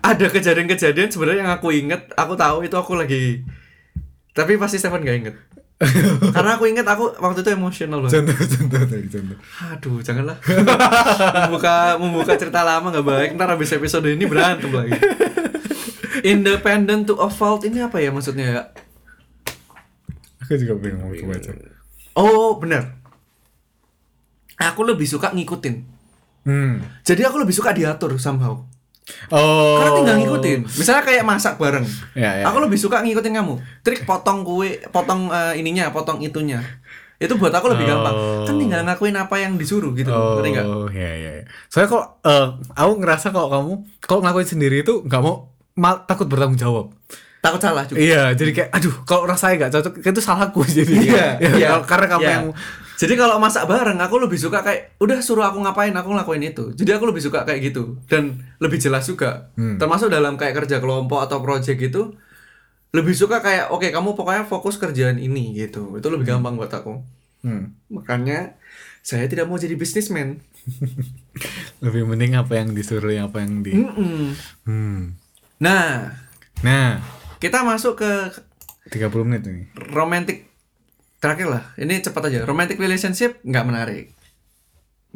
ada 0.02 0.26
kejadian-kejadian 0.26 1.08
sebenarnya 1.08 1.46
yang 1.46 1.54
aku 1.54 1.70
inget, 1.70 2.10
aku 2.18 2.34
tahu 2.34 2.66
itu 2.66 2.74
aku 2.74 2.98
lagi. 2.98 3.46
Tapi 4.34 4.58
pasti 4.58 4.82
Stephen 4.82 5.06
nggak 5.06 5.18
inget. 5.22 5.36
Karena 6.34 6.58
aku 6.58 6.66
inget 6.66 6.86
aku 6.86 7.14
waktu 7.22 7.46
itu 7.46 7.50
emosional 7.54 8.02
banget. 8.02 8.22
Contoh, 8.22 8.34
contoh 8.34 8.82
tadi 8.86 9.06
contoh. 9.10 9.38
Aduh, 9.70 9.98
janganlah. 10.02 10.36
membuka 11.46 11.74
membuka 12.02 12.32
cerita 12.34 12.66
lama 12.66 12.90
nggak 12.90 13.06
baik. 13.06 13.28
Ntar 13.38 13.54
habis 13.54 13.70
episode 13.74 14.06
ini 14.10 14.26
berantem 14.26 14.70
lagi. 14.74 14.94
Independent 16.26 17.10
to 17.10 17.14
a 17.22 17.30
fault 17.30 17.62
ini 17.62 17.82
apa 17.82 18.02
ya 18.02 18.10
maksudnya 18.10 18.46
ya? 18.50 18.62
Aku 20.42 20.58
juga 20.58 20.76
pengen 20.82 20.98
mau 21.00 21.10
baca. 21.10 21.50
Oh, 22.14 22.58
benar. 22.58 22.98
Aku 24.58 24.86
lebih 24.86 25.06
suka 25.06 25.34
ngikutin. 25.34 25.74
Hmm. 26.44 26.84
Jadi 27.02 27.22
aku 27.26 27.40
lebih 27.40 27.56
suka 27.56 27.74
diatur 27.74 28.14
somehow. 28.20 28.62
Oh. 29.28 29.76
Karena 29.76 29.90
tinggal 29.94 30.16
ngikutin. 30.18 30.60
Misalnya 30.64 31.02
kayak 31.02 31.24
masak 31.24 31.54
bareng. 31.54 31.84
Ya, 32.12 32.40
ya. 32.40 32.44
Aku 32.46 32.56
lebih 32.58 32.76
suka 32.76 33.00
ngikutin 33.00 33.34
kamu. 33.34 33.54
Trik 33.80 34.04
potong 34.04 34.40
kue, 34.42 34.80
potong 34.88 35.28
eh, 35.28 35.56
ininya, 35.56 35.88
potong 35.90 36.18
itunya. 36.18 36.60
Itu 37.14 37.36
buat 37.36 37.52
aku 37.52 37.68
lebih 37.68 37.84
gampang. 37.84 38.16
Kan 38.42 38.56
tinggal 38.56 38.80
ngakuin 38.82 39.14
apa 39.14 39.36
yang 39.38 39.54
disuruh 39.54 39.92
gitu. 39.92 40.08
Oh, 40.08 40.36
Ngerti 40.36 40.50
nggak? 40.50 40.66
ya 40.90 41.12
ya. 41.14 41.30
ya. 41.36 41.44
Soalnya 41.68 41.88
kalau 41.90 42.04
eh, 42.22 42.46
aku 42.74 42.92
ngerasa 42.98 43.26
kalau 43.28 43.48
kamu 43.50 43.72
kalau 44.00 44.20
ngelakuin 44.20 44.48
sendiri 44.48 44.76
itu 44.80 45.00
nggak 45.00 45.20
mau 45.20 45.52
mal, 45.74 46.04
takut 46.04 46.24
bertanggung 46.24 46.56
jawab. 46.56 46.90
Takut 47.38 47.60
salah 47.60 47.84
juga. 47.84 48.00
Iya, 48.00 48.32
jadi 48.32 48.50
kayak 48.50 48.70
aduh 48.72 48.94
kalau 49.04 49.28
rasanya 49.28 49.54
nggak 49.60 49.72
cocok 49.74 49.92
itu 50.00 50.20
salahku 50.20 50.64
jadi. 50.64 50.92
Iya, 50.96 51.26
Ya, 51.44 51.50
iya. 51.52 51.68
kalau- 51.70 51.84
karena 51.84 52.06
kamu 52.08 52.22
Iya. 52.22 52.32
yang 52.32 52.46
Jadi 52.94 53.14
kalau 53.18 53.42
masak 53.42 53.66
bareng, 53.66 53.98
aku 53.98 54.22
lebih 54.22 54.38
suka 54.38 54.62
kayak 54.62 54.94
udah 55.02 55.18
suruh 55.18 55.46
aku 55.46 55.58
ngapain, 55.62 55.90
aku 55.90 56.14
ngelakuin 56.14 56.46
itu. 56.46 56.70
Jadi 56.78 56.90
aku 56.94 57.10
lebih 57.10 57.22
suka 57.22 57.42
kayak 57.42 57.74
gitu 57.74 57.98
dan 58.06 58.38
lebih 58.62 58.78
jelas 58.78 59.04
juga. 59.10 59.50
Hmm. 59.58 59.76
Termasuk 59.76 60.08
dalam 60.10 60.38
kayak 60.38 60.64
kerja 60.64 60.78
kelompok 60.78 61.26
atau 61.26 61.42
project 61.42 61.78
gitu, 61.78 62.14
lebih 62.94 63.14
suka 63.18 63.42
kayak 63.42 63.74
oke 63.74 63.86
kamu 63.90 64.14
pokoknya 64.14 64.46
fokus 64.46 64.78
kerjaan 64.78 65.18
ini 65.18 65.54
gitu. 65.58 65.98
Itu 65.98 66.06
lebih 66.10 66.30
gampang 66.30 66.54
buat 66.54 66.70
aku. 66.70 67.02
Hmm. 67.42 67.74
Makanya 67.90 68.54
saya 69.02 69.26
tidak 69.26 69.50
mau 69.50 69.58
jadi 69.58 69.74
businessman. 69.74 70.38
lebih 71.84 72.08
mending 72.08 72.38
apa 72.38 72.56
yang 72.62 72.72
disuruh 72.72 73.10
yang 73.10 73.28
apa 73.28 73.42
yang 73.42 73.60
di. 73.60 73.74
Hmm. 74.64 75.18
Nah, 75.58 76.14
Nah, 76.64 77.04
kita 77.44 77.60
masuk 77.60 78.00
ke 78.00 78.12
30 78.88 79.28
menit 79.28 79.42
ini. 79.44 79.68
romantic 79.92 80.48
terakhir 81.24 81.48
lah. 81.48 81.64
Ini 81.80 82.04
cepat 82.04 82.28
aja. 82.28 82.44
Romantic 82.44 82.76
relationship 82.76 83.40
nggak 83.40 83.64
menarik. 83.64 84.12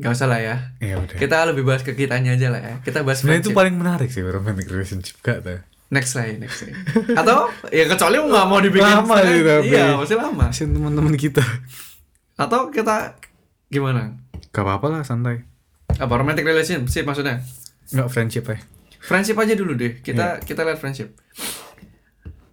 Nggak 0.01 0.13
usah 0.17 0.27
lah 0.31 0.41
ya. 0.41 0.57
Ya 0.81 0.97
udah. 0.97 1.21
Kita 1.21 1.37
lebih 1.53 1.69
bahas 1.69 1.85
ke 1.85 1.93
kitanya 1.93 2.33
aja 2.33 2.49
lah 2.49 2.61
ya. 2.65 2.75
Kita 2.81 3.05
bahas 3.05 3.21
Sebenarnya 3.21 3.45
itu 3.45 3.53
paling 3.53 3.77
menarik 3.77 4.09
sih 4.09 4.25
romantic 4.25 4.71
relationship 4.73 5.21
gak 5.21 5.45
tuh. 5.45 5.61
Next 5.93 6.17
lah, 6.17 6.31
next 6.39 6.65
lah. 6.65 6.73
Atau 7.19 7.53
ya 7.75 7.85
kecuali 7.85 8.17
nggak 8.17 8.47
mau 8.49 8.61
dibikin 8.63 8.89
Lama 8.89 9.21
sih 9.21 9.43
tapi. 9.45 9.75
Iya, 9.75 9.99
masih 9.99 10.17
lama. 10.17 10.47
Kasian 10.49 10.71
teman-teman 10.73 11.13
kita. 11.19 11.45
Atau 12.39 12.71
kita 12.71 13.19
gimana? 13.69 14.17
Gak 14.55 14.65
apa-apa 14.65 14.87
lah 14.89 15.03
santai. 15.05 15.45
Apa 15.99 16.15
romantic 16.15 16.47
relationship 16.47 17.03
maksudnya? 17.03 17.43
Nggak 17.91 18.09
friendship 18.09 18.45
ya. 18.47 18.57
Friendship 19.03 19.35
aja 19.35 19.59
dulu 19.59 19.75
deh. 19.75 19.99
Kita 19.99 20.39
kita 20.47 20.63
lihat 20.63 20.79
friendship. 20.79 21.19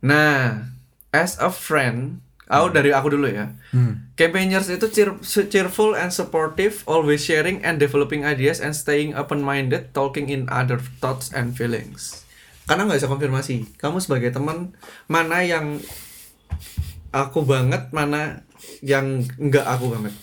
Nah, 0.01 0.65
as 1.13 1.37
a 1.37 1.53
friend, 1.53 2.24
aku 2.45 2.67
dari 2.73 2.93
aku 2.93 3.13
dulu 3.13 3.27
ya. 3.29 3.53
Hmm. 3.73 4.09
Campaigners 4.13 4.69
itu 4.69 4.85
cheer- 4.89 5.21
cheerful 5.49 5.97
and 5.97 6.13
supportive, 6.13 6.85
always 6.85 7.25
sharing 7.25 7.61
and 7.65 7.81
developing 7.81 8.21
ideas 8.23 8.61
and 8.61 8.77
staying 8.77 9.17
open-minded, 9.17 9.91
talking 9.91 10.29
in 10.29 10.45
other 10.47 10.77
thoughts 11.01 11.33
and 11.33 11.57
feelings. 11.57 12.25
Karena 12.65 12.89
nggak 12.89 13.01
bisa 13.01 13.09
konfirmasi, 13.09 13.77
kamu 13.77 14.01
sebagai 14.01 14.33
teman 14.33 14.73
mana 15.05 15.45
yang 15.45 15.77
aku 17.13 17.45
banget, 17.45 17.93
mana 17.93 18.41
yang 18.81 19.21
nggak 19.37 19.65
aku 19.65 19.93
banget. 19.93 20.13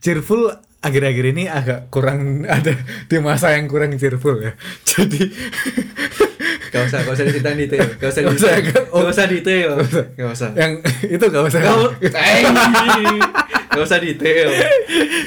Cheerful 0.00 0.56
akhir-akhir 0.80 1.24
ini 1.34 1.44
agak 1.50 1.90
kurang 1.90 2.42
ada 2.56 2.72
di 3.10 3.16
masa 3.18 3.52
yang 3.58 3.66
kurang 3.66 3.92
cheerful 3.98 4.38
ya. 4.38 4.54
Jadi 4.86 5.34
Gak 6.76 6.84
usah, 6.86 6.98
gak 7.00 7.14
usah 7.14 7.24
diceritain 7.24 7.56
detail, 7.56 7.86
gak 7.94 8.08
usah 8.08 8.20
Gak 8.20 8.32
usah, 8.32 8.48
detail, 8.52 8.62
gak- 8.66 8.86
gak 8.92 9.08
usah 9.08 9.24
detail, 9.26 9.70
gak 10.14 10.28
usah. 10.30 10.48
yang 10.54 10.72
itu 11.06 11.24
gak 11.26 11.42
usah. 11.42 11.60
Gak, 11.60 11.76
gak 13.66 13.82
usah 13.82 13.98
detail. 13.98 14.48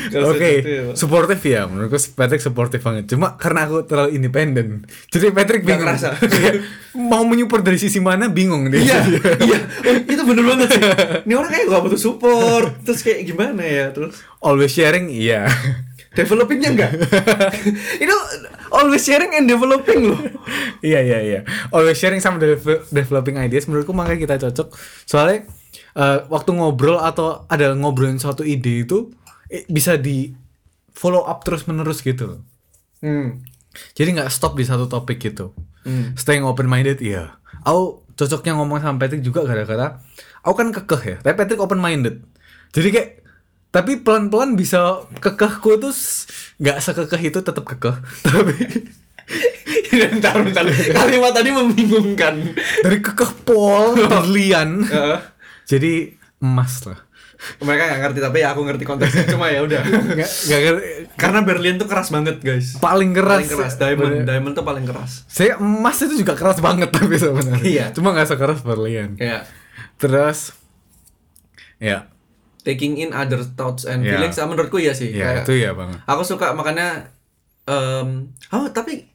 Gak 0.10 0.22
Oke, 0.26 0.52
detail. 0.60 0.86
supportive 0.94 1.42
ya. 1.44 1.62
Menurutku 1.66 1.98
Patrick 2.14 2.40
supportive 2.40 2.82
banget. 2.82 3.06
Cuma 3.08 3.34
karena 3.36 3.66
aku 3.66 3.84
terlalu 3.84 4.16
independen, 4.16 4.68
jadi 5.08 5.30
Patrick 5.32 5.62
Gak 5.64 5.78
bingung. 5.78 6.14
Kayak 6.34 6.56
mau 6.92 7.22
menyupport 7.24 7.62
dari 7.64 7.78
sisi 7.78 8.00
mana 8.00 8.26
bingung 8.28 8.68
dia. 8.68 8.82
Iya, 8.82 9.00
iya, 9.40 9.60
Oh, 9.82 9.94
itu 9.96 10.22
bener 10.24 10.44
banget 10.44 10.68
sih. 10.72 10.82
Ini 11.24 11.34
orang 11.34 11.50
kayak 11.50 11.66
gak 11.68 11.82
butuh 11.84 12.00
support, 12.00 12.72
terus 12.82 13.00
kayak 13.00 13.22
gimana 13.24 13.62
ya, 13.62 13.86
terus 13.90 14.18
Always 14.40 14.72
sharing, 14.72 15.10
iya. 15.10 15.46
Developingnya 16.14 16.70
enggak? 16.74 16.92
itu 18.04 18.16
always 18.74 19.02
sharing 19.06 19.34
and 19.38 19.46
developing 19.46 20.10
loh. 20.10 20.20
iya 20.86 21.02
iya 21.02 21.20
iya. 21.22 21.40
Always 21.70 21.98
sharing 21.98 22.22
sama 22.22 22.42
devel- 22.42 22.86
developing 22.90 23.38
ideas 23.38 23.66
menurutku 23.70 23.94
makanya 23.94 24.20
kita 24.26 24.36
cocok. 24.50 24.68
Soalnya 25.06 25.46
eh, 25.98 26.20
waktu 26.30 26.50
ngobrol 26.56 26.98
atau 27.02 27.46
ada 27.50 27.74
ngobrolin 27.74 28.18
suatu 28.18 28.42
ide 28.42 28.88
itu 28.88 29.14
eh, 29.50 29.66
bisa 29.70 29.98
di 29.98 30.34
follow 30.94 31.24
up 31.26 31.46
terus 31.46 31.66
menerus 31.70 32.02
gitu 32.02 32.38
loh. 32.38 32.42
Hmm. 33.00 33.42
Jadi 33.96 34.18
nggak 34.18 34.30
stop 34.34 34.58
di 34.58 34.66
satu 34.66 34.90
topik 34.90 35.22
gitu. 35.22 35.54
Hmm. 35.86 36.18
Staying 36.18 36.44
open 36.44 36.68
minded 36.68 37.00
iya. 37.00 37.38
Aku 37.64 38.04
cocoknya 38.18 38.58
ngomong 38.60 38.84
sama 38.84 39.00
Patrick 39.00 39.24
juga 39.24 39.48
gara-gara 39.48 40.04
aku 40.44 40.56
kan 40.56 40.70
kekeh 40.72 41.02
ya, 41.04 41.18
tapi 41.22 41.36
Patrick 41.36 41.62
open 41.62 41.80
minded. 41.80 42.24
Jadi 42.72 42.88
kayak 42.94 43.10
tapi 43.70 44.02
pelan-pelan 44.02 44.58
bisa 44.58 45.06
kekehku 45.18 45.78
tuh 45.78 45.94
nggak 46.58 46.78
sekekeh 46.80 47.22
itu 47.30 47.40
tetap 47.40 47.62
kekeh. 47.64 47.96
Tapi 48.26 48.56
bentar, 49.90 50.42
bentar. 50.42 50.66
Kalimat 50.66 51.32
tadi 51.32 51.54
membingungkan. 51.54 52.36
dari 52.82 52.98
kekeh 52.98 53.46
pol 53.46 53.94
berlian 54.10 54.82
Heeh. 54.82 55.20
jadi 55.66 55.94
emas 56.42 56.82
lah. 56.86 56.98
mereka 57.64 57.88
nggak 57.88 58.02
ngerti 58.04 58.20
tapi 58.20 58.40
aku 58.44 58.62
ngerti 58.68 58.84
konteksnya 58.84 59.24
cuma 59.32 59.48
ya 59.48 59.64
udah. 59.64 59.80
Nggak 60.20 60.60
ngerti. 60.60 60.84
Karena 61.16 61.40
Berlin 61.40 61.80
tuh 61.80 61.88
keras 61.88 62.12
banget 62.12 62.44
guys. 62.44 62.76
paling 62.84 63.16
keras. 63.16 63.40
Paling 63.40 63.52
keras. 63.56 63.74
Diamond, 63.80 64.12
Bener. 64.12 64.26
diamond 64.28 64.54
tuh 64.60 64.66
paling 64.68 64.84
keras. 64.84 65.24
Saya 65.32 65.56
emas 65.56 65.96
itu 66.04 66.20
juga 66.20 66.36
keras 66.36 66.60
banget 66.60 66.92
tapi 66.92 67.16
sebenarnya. 67.16 67.64
Iya. 67.64 67.86
Cuma 67.96 68.12
nggak 68.12 68.28
sekeras 68.28 68.60
berlian. 68.60 69.16
Kayak 69.16 69.48
Terus 69.96 70.52
ya, 71.80 72.12
taking 72.62 72.96
in 72.96 73.12
other 73.12 73.40
thoughts 73.40 73.84
and 73.84 74.02
Iya. 74.02 74.16
feelings 74.16 74.36
ah, 74.36 74.46
menurutku 74.46 74.78
iya 74.78 74.92
sih. 74.92 75.10
ya 75.10 75.40
Kayak- 75.40 75.46
itu 75.46 75.54
ya 75.58 75.72
banget. 75.72 76.00
Aku 76.04 76.22
suka 76.22 76.52
makanya 76.52 77.10
em 77.64 78.28
oh 78.50 78.66
tapi 78.70 79.06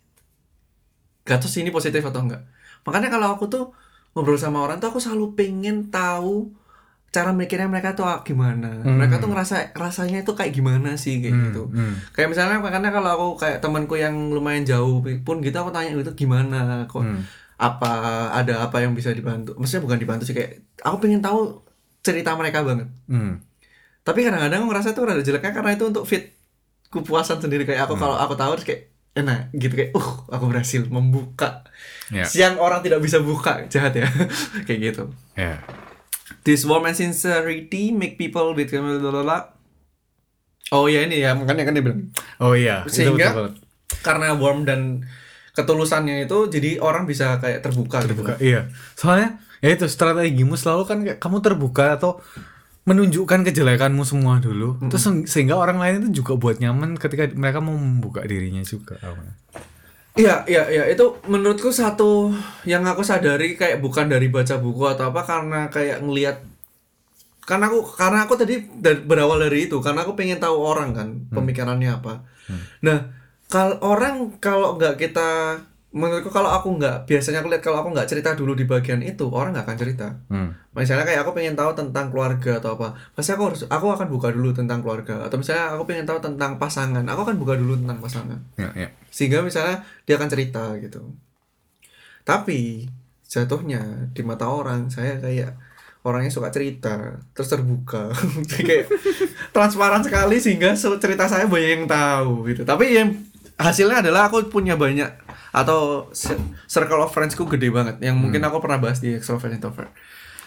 gak 1.22 1.40
tahu 1.40 1.48
sih 1.48 1.60
ini 1.60 1.70
positif 1.70 2.00
atau 2.00 2.20
enggak. 2.20 2.44
Makanya 2.84 3.08
kalau 3.08 3.32
aku 3.32 3.48
tuh 3.48 3.72
ngobrol 4.12 4.36
sama 4.36 4.60
orang 4.60 4.78
tuh 4.78 4.88
aku 4.88 5.00
selalu 5.00 5.34
pengen 5.34 5.88
tahu 5.88 6.52
cara 7.08 7.30
mikirnya 7.30 7.66
mereka 7.66 7.94
tuh 7.94 8.04
gimana. 8.22 8.82
Hmm. 8.82 8.98
Mereka 8.98 9.18
tuh 9.18 9.28
ngerasa 9.28 9.72
rasanya 9.72 10.20
itu 10.20 10.32
kayak 10.32 10.52
gimana 10.52 10.94
sih 10.94 11.18
kayak 11.18 11.32
Hmm, 11.32 11.42
gitu. 11.48 11.62
hmm. 11.68 12.12
Kayak 12.12 12.28
misalnya 12.30 12.58
makanya 12.58 12.90
kalau 12.90 13.10
aku 13.10 13.26
kayak 13.38 13.58
temanku 13.58 13.94
yang 13.94 14.12
lumayan 14.28 14.62
jauh 14.62 14.98
pun 15.22 15.40
gitu 15.40 15.56
aku 15.56 15.70
tanya 15.70 15.94
itu 15.94 16.12
gimana 16.14 16.84
kok 16.84 17.00
Hmm. 17.00 17.22
apa 17.54 17.90
ada 18.34 18.66
apa 18.66 18.82
yang 18.82 18.92
bisa 18.92 19.10
dibantu. 19.10 19.54
Maksudnya 19.54 19.82
bukan 19.82 19.98
dibantu 19.98 20.22
sih 20.24 20.34
kayak 20.34 20.60
aku 20.78 21.00
pengen 21.00 21.18
tahu 21.18 21.63
cerita 22.04 22.36
mereka 22.36 22.60
banget. 22.60 22.86
Hmm. 23.06 23.40
Tapi 24.00 24.20
kadang-kadang 24.20 24.60
aku 24.60 24.68
ngerasa 24.68 24.92
tuh 24.92 25.04
rada 25.04 25.18
jeleknya 25.18 25.50
karena 25.50 25.72
itu 25.72 25.84
untuk 25.84 26.04
fit 26.04 26.36
kepuasan 26.86 27.40
sendiri 27.40 27.64
kayak 27.64 27.88
aku 27.88 27.96
kalau 27.96 28.14
aku 28.14 28.36
tahu 28.36 28.54
kayak 28.60 28.92
enak 29.14 29.48
gitu 29.52 29.72
kayak 29.72 29.90
uh 29.92 30.08
aku 30.28 30.44
berhasil 30.46 30.84
membuka 30.86 31.64
Ya. 32.06 32.28
yang 32.36 32.60
orang 32.60 32.78
tidak 32.78 33.00
bisa 33.00 33.16
buka 33.18 33.64
jahat 33.66 33.96
ya 33.96 34.04
kayak 34.68 34.80
gitu 34.84 35.04
Ya. 35.32 35.58
this 36.44 36.62
warm 36.62 36.84
and 36.84 36.92
sincerity 36.92 37.90
make 37.90 38.14
people 38.14 38.52
with 38.52 38.68
oh 40.70 40.84
ya 40.86 41.00
ini 41.02 41.18
ya 41.18 41.32
makanya 41.32 41.64
kan 41.64 41.72
dia 41.72 41.82
bilang 41.82 42.12
Oh 42.38 42.52
iya, 42.52 42.84
itu 42.84 43.00
Sehingga- 43.02 43.32
betul 43.32 43.40
banget. 43.48 43.54
karena 44.00 44.26
warm 44.34 44.60
dan 44.64 44.80
ketulusannya 45.54 46.26
itu 46.26 46.50
jadi 46.50 46.76
orang 46.78 47.06
bisa 47.06 47.38
kayak 47.38 47.62
terbuka, 47.62 48.02
terbuka. 48.02 48.34
gitu 48.36 48.44
Iya. 48.44 48.60
Soalnya 48.94 49.38
ya 49.64 49.72
itu 49.72 49.88
strategimu 49.88 50.60
selalu 50.60 50.82
kan 50.84 50.98
kayak 51.00 51.16
kamu 51.16 51.40
terbuka 51.40 51.96
atau 51.96 52.20
menunjukkan 52.84 53.48
kejelekanmu 53.48 54.04
semua 54.04 54.36
dulu. 54.44 54.76
Terus 54.92 55.00
se- 55.00 55.24
sehingga 55.24 55.56
orang 55.56 55.80
lain 55.80 55.94
itu 56.04 56.20
juga 56.20 56.36
buat 56.36 56.60
nyaman 56.60 57.00
ketika 57.00 57.32
mereka 57.32 57.64
mau 57.64 57.72
membuka 57.72 58.20
dirinya 58.20 58.60
juga 58.60 59.00
Iya, 60.14 60.44
iya, 60.46 60.62
iya. 60.68 60.84
Itu 60.92 61.16
menurutku 61.24 61.72
satu 61.72 62.30
yang 62.68 62.84
aku 62.84 63.00
sadari 63.02 63.56
kayak 63.56 63.80
bukan 63.80 64.06
dari 64.06 64.28
baca 64.28 64.60
buku 64.60 64.84
atau 64.84 65.10
apa 65.10 65.24
karena 65.24 65.72
kayak 65.72 66.04
ngelihat 66.04 66.36
karena 67.44 67.68
aku 67.68 67.80
karena 67.96 68.18
aku 68.24 68.34
tadi 68.40 68.56
berawal 69.04 69.36
dari 69.36 69.68
itu 69.68 69.76
karena 69.80 70.00
aku 70.04 70.16
pengen 70.16 70.40
tahu 70.40 70.56
orang 70.60 70.92
kan 70.92 71.08
pemikirannya 71.34 71.90
apa. 71.98 72.24
Nah, 72.80 72.98
kalau 73.48 73.76
orang 73.82 74.38
kalau 74.38 74.76
nggak 74.76 74.96
kita 74.96 75.60
menurutku 75.94 76.34
kalau 76.34 76.50
aku 76.50 76.74
nggak 76.74 77.06
biasanya 77.06 77.38
aku 77.38 77.54
lihat 77.54 77.62
kalau 77.62 77.78
aku 77.78 77.94
nggak 77.94 78.10
cerita 78.10 78.34
dulu 78.34 78.58
di 78.58 78.66
bagian 78.66 78.98
itu 78.98 79.30
orang 79.30 79.54
nggak 79.54 79.64
akan 79.70 79.78
cerita. 79.78 80.08
hmm. 80.26 80.74
Misalnya 80.74 81.06
kayak 81.06 81.22
aku 81.22 81.38
pengen 81.38 81.54
tahu 81.54 81.70
tentang 81.78 82.10
keluarga 82.10 82.58
atau 82.58 82.74
apa, 82.74 82.98
pasti 83.14 83.30
aku 83.30 83.42
harus 83.46 83.62
aku 83.70 83.86
akan 83.94 84.10
buka 84.10 84.34
dulu 84.34 84.50
tentang 84.50 84.82
keluarga 84.82 85.22
atau 85.22 85.38
misalnya 85.38 85.78
aku 85.78 85.86
pengen 85.86 86.02
tahu 86.02 86.18
tentang 86.18 86.58
pasangan, 86.58 87.06
aku 87.06 87.20
akan 87.30 87.38
buka 87.38 87.54
dulu 87.54 87.78
tentang 87.78 88.02
pasangan 88.02 88.42
ya, 88.58 88.74
ya. 88.74 88.88
sehingga 89.14 89.46
misalnya 89.46 89.86
dia 90.02 90.18
akan 90.18 90.26
cerita 90.26 90.74
gitu 90.82 91.14
tapi 92.24 92.88
jatuhnya 93.28 94.10
di 94.16 94.22
mata 94.24 94.48
orang 94.48 94.88
saya 94.88 95.20
kayak 95.20 95.54
orangnya 96.04 96.32
suka 96.32 96.48
cerita 96.48 97.20
terus 97.36 97.52
terbuka 97.52 98.12
kayak 98.50 98.88
transparan 99.52 100.00
sekali 100.00 100.40
sehingga 100.40 100.72
se- 100.76 101.00
cerita 101.00 101.28
saya 101.28 101.48
banyak 101.48 101.70
yang 101.80 101.86
tahu 101.88 102.48
gitu 102.48 102.64
tapi 102.64 102.96
yang 102.96 103.12
hasilnya 103.60 104.02
adalah 104.02 104.28
aku 104.28 104.48
punya 104.50 104.74
banyak 104.74 105.23
atau 105.54 106.10
circle 106.66 107.06
of 107.06 107.14
friendsku 107.14 107.46
gede 107.46 107.70
banget. 107.70 108.02
Yang 108.02 108.16
mungkin 108.18 108.42
aku 108.42 108.58
pernah 108.58 108.82
bahas 108.82 108.98
di 108.98 109.14
extrovert 109.14 109.54
introvert. 109.54 109.94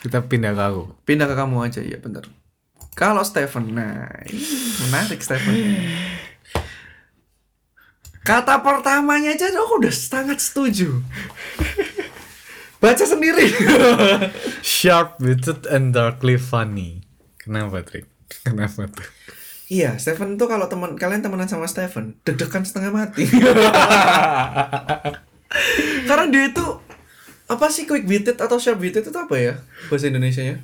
Kita 0.04 0.20
pindah 0.20 0.52
ke 0.52 0.64
aku. 0.68 0.84
Pindah 1.08 1.32
ke 1.32 1.36
kamu 1.40 1.64
aja 1.64 1.80
ya 1.80 1.96
bener. 2.04 2.28
Kalau 2.92 3.24
Stephen 3.24 3.78
nah 3.78 4.10
menarik 4.90 5.22
Stephen 5.22 5.54
kata 8.28 8.60
pertamanya 8.60 9.32
aja 9.32 9.48
aku 9.56 9.80
udah 9.80 9.94
sangat 9.94 10.44
setuju. 10.44 11.00
Baca 12.84 13.06
sendiri. 13.08 13.48
Sharp 14.62 15.24
witted 15.24 15.64
and 15.72 15.96
darkly 15.96 16.36
funny. 16.36 17.08
Kenapa 17.40 17.82
Trik? 17.88 18.12
Kenapa 18.44 18.92
tuh 18.92 19.08
iya 19.68 19.96
Stephen 19.96 20.36
tuh 20.36 20.46
kalau 20.46 20.66
teman 20.66 20.94
kalian 20.94 21.20
temenan 21.20 21.46
sama 21.46 21.66
Stephen 21.66 22.16
deg-degan 22.24 22.64
setengah 22.64 22.90
mati. 22.90 23.24
Karena 26.08 26.24
dia 26.28 26.44
itu 26.48 26.64
apa 27.48 27.66
sih 27.68 27.84
quick 27.84 28.04
witted 28.04 28.36
atau 28.36 28.56
sharp 28.58 28.78
witted 28.78 29.04
itu 29.04 29.16
apa 29.16 29.36
ya 29.36 29.54
bahasa 29.88 30.08
Indonesia 30.08 30.44
nya 30.44 30.56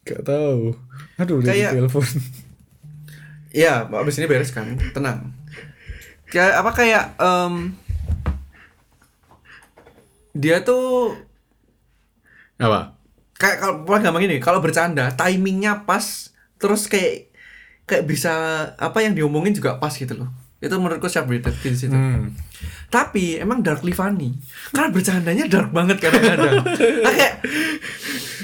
gak 0.00 0.22
tahu 0.22 0.70
aduh 1.18 1.42
Kayak- 1.42 1.74
di 1.74 1.82
telepon 1.82 2.06
Iya, 3.50 3.82
abis 3.82 4.22
ini 4.22 4.30
beres 4.30 4.54
kan, 4.54 4.78
tenang. 4.94 5.34
Kayak 6.30 6.62
apa 6.62 6.70
kayak 6.70 7.04
em, 7.18 7.74
dia 10.30 10.62
tuh 10.62 11.18
apa? 12.54 12.94
kayak 13.34 13.56
kalau 13.58 13.82
gampang 13.98 14.22
gini, 14.22 14.38
kalau 14.38 14.62
bercanda 14.62 15.10
timingnya 15.18 15.82
pas, 15.82 16.30
terus 16.62 16.86
kayak 16.86 17.29
kayak 17.90 18.06
bisa 18.06 18.32
apa 18.78 19.02
yang 19.02 19.18
diomongin 19.18 19.50
juga 19.50 19.82
pas 19.82 19.90
gitu 19.90 20.14
loh. 20.14 20.30
Itu 20.62 20.78
menurutku 20.78 21.10
witted 21.26 21.56
di 21.58 21.74
situ. 21.74 21.90
hmm. 21.90 22.36
Tapi 22.92 23.42
emang 23.42 23.64
darkly 23.64 23.90
funny. 23.90 24.38
Karena 24.70 24.92
bercandanya 24.94 25.44
dark 25.50 25.74
banget 25.74 25.98
kadang-kadang. 25.98 26.62
Nah, 27.04 27.12
kayak 27.16 27.34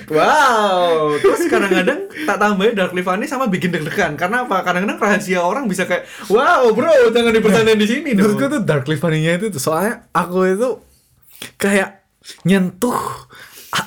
Wow, 0.07 1.19
terus 1.19 1.51
kadang-kadang 1.51 2.07
tak 2.31 2.39
tambahin 2.39 2.79
darkly 2.79 3.03
funny 3.03 3.27
sama 3.27 3.51
bikin 3.51 3.75
deg-degan. 3.75 4.15
Karena 4.15 4.47
apa? 4.47 4.63
Kadang-kadang 4.63 5.03
rahasia 5.03 5.43
orang 5.43 5.67
bisa 5.67 5.83
kayak, 5.83 6.07
wow 6.31 6.71
bro, 6.71 7.11
jangan 7.11 7.35
dipercandain 7.35 7.75
di 7.75 7.89
sini 7.91 8.15
menurutku 8.15 8.47
tuh 8.47 8.63
darkly 8.63 8.95
funny-nya 8.95 9.35
itu 9.43 9.51
soalnya 9.59 10.07
aku 10.15 10.47
itu 10.47 10.79
kayak 11.59 12.07
nyentuh 12.47 12.95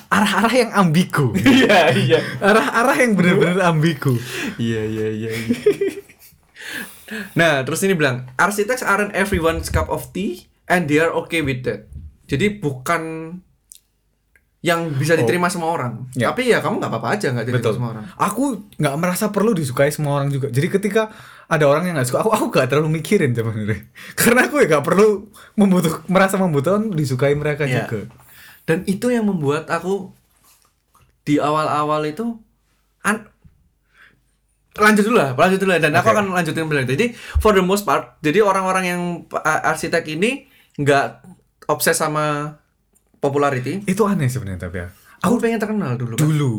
arah-arah 0.08 0.52
yang 0.52 0.70
ambigu 0.70 1.32
Iya 1.60 1.90
iya. 1.92 2.18
arah-arah 2.38 2.96
yang 2.98 3.12
bener-bener 3.14 3.58
ambigu 3.60 4.14
Iya 4.56 4.82
iya 4.84 5.06
iya. 5.08 5.30
iya. 5.30 5.54
nah 7.34 7.62
terus 7.62 7.82
ini 7.82 7.94
bilang, 7.94 8.30
architects 8.36 8.82
aren't 8.82 9.10
everyone's 9.12 9.66
cup 9.66 9.90
of 9.90 10.10
tea 10.10 10.46
and 10.66 10.86
they 10.86 10.96
are 10.96 11.10
okay 11.10 11.42
with 11.42 11.66
that. 11.66 11.90
Jadi 12.24 12.62
bukan 12.62 13.02
yang 14.60 14.92
bisa 14.92 15.16
diterima 15.16 15.48
semua 15.48 15.72
orang. 15.72 16.06
Ya. 16.12 16.30
Tapi 16.30 16.46
ya 16.46 16.60
kamu 16.60 16.78
nggak 16.78 16.92
apa-apa 16.92 17.08
aja 17.16 17.32
nggak 17.32 17.48
diterima 17.48 17.62
betul 17.64 17.74
semua 17.74 17.90
orang. 17.90 18.04
aku 18.12 18.44
nggak 18.76 18.94
merasa 18.94 19.24
perlu 19.26 19.50
disukai 19.50 19.88
semua 19.88 20.20
orang 20.20 20.28
juga 20.28 20.46
jadi 20.46 20.68
ketika 20.68 21.08
ada 21.48 21.64
orang 21.64 21.88
yang 21.88 21.96
nggak 21.96 22.06
suka 22.06 22.20
aku 22.20 22.30
aku 22.30 22.44
gak 22.52 22.68
terlalu 22.68 23.00
mikirin 23.00 23.32
sebenarnya 23.32 23.88
karena 24.20 24.46
aku 24.46 24.60
ya 24.60 24.66
gak 24.70 24.84
perlu 24.84 25.26
membutuh 25.56 26.04
merasa 26.06 26.36
membutuhkan 26.36 26.92
disukai 26.92 27.32
mereka 27.34 27.64
Iya. 27.64 27.88
juga 27.88 28.06
Dan 28.70 28.86
itu 28.86 29.10
yang 29.10 29.26
membuat 29.26 29.66
aku 29.66 30.14
di 31.26 31.42
awal-awal 31.42 32.06
itu 32.06 32.38
an 33.02 33.26
lanjut 34.78 35.02
dulu 35.02 35.18
lah, 35.18 35.34
lanjut 35.34 35.58
dulu 35.58 35.74
lah. 35.74 35.82
Dan 35.82 35.90
aku 35.98 36.06
Oke. 36.06 36.14
akan 36.14 36.24
lanjutin 36.30 36.70
bilang. 36.70 36.86
Jadi 36.86 37.10
for 37.42 37.50
the 37.50 37.60
most 37.60 37.82
part, 37.82 38.14
jadi 38.22 38.46
orang-orang 38.46 38.84
yang 38.86 39.00
arsitek 39.42 40.06
ini 40.06 40.46
nggak 40.78 41.26
obses 41.66 41.98
sama 41.98 42.56
popularity. 43.18 43.82
itu 43.84 44.02
aneh 44.06 44.30
sebenarnya 44.30 44.70
tapi 44.70 44.76
ya 44.80 44.88
Aku 45.20 45.36
pengen 45.36 45.60
terkenal 45.60 45.98
dulu. 46.00 46.16
Kan? 46.16 46.24
dulu 46.24 46.54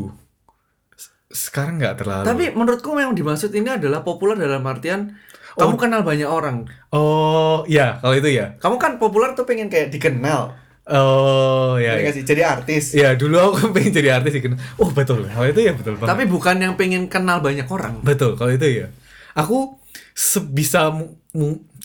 sekarang 1.31 1.79
nggak 1.79 1.95
terlalu 2.03 2.25
Tapi 2.27 2.43
menurutku 2.53 2.91
yang 2.99 3.15
dimaksud 3.15 3.55
ini 3.55 3.71
adalah 3.71 4.03
populer 4.03 4.35
dalam 4.35 4.61
artian 4.67 5.15
kamu 5.55 5.75
kenal 5.79 6.03
banyak 6.03 6.27
orang. 6.27 6.67
oh 6.91 7.63
ya 7.65 7.97
kalau 8.03 8.15
itu 8.15 8.29
ya 8.31 8.55
Kamu 8.59 8.75
kan 8.77 8.99
populer 8.99 9.31
tuh 9.33 9.47
pengen 9.47 9.71
kayak 9.71 9.89
dikenal. 9.89 10.53
Oh 10.91 11.75
ya 11.75 11.97
Iya 11.97 12.07
ya. 12.07 12.11
sih? 12.13 12.23
Jadi 12.23 12.41
artis. 12.43 12.85
Ya 12.93 13.15
dulu 13.15 13.39
aku 13.39 13.67
pengen 13.75 13.91
jadi 13.91 14.19
artis 14.19 14.37
sih. 14.37 14.41
Oh 14.77 14.91
betul, 14.91 15.25
kalau 15.25 15.47
itu 15.47 15.61
ya 15.63 15.73
betul 15.73 15.97
banget. 15.97 16.11
Tapi 16.13 16.23
bukan 16.29 16.55
yang 16.59 16.73
pengen 16.77 17.09
kenal 17.09 17.41
banyak 17.41 17.65
orang. 17.65 17.99
betul 18.05 18.37
kalau 18.37 18.53
itu 18.53 18.85
ya. 18.85 18.87
Aku 19.33 19.79
sebisa 20.13 20.93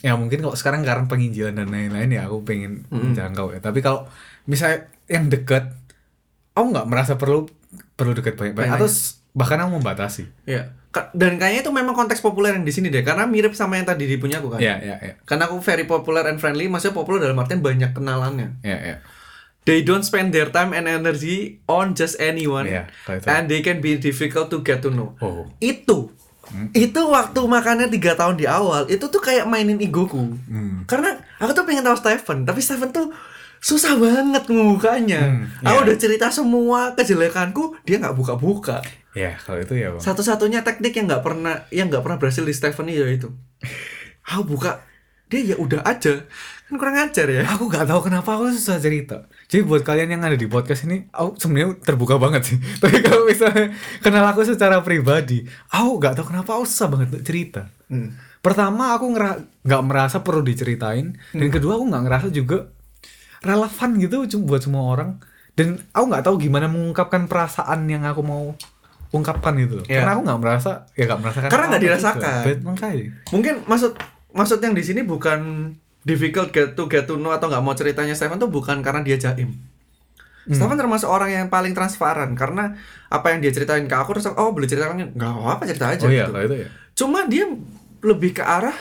ya 0.05 0.13
mungkin 0.13 0.39
kalau 0.45 0.53
sekarang 0.53 0.85
karena 0.85 1.09
penginjilan 1.09 1.57
dan 1.57 1.73
lain-lain 1.73 2.11
ya 2.13 2.29
aku 2.29 2.45
pengen 2.45 2.85
menjangkau 2.93 3.57
ya. 3.57 3.65
Tapi 3.65 3.81
kalau 3.81 4.05
misalnya 4.45 4.87
yang 5.09 5.33
dekat, 5.33 5.73
aku 6.53 6.67
nggak 6.77 6.87
merasa 6.87 7.17
perlu 7.17 7.49
perlu 7.97 8.13
dekat 8.13 8.37
banyak-banyak 8.37 8.77
Banyak. 8.77 8.85
atau 8.85 8.89
bahkan 9.33 9.65
aku 9.65 9.81
membatasi. 9.81 10.29
Iya. 10.45 10.76
Dan 11.13 11.37
kayaknya 11.37 11.67
itu 11.67 11.73
memang 11.73 11.93
konteks 11.93 12.23
populer 12.25 12.57
yang 12.57 12.65
di 12.65 12.73
sini 12.73 12.89
deh, 12.89 13.05
karena 13.05 13.29
mirip 13.29 13.53
sama 13.53 13.77
yang 13.77 13.87
tadi 13.89 14.09
di 14.09 14.17
punya 14.17 14.41
aku 14.41 14.57
kan. 14.57 14.61
Ya 14.61 14.79
ya 14.81 14.97
ya 15.01 15.13
Karena 15.29 15.51
aku 15.51 15.61
very 15.61 15.85
popular 15.85 16.25
and 16.29 16.39
friendly, 16.41 16.71
maksudnya 16.71 16.97
populer 16.97 17.29
dalam 17.29 17.37
artian 17.41 17.61
banyak 17.61 17.93
kenalannya. 17.93 18.61
ya 18.65 18.79
ya. 18.81 18.97
They 19.67 19.83
don't 19.83 20.07
spend 20.07 20.31
their 20.31 20.55
time 20.55 20.71
and 20.71 20.87
energy 20.87 21.59
on 21.67 21.99
just 21.99 22.23
anyone, 22.23 22.71
itu. 22.71 22.87
and 23.27 23.51
they 23.51 23.67
can 23.67 23.83
be 23.83 23.99
difficult 23.99 24.47
to 24.55 24.63
get 24.63 24.79
to 24.79 24.95
know. 24.95 25.19
Oh. 25.19 25.51
Itu, 25.59 26.15
itu 26.71 27.01
waktu 27.03 27.41
makannya 27.43 27.91
tiga 27.91 28.15
tahun 28.15 28.39
di 28.39 28.47
awal, 28.47 28.87
itu 28.87 29.03
tuh 29.11 29.19
kayak 29.19 29.51
mainin 29.51 29.83
egoku. 29.83 30.39
Hmm. 30.47 30.87
Karena 30.87 31.19
aku 31.43 31.51
tuh 31.51 31.67
pengen 31.67 31.83
tahu 31.83 31.99
Stephen, 31.99 32.47
tapi 32.47 32.63
Stephen 32.63 32.95
tuh 32.95 33.11
susah 33.59 33.99
banget 33.99 34.47
ngebukanya. 34.47 35.21
Hmm, 35.27 35.51
aku 35.67 35.79
iya. 35.83 35.85
udah 35.91 35.97
cerita 35.99 36.27
semua 36.31 36.95
kejelekanku, 36.95 37.75
dia 37.83 37.99
nggak 37.99 38.15
buka-buka. 38.15 38.87
Ya 39.17 39.41
kalau 39.41 39.65
itu 39.65 39.75
ya 39.81 39.97
bang. 39.97 40.03
Satu-satunya 40.05 40.61
teknik 40.61 40.93
yang 40.93 41.09
nggak 41.09 41.25
pernah 41.25 41.65
yang 41.73 41.89
nggak 41.89 42.05
pernah 42.05 42.21
berhasil 42.21 42.45
di 42.45 42.53
Stephen 42.53 42.93
ya 42.93 43.09
itu. 43.09 43.33
Aku 44.29 44.45
buka 44.45 44.85
dia 45.27 45.43
ya 45.43 45.57
udah 45.59 45.83
aja 45.83 46.23
kan 46.67 46.75
kurang 46.83 46.99
ajar 46.99 47.27
ya. 47.31 47.47
Aku 47.55 47.71
gak 47.71 47.87
tahu 47.87 48.11
kenapa 48.11 48.35
aku 48.35 48.51
susah 48.51 48.83
cerita. 48.83 49.31
Jadi 49.47 49.63
buat 49.63 49.87
kalian 49.87 50.19
yang 50.19 50.23
ada 50.27 50.35
di 50.35 50.51
podcast 50.51 50.83
ini, 50.91 51.07
aku 51.15 51.39
sebenarnya 51.39 51.79
terbuka 51.79 52.19
banget 52.19 52.43
sih. 52.43 52.59
Tapi 52.83 53.07
kalau 53.07 53.23
misalnya 53.23 53.71
kenal 54.03 54.27
aku 54.27 54.43
secara 54.43 54.83
pribadi, 54.83 55.47
aku 55.71 56.03
gak 56.03 56.19
tahu 56.19 56.35
kenapa 56.35 56.59
aku 56.59 56.67
susah 56.67 56.91
banget 56.91 57.07
untuk 57.15 57.23
cerita. 57.23 57.71
Hmm. 57.87 58.19
Pertama 58.43 58.95
aku 58.95 59.11
nggak 59.11 59.83
merasa 59.83 60.23
perlu 60.23 60.39
diceritain, 60.39 61.19
dan 61.35 61.49
kedua 61.51 61.83
aku 61.83 61.91
nggak 61.91 62.03
ngerasa 62.07 62.29
juga 62.31 62.71
relevan 63.43 63.91
gitu 63.99 64.17
cuma 64.39 64.43
buat 64.55 64.63
semua 64.63 64.85
orang. 64.87 65.11
Dan 65.59 65.83
aku 65.91 66.05
nggak 66.07 66.25
tahu 66.31 66.35
gimana 66.39 66.71
mengungkapkan 66.71 67.27
perasaan 67.27 67.91
yang 67.91 68.07
aku 68.07 68.23
mau 68.23 68.55
ungkapkan 69.17 69.55
itu. 69.57 69.81
Iya. 69.89 70.05
Karena 70.05 70.13
aku 70.17 70.23
nggak 70.29 70.41
merasa, 70.41 70.71
ya 70.93 71.05
nggak 71.09 71.21
merasakan. 71.25 71.49
Karena 71.49 71.65
nggak 71.67 71.81
apa-apa 71.81 71.87
dirasakan. 71.91 72.43
Makanya. 72.63 73.05
Mungkin 73.33 73.55
maksud 73.65 73.93
maksud 74.37 74.59
yang 74.61 74.75
di 74.77 74.85
sini 74.85 75.01
bukan 75.03 75.73
difficult 76.07 76.53
get 76.55 76.77
to 76.77 76.87
get 76.87 77.09
to 77.09 77.19
know 77.19 77.35
atau 77.35 77.51
nggak 77.51 77.65
mau 77.65 77.75
ceritanya 77.75 78.15
Stephen 78.15 78.39
tuh 78.39 78.53
bukan 78.53 78.85
karena 78.85 79.01
dia 79.01 79.19
jaim. 79.19 79.57
Stephen 80.47 80.79
termasuk 80.79 81.11
orang 81.11 81.35
yang 81.35 81.47
paling 81.51 81.75
transparan 81.75 82.31
karena 82.39 82.79
apa 83.11 83.35
yang 83.35 83.43
dia 83.43 83.51
ceritain 83.51 83.83
ke 83.91 83.97
aku 83.99 84.15
terus 84.15 84.31
oh 84.31 84.55
boleh 84.55 84.71
ceritakan 84.71 85.11
nggak 85.19 85.33
apa 85.43 85.63
cerita 85.67 85.87
aja 85.91 86.07
Oh 86.07 86.13
iya, 86.13 86.31
gitu. 86.31 86.39
itu 86.47 86.57
ya. 86.63 86.69
Cuma 86.95 87.27
dia 87.27 87.51
lebih 88.07 88.39
ke 88.39 88.47
arah 88.47 88.77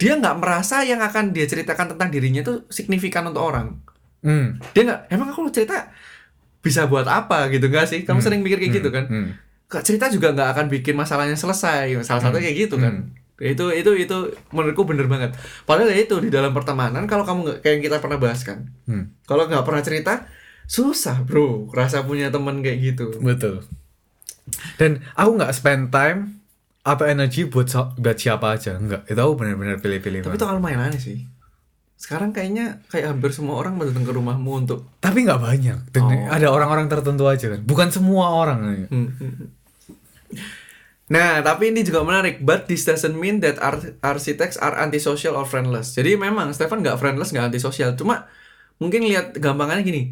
dia 0.00 0.16
nggak 0.16 0.36
merasa 0.40 0.80
yang 0.88 1.04
akan 1.04 1.36
dia 1.36 1.44
ceritakan 1.44 1.94
tentang 1.94 2.08
dirinya 2.08 2.40
itu 2.40 2.64
signifikan 2.72 3.28
untuk 3.28 3.44
orang. 3.44 3.76
Hmm. 4.24 4.56
Dia 4.72 4.82
nggak 4.88 5.00
emang 5.12 5.28
aku 5.36 5.52
cerita 5.52 5.92
bisa 6.62 6.86
buat 6.86 7.04
apa 7.04 7.50
gitu 7.50 7.66
gak 7.68 7.90
sih? 7.90 8.06
Kamu 8.06 8.18
Hmm, 8.18 8.24
sering 8.24 8.40
mikir 8.40 8.62
kayak 8.62 8.74
gitu 8.78 8.88
hmm, 8.88 8.96
kan? 8.96 9.04
Hmm. 9.10 9.28
Cerita 9.82 10.06
juga 10.08 10.30
nggak 10.30 10.48
akan 10.54 10.66
bikin 10.70 10.94
masalahnya 10.94 11.34
selesai? 11.34 11.90
Salah 12.00 12.22
satu 12.22 12.38
Hmm, 12.38 12.44
kayak 12.44 12.56
gitu 12.56 12.76
kan. 12.78 13.10
Itu 13.42 13.74
itu 13.74 13.90
itu 13.98 14.16
menurutku 14.54 14.86
bener 14.86 15.10
banget. 15.10 15.34
Padahal 15.66 15.90
ya 15.90 15.98
itu 15.98 16.14
di 16.22 16.30
dalam 16.30 16.54
pertemanan 16.54 17.08
kalau 17.10 17.26
kamu 17.26 17.38
nggak 17.42 17.58
kayak 17.60 17.72
yang 17.74 17.82
kita 17.82 17.96
pernah 17.98 18.18
bahas 18.22 18.40
kan. 18.46 18.70
Hmm. 18.86 19.10
kalau 19.26 19.48
nggak 19.48 19.64
pernah 19.66 19.82
cerita 19.82 20.12
susah 20.62 21.26
bro 21.26 21.66
rasa 21.74 22.06
punya 22.06 22.30
teman 22.30 22.62
kayak 22.62 22.94
gitu. 22.94 23.10
Betul. 23.18 23.66
Dan 24.78 25.02
aku 25.14 25.30
nggak 25.40 25.52
spend 25.54 25.90
time 25.90 26.38
atau 26.82 27.06
energi 27.06 27.46
buat 27.46 27.70
buat 27.96 28.18
siapa 28.18 28.58
aja, 28.58 28.74
enggak. 28.78 29.06
Itu 29.06 29.18
aku 29.18 29.38
benar-benar 29.38 29.78
pilih-pilih. 29.78 30.26
tapi 30.26 30.34
itu 30.34 30.46
main 30.58 30.78
aneh 30.78 30.98
sih 30.98 31.26
sekarang 32.02 32.34
kayaknya 32.34 32.82
kayak 32.90 33.14
hampir 33.14 33.30
semua 33.30 33.62
orang 33.62 33.78
mau 33.78 33.86
datang 33.86 34.02
ke 34.02 34.10
rumahmu 34.10 34.66
untuk 34.66 34.90
Tapi 34.98 35.22
nggak 35.22 35.38
banyak. 35.38 35.78
Dan 35.94 36.02
Oh. 36.02 36.10
ada 36.26 36.50
orang-orang 36.50 36.90
tertentu 36.90 37.30
aja 37.30 37.46
kan. 37.46 37.62
Bukan 37.62 37.94
semua 37.94 38.26
orang. 38.34 38.58
Hmm, 38.90 39.06
hmm, 39.14 39.32
hmm. 39.38 39.48
Nah, 41.12 41.44
tapi 41.44 41.70
ini 41.70 41.84
juga 41.84 42.02
menarik. 42.02 42.40
But 42.40 42.66
this 42.66 42.82
doesn't 42.82 43.14
mean 43.14 43.38
that 43.44 43.60
ar- 43.62 43.94
architects 44.02 44.58
are 44.58 44.74
antisocial 44.74 45.36
or 45.36 45.46
friendless. 45.46 45.92
Jadi 45.92 46.16
memang 46.16 46.50
Stephen 46.50 46.80
nggak 46.80 46.98
friendless, 46.98 47.30
nggak 47.30 47.52
antisosial. 47.52 47.94
Cuma 47.94 48.26
mungkin 48.80 49.04
lihat 49.04 49.36
gampangannya 49.36 49.84
gini. 49.84 50.02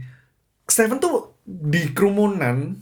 Stephen 0.69 1.01
tuh 1.01 1.35
di 1.43 1.91
kerumunan 1.91 2.79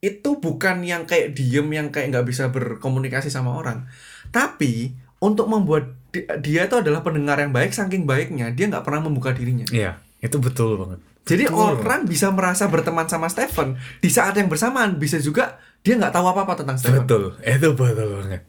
itu 0.00 0.30
bukan 0.40 0.80
yang 0.80 1.04
kayak 1.04 1.36
diem, 1.36 1.68
yang 1.68 1.92
kayak 1.92 2.10
nggak 2.10 2.26
bisa 2.26 2.48
berkomunikasi 2.48 3.28
sama 3.28 3.52
orang. 3.52 3.84
Tapi 4.32 4.96
untuk 5.20 5.46
membuat 5.46 5.99
dia 6.42 6.66
itu 6.66 6.76
adalah 6.76 7.00
pendengar 7.00 7.38
yang 7.38 7.54
baik, 7.54 7.70
saking 7.70 8.04
baiknya 8.04 8.50
dia 8.50 8.66
nggak 8.66 8.82
pernah 8.82 9.06
membuka 9.06 9.30
dirinya. 9.30 9.66
Iya, 9.70 9.98
itu 10.20 10.36
betul 10.42 10.76
banget. 10.76 11.00
Jadi 11.30 11.46
Betul. 11.46 11.78
orang 11.84 12.08
bisa 12.08 12.32
merasa 12.32 12.66
berteman 12.66 13.06
sama 13.06 13.30
Stephen 13.30 13.76
di 14.00 14.10
saat 14.10 14.34
yang 14.34 14.50
bersamaan 14.50 14.96
bisa 14.96 15.20
juga 15.20 15.60
dia 15.84 15.94
nggak 15.94 16.10
tahu 16.10 16.26
apa-apa 16.26 16.64
tentang 16.64 16.80
Stephen. 16.80 17.06
Betul. 17.06 17.38
Itu 17.44 17.68
betul 17.76 18.08
banget. 18.18 18.42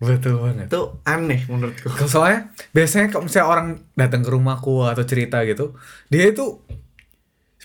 Betul 0.00 0.34
banget. 0.40 0.66
Itu 0.72 1.02
aneh 1.04 1.44
menurutku. 1.50 1.92
Soalnya 2.08 2.54
biasanya 2.72 3.12
kalau 3.12 3.28
misalnya 3.28 3.48
orang 3.50 3.68
datang 3.92 4.24
ke 4.24 4.30
rumahku 4.30 4.88
atau 4.88 5.04
cerita 5.04 5.44
gitu, 5.44 5.76
dia 6.08 6.32
itu 6.32 6.64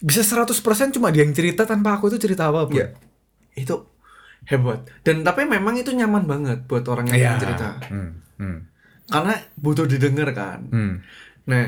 bisa 0.03 0.22
100% 0.22 0.53
cuma 0.93 1.10
dia 1.10 1.26
yang 1.26 1.34
cerita 1.34 1.66
tanpa 1.66 1.97
aku 1.97 2.12
itu 2.12 2.20
cerita 2.20 2.51
apa 2.51 2.68
pun. 2.68 2.78
Iya. 2.78 2.93
Itu 3.58 3.89
hebat. 4.45 4.86
Dan 5.01 5.26
tapi 5.26 5.49
memang 5.49 5.78
itu 5.78 5.89
nyaman 5.93 6.30
banget 6.30 6.60
buat 6.70 6.86
orang 6.86 7.10
yang 7.10 7.16
pengen 7.16 7.41
cerita. 7.41 7.68
Hmm, 7.89 8.12
hmm, 8.38 8.58
Karena 9.08 9.39
butuh 9.55 9.88
didengar 9.88 10.30
kan. 10.36 10.68
hmm, 10.68 10.93
Nah, 11.47 11.66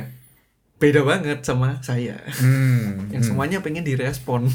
beda 0.79 1.07
banget 1.07 1.39
sama 1.43 1.79
saya. 1.79 2.19
hmm, 2.19 3.11
yang 3.15 3.23
hmm. 3.23 3.29
semuanya 3.31 3.59
pengen 3.63 3.87
direspon. 3.87 4.47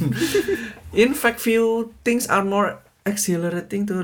In 0.93 1.17
fact, 1.17 1.41
few 1.41 1.93
things 2.05 2.29
are 2.29 2.45
more 2.45 2.81
exhilarating 3.09 3.89
to 3.89 4.01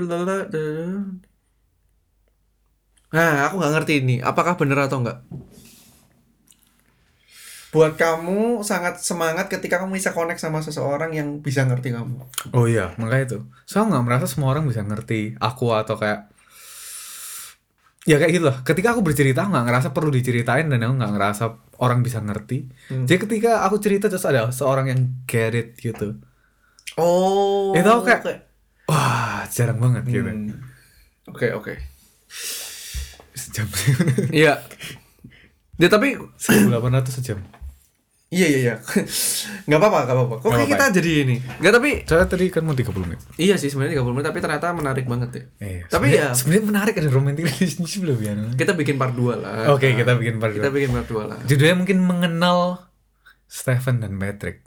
Nah, 3.10 3.32
aku 3.50 3.54
nggak 3.58 3.72
ngerti 3.74 3.92
ini. 4.00 4.16
Apakah 4.22 4.54
bener 4.54 4.78
atau 4.80 5.02
enggak? 5.02 5.18
Buat 7.70 7.94
kamu 7.94 8.66
sangat 8.66 8.98
semangat 8.98 9.46
ketika 9.46 9.78
kamu 9.78 9.94
bisa 9.94 10.10
connect 10.10 10.42
sama 10.42 10.58
seseorang 10.58 11.14
yang 11.14 11.38
bisa 11.38 11.62
ngerti 11.62 11.94
kamu. 11.94 12.26
Oh 12.50 12.66
iya, 12.66 12.98
makanya 12.98 13.34
itu. 13.34 13.38
Soalnya 13.62 13.98
nggak 13.98 14.06
merasa 14.10 14.26
semua 14.26 14.50
orang 14.50 14.66
bisa 14.66 14.82
ngerti 14.82 15.38
aku 15.38 15.70
atau 15.70 15.94
kayak 15.94 16.29
ya 18.04 18.16
kayak 18.16 18.32
gitu 18.32 18.44
loh. 18.48 18.56
Ketika 18.64 18.96
aku 18.96 19.04
bercerita 19.04 19.44
aku 19.44 19.50
nggak 19.52 19.66
ngerasa 19.68 19.88
perlu 19.92 20.08
diceritain 20.08 20.66
dan 20.68 20.80
aku 20.80 20.94
nggak 20.96 21.12
ngerasa 21.16 21.44
orang 21.80 22.00
bisa 22.00 22.20
ngerti. 22.20 22.68
Hmm. 22.88 23.04
Jadi 23.04 23.18
ketika 23.28 23.64
aku 23.64 23.76
cerita 23.80 24.08
terus 24.08 24.24
ada 24.24 24.48
seorang 24.52 24.88
yang 24.88 25.00
get 25.28 25.52
it 25.52 25.68
gitu. 25.76 26.16
Oh. 26.96 27.76
Itu 27.76 27.88
aku 27.88 28.02
kayak- 28.08 28.22
oke. 28.24 28.34
Wah, 28.90 29.44
jarang 29.48 29.78
banget 29.78 30.02
gitu. 30.08 30.26
Hmm. 30.26 30.50
Oke, 31.30 31.52
oke. 31.54 31.74
Sejam. 33.34 33.66
Iya. 34.40 34.60
Ya 35.80 35.88
tapi 35.88 36.18
1800 36.36 37.08
sejam. 37.08 37.38
Iya 38.30 38.46
iya 38.46 38.58
iya. 38.60 38.74
nggak 39.66 39.78
apa-apa, 39.78 39.98
nggak 40.06 40.16
apa-apa. 40.16 40.34
Kok 40.38 40.50
kayak 40.50 40.68
kita 40.70 40.84
jadi 40.96 41.10
ini? 41.26 41.36
Nggak 41.58 41.72
tapi 41.74 41.90
Soalnya 42.06 42.28
tadi 42.30 42.44
kan 42.46 42.62
mau 42.62 42.74
30 42.74 42.94
menit. 43.02 43.20
Iya 43.34 43.54
sih 43.58 43.68
sebenarnya 43.68 43.98
30 43.98 44.14
menit 44.14 44.26
tapi 44.30 44.38
ternyata 44.38 44.66
menarik 44.70 45.04
banget 45.04 45.30
ya. 45.30 45.42
Iya. 45.58 45.82
Tapi 45.86 46.06
ya- 46.08 46.32
sebenarnya 46.32 46.64
menarik 46.64 46.94
ada 46.94 47.10
romantic 47.10 47.44
relationship 47.44 48.02
lebih 48.06 48.26
ya. 48.30 48.34
Kita 48.54 48.72
bikin 48.72 48.96
part 48.96 49.12
2 49.12 49.34
lah. 49.34 49.74
Oke, 49.74 49.90
kita 49.92 50.14
bikin 50.14 50.38
part 50.38 50.54
Kita 50.54 50.70
dua. 50.70 50.74
bikin 50.74 50.90
part 50.94 51.06
2 51.06 51.26
lah. 51.26 51.38
Judulnya 51.44 51.76
mungkin 51.76 51.98
mengenal 52.00 52.86
Stephen 53.44 53.98
dan 53.98 54.14
Patrick. 54.14 54.62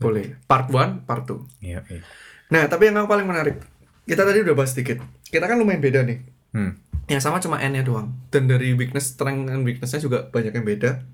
Boleh. 0.00 0.40
Part 0.48 0.72
1, 0.72 1.04
part 1.04 1.28
2. 1.28 1.44
Iya, 1.60 1.84
iya. 1.86 2.00
Nah, 2.48 2.64
tapi 2.64 2.88
yang 2.88 2.96
aku 2.96 3.12
paling 3.12 3.28
menarik. 3.28 3.60
Kita 4.02 4.24
tadi 4.24 4.40
udah 4.40 4.56
bahas 4.56 4.72
sedikit. 4.72 5.04
Kita 5.28 5.44
kan 5.44 5.60
lumayan 5.60 5.84
beda 5.84 6.00
nih. 6.02 6.18
Hmm. 6.56 6.80
Yang 7.06 7.28
sama 7.28 7.38
cuma 7.38 7.60
N-nya 7.60 7.84
doang. 7.84 8.16
Dan 8.32 8.48
dari 8.48 8.72
weakness, 8.72 9.12
strength 9.12 9.52
and 9.52 9.62
weakness-nya 9.62 10.00
juga 10.00 10.26
banyak 10.26 10.56
yang 10.56 10.64
beda. 10.64 11.04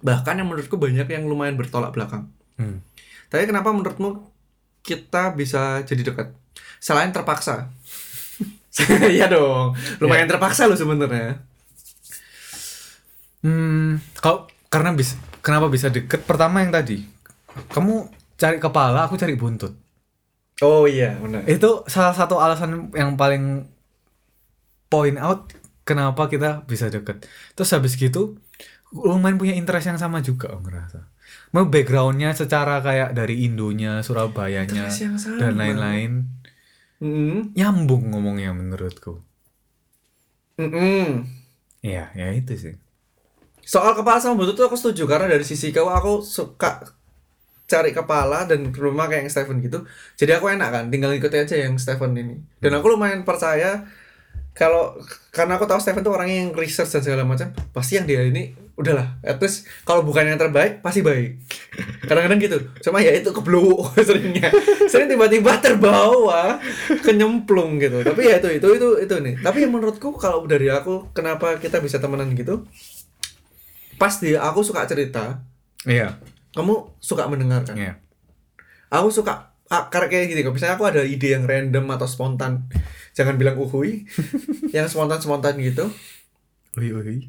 Bahkan 0.00 0.40
yang 0.40 0.48
menurutku 0.48 0.76
banyak 0.80 1.06
yang 1.08 1.24
lumayan 1.28 1.56
bertolak 1.60 1.92
belakang. 1.92 2.28
Hmm. 2.56 2.84
Tapi 3.28 3.46
kenapa 3.46 3.70
menurutmu 3.70 4.26
kita 4.80 5.32
bisa 5.36 5.84
jadi 5.84 6.02
dekat? 6.12 6.32
Selain 6.80 7.12
terpaksa. 7.12 7.70
Iya 9.10 9.26
dong. 9.26 9.74
Lumayan 9.98 10.30
terpaksa 10.30 10.70
loh 10.70 10.78
sebenarnya. 10.78 11.42
Hmm, 13.42 13.98
kalau 14.22 14.46
karena 14.70 14.94
bisa 14.94 15.18
kenapa 15.42 15.66
bisa 15.66 15.90
deket? 15.90 16.22
Pertama 16.22 16.62
yang 16.62 16.72
tadi, 16.72 17.02
kamu 17.72 18.08
cari 18.36 18.56
kepala, 18.62 19.08
aku 19.08 19.16
cari 19.16 19.34
buntut. 19.34 19.74
Oh 20.60 20.84
iya, 20.84 21.16
benar. 21.16 21.48
Itu 21.48 21.88
salah 21.88 22.12
satu 22.12 22.36
alasan 22.36 22.92
yang 22.92 23.16
paling 23.16 23.64
point 24.92 25.16
out 25.16 25.48
kenapa 25.88 26.28
kita 26.28 26.68
bisa 26.68 26.92
deket. 26.92 27.24
Terus 27.56 27.72
habis 27.72 27.96
gitu, 27.96 28.36
lumayan 28.90 29.38
punya 29.38 29.54
interest 29.54 29.86
yang 29.90 30.00
sama 30.00 30.18
juga, 30.20 30.50
aku 30.54 30.66
ngerasa. 30.66 31.00
Mau 31.54 31.66
backgroundnya 31.66 32.34
secara 32.34 32.82
kayak 32.82 33.14
dari 33.14 33.46
Indonya, 33.46 34.02
Surabayanya, 34.02 34.90
dan 35.38 35.54
lain-lain 35.58 36.26
Mm-mm. 36.98 37.54
nyambung 37.54 38.10
ngomongnya 38.10 38.50
menurutku. 38.54 39.22
Iya, 41.80 42.12
ya 42.12 42.28
itu 42.36 42.52
sih. 42.58 42.74
Soal 43.64 43.94
kepala 43.94 44.18
sama 44.18 44.42
buntut 44.42 44.58
tuh 44.58 44.66
aku 44.66 44.76
setuju 44.76 45.06
karena 45.06 45.30
dari 45.30 45.46
sisi 45.46 45.70
kau 45.70 45.88
aku 45.88 46.20
suka 46.26 46.82
cari 47.70 47.94
kepala 47.94 48.50
dan 48.50 48.74
rumah 48.74 49.06
kayak 49.06 49.26
yang 49.26 49.32
Stephen 49.32 49.62
gitu. 49.62 49.86
Jadi 50.18 50.34
aku 50.34 50.50
enak 50.50 50.68
kan, 50.74 50.84
tinggal 50.90 51.14
ikuti 51.14 51.38
aja 51.38 51.54
yang 51.54 51.78
Stephen 51.78 52.12
ini. 52.18 52.36
Dan 52.58 52.74
aku 52.74 52.90
lumayan 52.90 53.22
percaya 53.22 53.86
kalau 54.52 54.98
karena 55.30 55.56
aku 55.56 55.70
tahu 55.70 55.78
Stephen 55.78 56.02
tuh 56.02 56.12
orangnya 56.12 56.50
yang 56.50 56.52
research 56.52 56.90
dan 56.98 57.02
segala 57.06 57.22
macam, 57.22 57.54
pasti 57.70 57.96
yang 57.96 58.10
dia 58.10 58.26
ini 58.26 58.50
udahlah. 58.80 59.20
At 59.20 59.36
least 59.38 59.68
kalau 59.84 60.00
bukan 60.00 60.24
yang 60.24 60.40
terbaik 60.40 60.80
pasti 60.80 61.04
baik. 61.04 61.36
Kadang-kadang 62.04 62.40
gitu. 62.40 62.58
Cuma 62.80 63.04
ya 63.04 63.12
itu 63.12 63.28
keblu 63.28 63.76
seringnya. 64.08 64.48
Sering 64.88 65.12
tiba-tiba 65.12 65.60
terbawa 65.60 66.56
kenyemplung 67.04 67.76
gitu. 67.78 68.00
Tapi 68.00 68.32
ya 68.32 68.40
itu 68.40 68.48
itu 68.56 68.68
itu 68.80 68.88
itu 69.04 69.14
nih. 69.20 69.34
Tapi 69.44 69.68
menurutku 69.68 70.16
kalau 70.16 70.48
dari 70.48 70.72
aku 70.72 71.12
kenapa 71.12 71.60
kita 71.60 71.78
bisa 71.78 72.00
temenan 72.00 72.32
gitu? 72.32 72.64
Pasti 74.00 74.32
aku 74.32 74.64
suka 74.64 74.88
cerita, 74.88 75.44
Iya, 75.84 76.16
kamu 76.56 76.96
suka 77.00 77.28
mendengarkan. 77.28 77.76
iya. 77.76 78.00
Aku 78.88 79.12
suka 79.12 79.52
ah, 79.68 79.86
karena 79.92 80.08
kayak 80.08 80.40
kalau 80.40 80.56
misalnya 80.56 80.74
aku 80.80 80.86
ada 80.88 81.02
ide 81.04 81.36
yang 81.36 81.44
random 81.44 81.84
atau 81.92 82.08
spontan, 82.08 82.66
jangan 83.12 83.36
bilang 83.36 83.60
uhui, 83.60 84.08
yang 84.76 84.88
spontan-spontan 84.88 85.60
gitu. 85.60 85.92
Ui, 86.80 86.90
ui. 86.96 87.28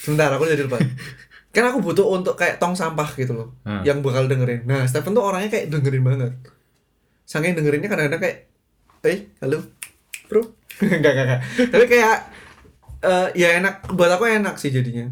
Sebentar, 0.00 0.28
aku 0.30 0.44
jadi 0.44 0.64
lupa. 0.64 0.78
kan 1.54 1.64
aku 1.66 1.78
butuh 1.80 2.06
untuk 2.10 2.34
kayak 2.34 2.56
tong 2.56 2.74
sampah 2.74 3.06
gitu 3.14 3.30
loh, 3.30 3.48
Hmm. 3.62 3.80
yang 3.82 4.00
bakal 4.00 4.26
dengerin. 4.26 4.64
Nah, 4.64 4.84
Stephen 4.84 5.12
tuh 5.12 5.22
orangnya 5.22 5.48
kayak 5.48 5.70
dengerin 5.70 6.02
banget. 6.02 6.32
Saking 7.24 7.54
dengerinnya 7.54 7.86
kadang-kadang 7.86 8.20
kayak, 8.20 8.38
eh, 9.02 9.30
halo, 9.38 9.62
bro. 10.26 10.42
enggak, 10.82 10.98
enggak, 11.06 11.24
enggak. 11.24 11.40
Tapi 11.70 11.84
kayak, 11.86 12.16
eh, 13.00 13.28
ya 13.34 13.48
enak, 13.54 13.74
buat 13.90 14.10
aku 14.10 14.24
enak 14.26 14.56
sih 14.56 14.68
jadinya. 14.68 15.08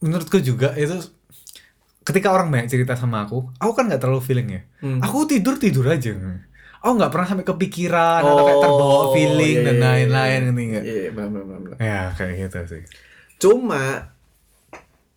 menurutku 0.00 0.40
juga 0.40 0.72
itu 0.74 0.96
ketika 2.02 2.32
orang 2.32 2.48
banyak 2.48 2.68
cerita 2.68 2.96
sama 2.96 3.22
aku, 3.22 3.52
aku 3.54 3.72
kan 3.72 3.84
nggak 3.84 4.00
terlalu 4.00 4.24
feeling 4.24 4.48
ya. 4.48 4.62
Hmm. 4.80 4.96
Aku 4.98 5.28
tidur 5.28 5.60
tidur 5.60 5.84
aja. 5.84 6.16
Aku 6.80 6.96
nggak 6.96 7.12
pernah 7.12 7.28
sampai 7.28 7.44
kepikiran 7.44 8.24
atau 8.24 8.40
kayak 8.40 8.58
terbawa 8.58 8.96
Oh, 8.98 9.12
feeling 9.12 9.56
iya, 9.60 9.66
dan 9.68 9.76
iya, 9.76 9.84
lain-lain 9.84 10.40
iya. 10.40 10.48
gitu 10.48 10.60
nggak? 10.64 10.84
Iya, 10.84 11.10
benar, 11.12 11.28
benar, 11.44 11.58
benar. 11.60 11.76
Ya 11.78 12.00
kayak 12.16 12.34
gitu 12.40 12.58
sih. 12.66 12.82
Cuma 13.40 14.12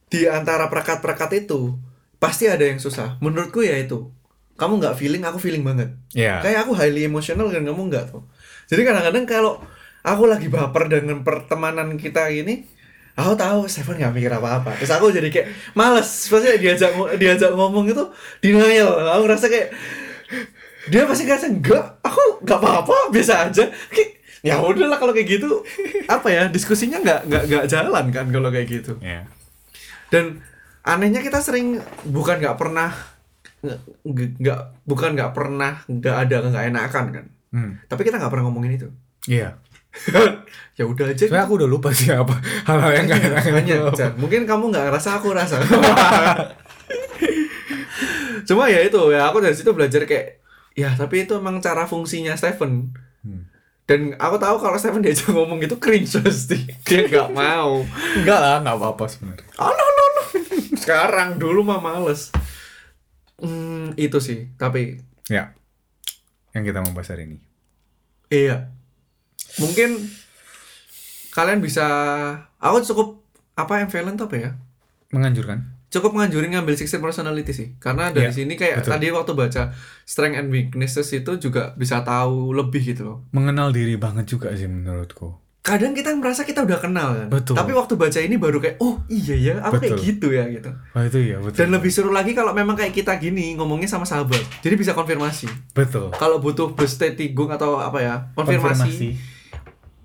di 0.08 0.26
antara 0.26 0.72
perekat-perekat 0.72 1.46
itu 1.46 1.76
pasti 2.18 2.48
ada 2.48 2.64
yang 2.64 2.80
susah. 2.80 3.20
Menurutku 3.20 3.62
ya 3.62 3.76
itu. 3.78 4.10
Kamu 4.56 4.80
nggak 4.80 4.96
feeling, 4.96 5.22
aku 5.28 5.38
feeling 5.42 5.62
banget. 5.66 5.92
Ya. 6.16 6.40
Kayak 6.40 6.70
aku 6.70 6.78
highly 6.78 7.04
emotional 7.04 7.52
dan 7.52 7.68
kamu 7.68 7.92
nggak 7.92 8.16
tuh. 8.16 8.24
Jadi 8.72 8.82
kadang-kadang 8.88 9.26
kalau 9.28 9.54
aku 10.02 10.24
lagi 10.30 10.48
baper 10.48 10.88
dengan 10.88 11.26
pertemanan 11.26 12.00
kita 12.00 12.32
ini, 12.32 12.64
aku 13.14 13.34
tahu 13.38 13.60
Stephen 13.70 14.02
nggak 14.02 14.14
mikir 14.14 14.34
apa-apa 14.34 14.74
terus 14.82 14.90
aku 14.90 15.14
jadi 15.14 15.30
kayak 15.30 15.48
males 15.78 16.10
pasti 16.10 16.50
diajak 16.58 16.92
diajak 17.22 17.54
ngomong 17.54 17.86
itu 17.86 18.04
denial 18.42 18.90
aku 18.90 19.22
ngerasa 19.30 19.46
kayak 19.54 19.70
dia 20.90 21.06
pasti 21.06 21.30
ngerasa 21.30 21.48
enggak 21.54 22.02
aku 22.02 22.42
nggak 22.42 22.58
apa-apa 22.58 23.14
biasa 23.14 23.50
aja 23.50 23.70
kayak 23.94 24.23
ya 24.44 24.60
udahlah 24.60 25.00
kalau 25.00 25.16
kayak 25.16 25.40
gitu 25.40 25.64
apa 26.06 26.28
ya 26.28 26.44
diskusinya 26.48 27.00
nggak 27.00 27.20
nggak 27.26 27.44
nggak 27.48 27.66
jalan 27.66 28.06
kan 28.12 28.26
kalau 28.28 28.52
kayak 28.52 28.68
gitu 28.68 29.00
Iya. 29.00 29.24
dan 30.12 30.44
anehnya 30.84 31.24
kita 31.24 31.40
sering 31.40 31.80
bukan 32.04 32.38
nggak 32.38 32.60
pernah 32.60 32.92
nggak 33.64 33.80
nggak 34.36 34.60
bukan 34.84 35.10
nggak 35.16 35.32
pernah 35.32 35.80
nggak 35.88 36.16
ada 36.22 36.36
nggak 36.44 36.66
enakan 36.70 37.06
kan 37.10 37.26
Hmm. 37.54 37.78
tapi 37.86 38.02
kita 38.02 38.18
nggak 38.18 38.28
pernah 38.30 38.46
ngomongin 38.46 38.76
itu 38.76 38.88
Iya. 39.24 39.56
ya 40.78 40.84
udah 40.84 41.06
aja 41.08 41.24
Soalnya 41.24 41.46
aku 41.46 41.56
udah 41.56 41.70
lupa 41.70 41.94
sih 41.94 42.10
apa 42.10 42.34
hal-hal 42.66 42.92
yang 42.92 43.06
gak 43.06 43.22
enak. 43.24 43.44
Makanya, 43.46 43.76
Chan, 43.94 44.12
mungkin 44.18 44.42
kamu 44.44 44.74
nggak 44.74 44.90
ngerasa 44.90 45.22
aku 45.22 45.32
rasa 45.32 45.62
cuma 48.44 48.68
ya 48.68 48.82
itu 48.82 49.00
ya 49.08 49.30
aku 49.30 49.40
dari 49.40 49.56
situ 49.56 49.72
belajar 49.72 50.04
kayak 50.04 50.42
ya 50.74 50.92
tapi 50.92 51.24
itu 51.24 51.38
emang 51.38 51.62
cara 51.62 51.86
fungsinya 51.86 52.36
Stephen 52.36 52.92
Hmm. 53.24 53.48
Dan 53.84 54.16
aku 54.16 54.36
tahu 54.38 54.56
kalau 54.58 54.76
Stephen 54.76 55.02
diajak 55.02 55.28
ngomong 55.30 55.60
itu 55.60 55.76
cringe 55.76 56.16
pasti 56.18 56.56
dia 56.82 57.04
nggak 57.04 57.30
mau 57.30 57.84
Enggak 58.16 58.40
lah, 58.40 58.56
nggak 58.60 58.76
apa-apa 58.76 59.06
sebenarnya. 59.06 59.48
oh 59.58 59.70
no 59.70 59.86
no 59.90 60.06
no 60.10 60.24
sekarang 60.74 61.36
dulu 61.36 61.62
mah 61.62 61.78
males 61.78 62.32
hmm, 63.38 63.96
itu 63.96 64.20
sih 64.20 64.52
tapi 64.56 65.00
Ya. 65.26 65.56
Yang 66.52 66.64
kita 66.70 66.80
mau 66.80 66.92
bahas 66.92 67.10
hari 67.10 67.26
ini. 67.26 67.38
iya 68.28 68.70
mungkin 69.56 70.04
kalian 71.32 71.60
bisa 71.60 71.86
aku 72.58 72.84
cukup 72.84 73.08
apa 73.54 73.82
ambivalent 73.82 74.18
apa 74.18 74.36
ya 74.36 74.52
Menganjurkan. 75.10 75.73
Cukup 75.94 76.12
nganjurin 76.12 76.50
ngambil 76.52 76.74
16 76.74 76.90
personality 76.98 77.54
sih 77.54 77.68
karena 77.78 78.10
dari 78.10 78.28
Iya, 78.28 78.34
sini 78.36 78.54
kayak 78.54 78.82
betul. 78.82 78.92
tadi 78.92 79.06
waktu 79.08 79.32
baca 79.32 79.64
strength 80.04 80.36
and 80.36 80.50
weaknesses 80.50 81.06
itu 81.08 81.38
juga 81.38 81.72
bisa 81.74 82.02
tahu 82.02 82.50
lebih 82.52 82.82
gitu 82.84 83.02
loh 83.06 83.18
Mengenal 83.30 83.70
diri 83.70 83.94
banget 83.96 84.26
juga 84.28 84.50
sih 84.52 84.66
menurutku. 84.66 85.38
kadang 85.62 85.94
kita 85.94 86.12
merasa 86.12 86.44
kita 86.44 86.60
udah 86.60 86.76
kenal 86.76 87.16
kan 87.16 87.28
Betul. 87.30 87.56
tapi 87.56 87.72
waktu 87.72 87.94
baca 87.94 88.20
ini 88.20 88.36
baru 88.36 88.60
kayak 88.60 88.78
oh 88.80 89.00
iya 89.08 89.32
ya 89.38 89.54
aku 89.62 89.80
kayak 89.80 89.96
Betul. 89.96 90.04
gitu 90.04 90.28
ya 90.30 90.44
gitu 90.50 90.70
Wah 90.92 91.04
itu 91.04 91.20
ya 91.24 91.38
betul. 91.40 91.56
dan 91.56 91.70
lebih 91.72 91.88
seru 91.88 92.10
lagi 92.10 92.34
kalau 92.34 92.52
memang 92.52 92.74
kayak 92.74 92.92
kita 92.92 93.16
gini 93.16 93.54
ngomongnya 93.54 93.88
sama 93.88 94.04
sahabat 94.04 94.44
jadi 94.60 94.74
bisa 94.74 94.92
konfirmasi 94.92 95.48
betul. 95.72 96.12
kalau 96.12 96.38
butuh 96.38 96.74
bestetigung 96.74 97.48
atau 97.50 97.78
apa 97.78 97.96
ya 97.98 98.16
konfirmasi, 98.34 99.16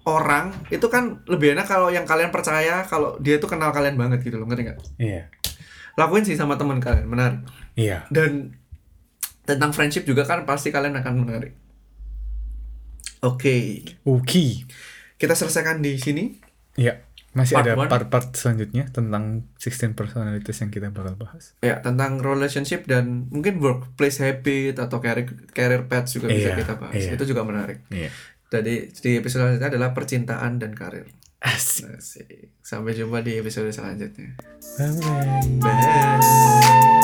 orang 0.04 0.54
itu 0.68 0.86
kan 0.86 1.20
lebih 1.26 1.52
enak 1.52 1.66
kalau 1.66 1.88
yang 1.88 2.04
kalian 2.04 2.30
percaya 2.30 2.80
kalau 2.82 3.18
dia 3.18 3.36
tuh 3.36 3.48
kenal 3.48 3.68
kalian 3.68 3.94
banget 3.94 4.22
gitu 4.22 4.36
loh 4.36 4.46
ngerti 4.46 4.62
nggak 4.64 4.78
Iya. 4.96 5.22
Lakuin 5.98 6.22
sih 6.22 6.38
sama 6.38 6.54
teman 6.54 6.78
kalian 6.78 7.04
menarik 7.04 7.42
Iya. 7.74 8.06
dan 8.08 8.54
tentang 9.42 9.74
friendship 9.74 10.04
juga 10.04 10.22
kan 10.22 10.46
pasti 10.46 10.70
kalian 10.70 10.94
akan 10.94 11.14
menarik. 11.18 11.52
Oke, 13.18 13.82
Oke. 14.06 14.62
kita 15.18 15.34
selesaikan 15.34 15.82
di 15.82 15.98
sini. 15.98 16.38
Iya. 16.78 17.02
Masih 17.34 17.54
Part 17.54 17.66
ada 17.66 17.74
part-part 17.76 18.28
selanjutnya 18.32 18.88
tentang 18.88 19.46
16 19.60 19.92
personalities 19.92 20.58
yang 20.58 20.70
kita 20.70 20.88
bakal 20.90 21.14
bahas. 21.14 21.54
Ya, 21.60 21.78
tentang 21.78 22.18
relationship 22.18 22.88
dan 22.88 23.28
mungkin 23.28 23.58
workplace 23.58 24.22
habit 24.22 24.80
atau 24.80 24.98
career 24.98 25.28
career 25.50 25.86
paths 25.86 26.14
juga 26.14 26.30
bisa 26.30 26.54
Iya, 26.54 26.58
kita 26.58 26.74
bahas. 26.80 26.94
iya. 26.96 27.10
Itu 27.14 27.24
juga 27.26 27.42
menarik. 27.44 27.84
Iya. 27.90 28.10
Jadi 28.48 28.74
di 28.90 29.10
episode 29.20 29.44
selanjutnya 29.44 29.70
adalah 29.70 29.90
percintaan 29.92 30.56
dan 30.56 30.72
karir. 30.72 31.04
Asik. 31.38 31.86
Asik. 31.94 32.50
Sampai 32.62 32.98
jumpa 32.98 33.22
di 33.22 33.38
episode 33.38 33.70
selanjutnya. 33.70 34.34
Bye-bye. 34.78 35.62
Bye. 35.62 36.97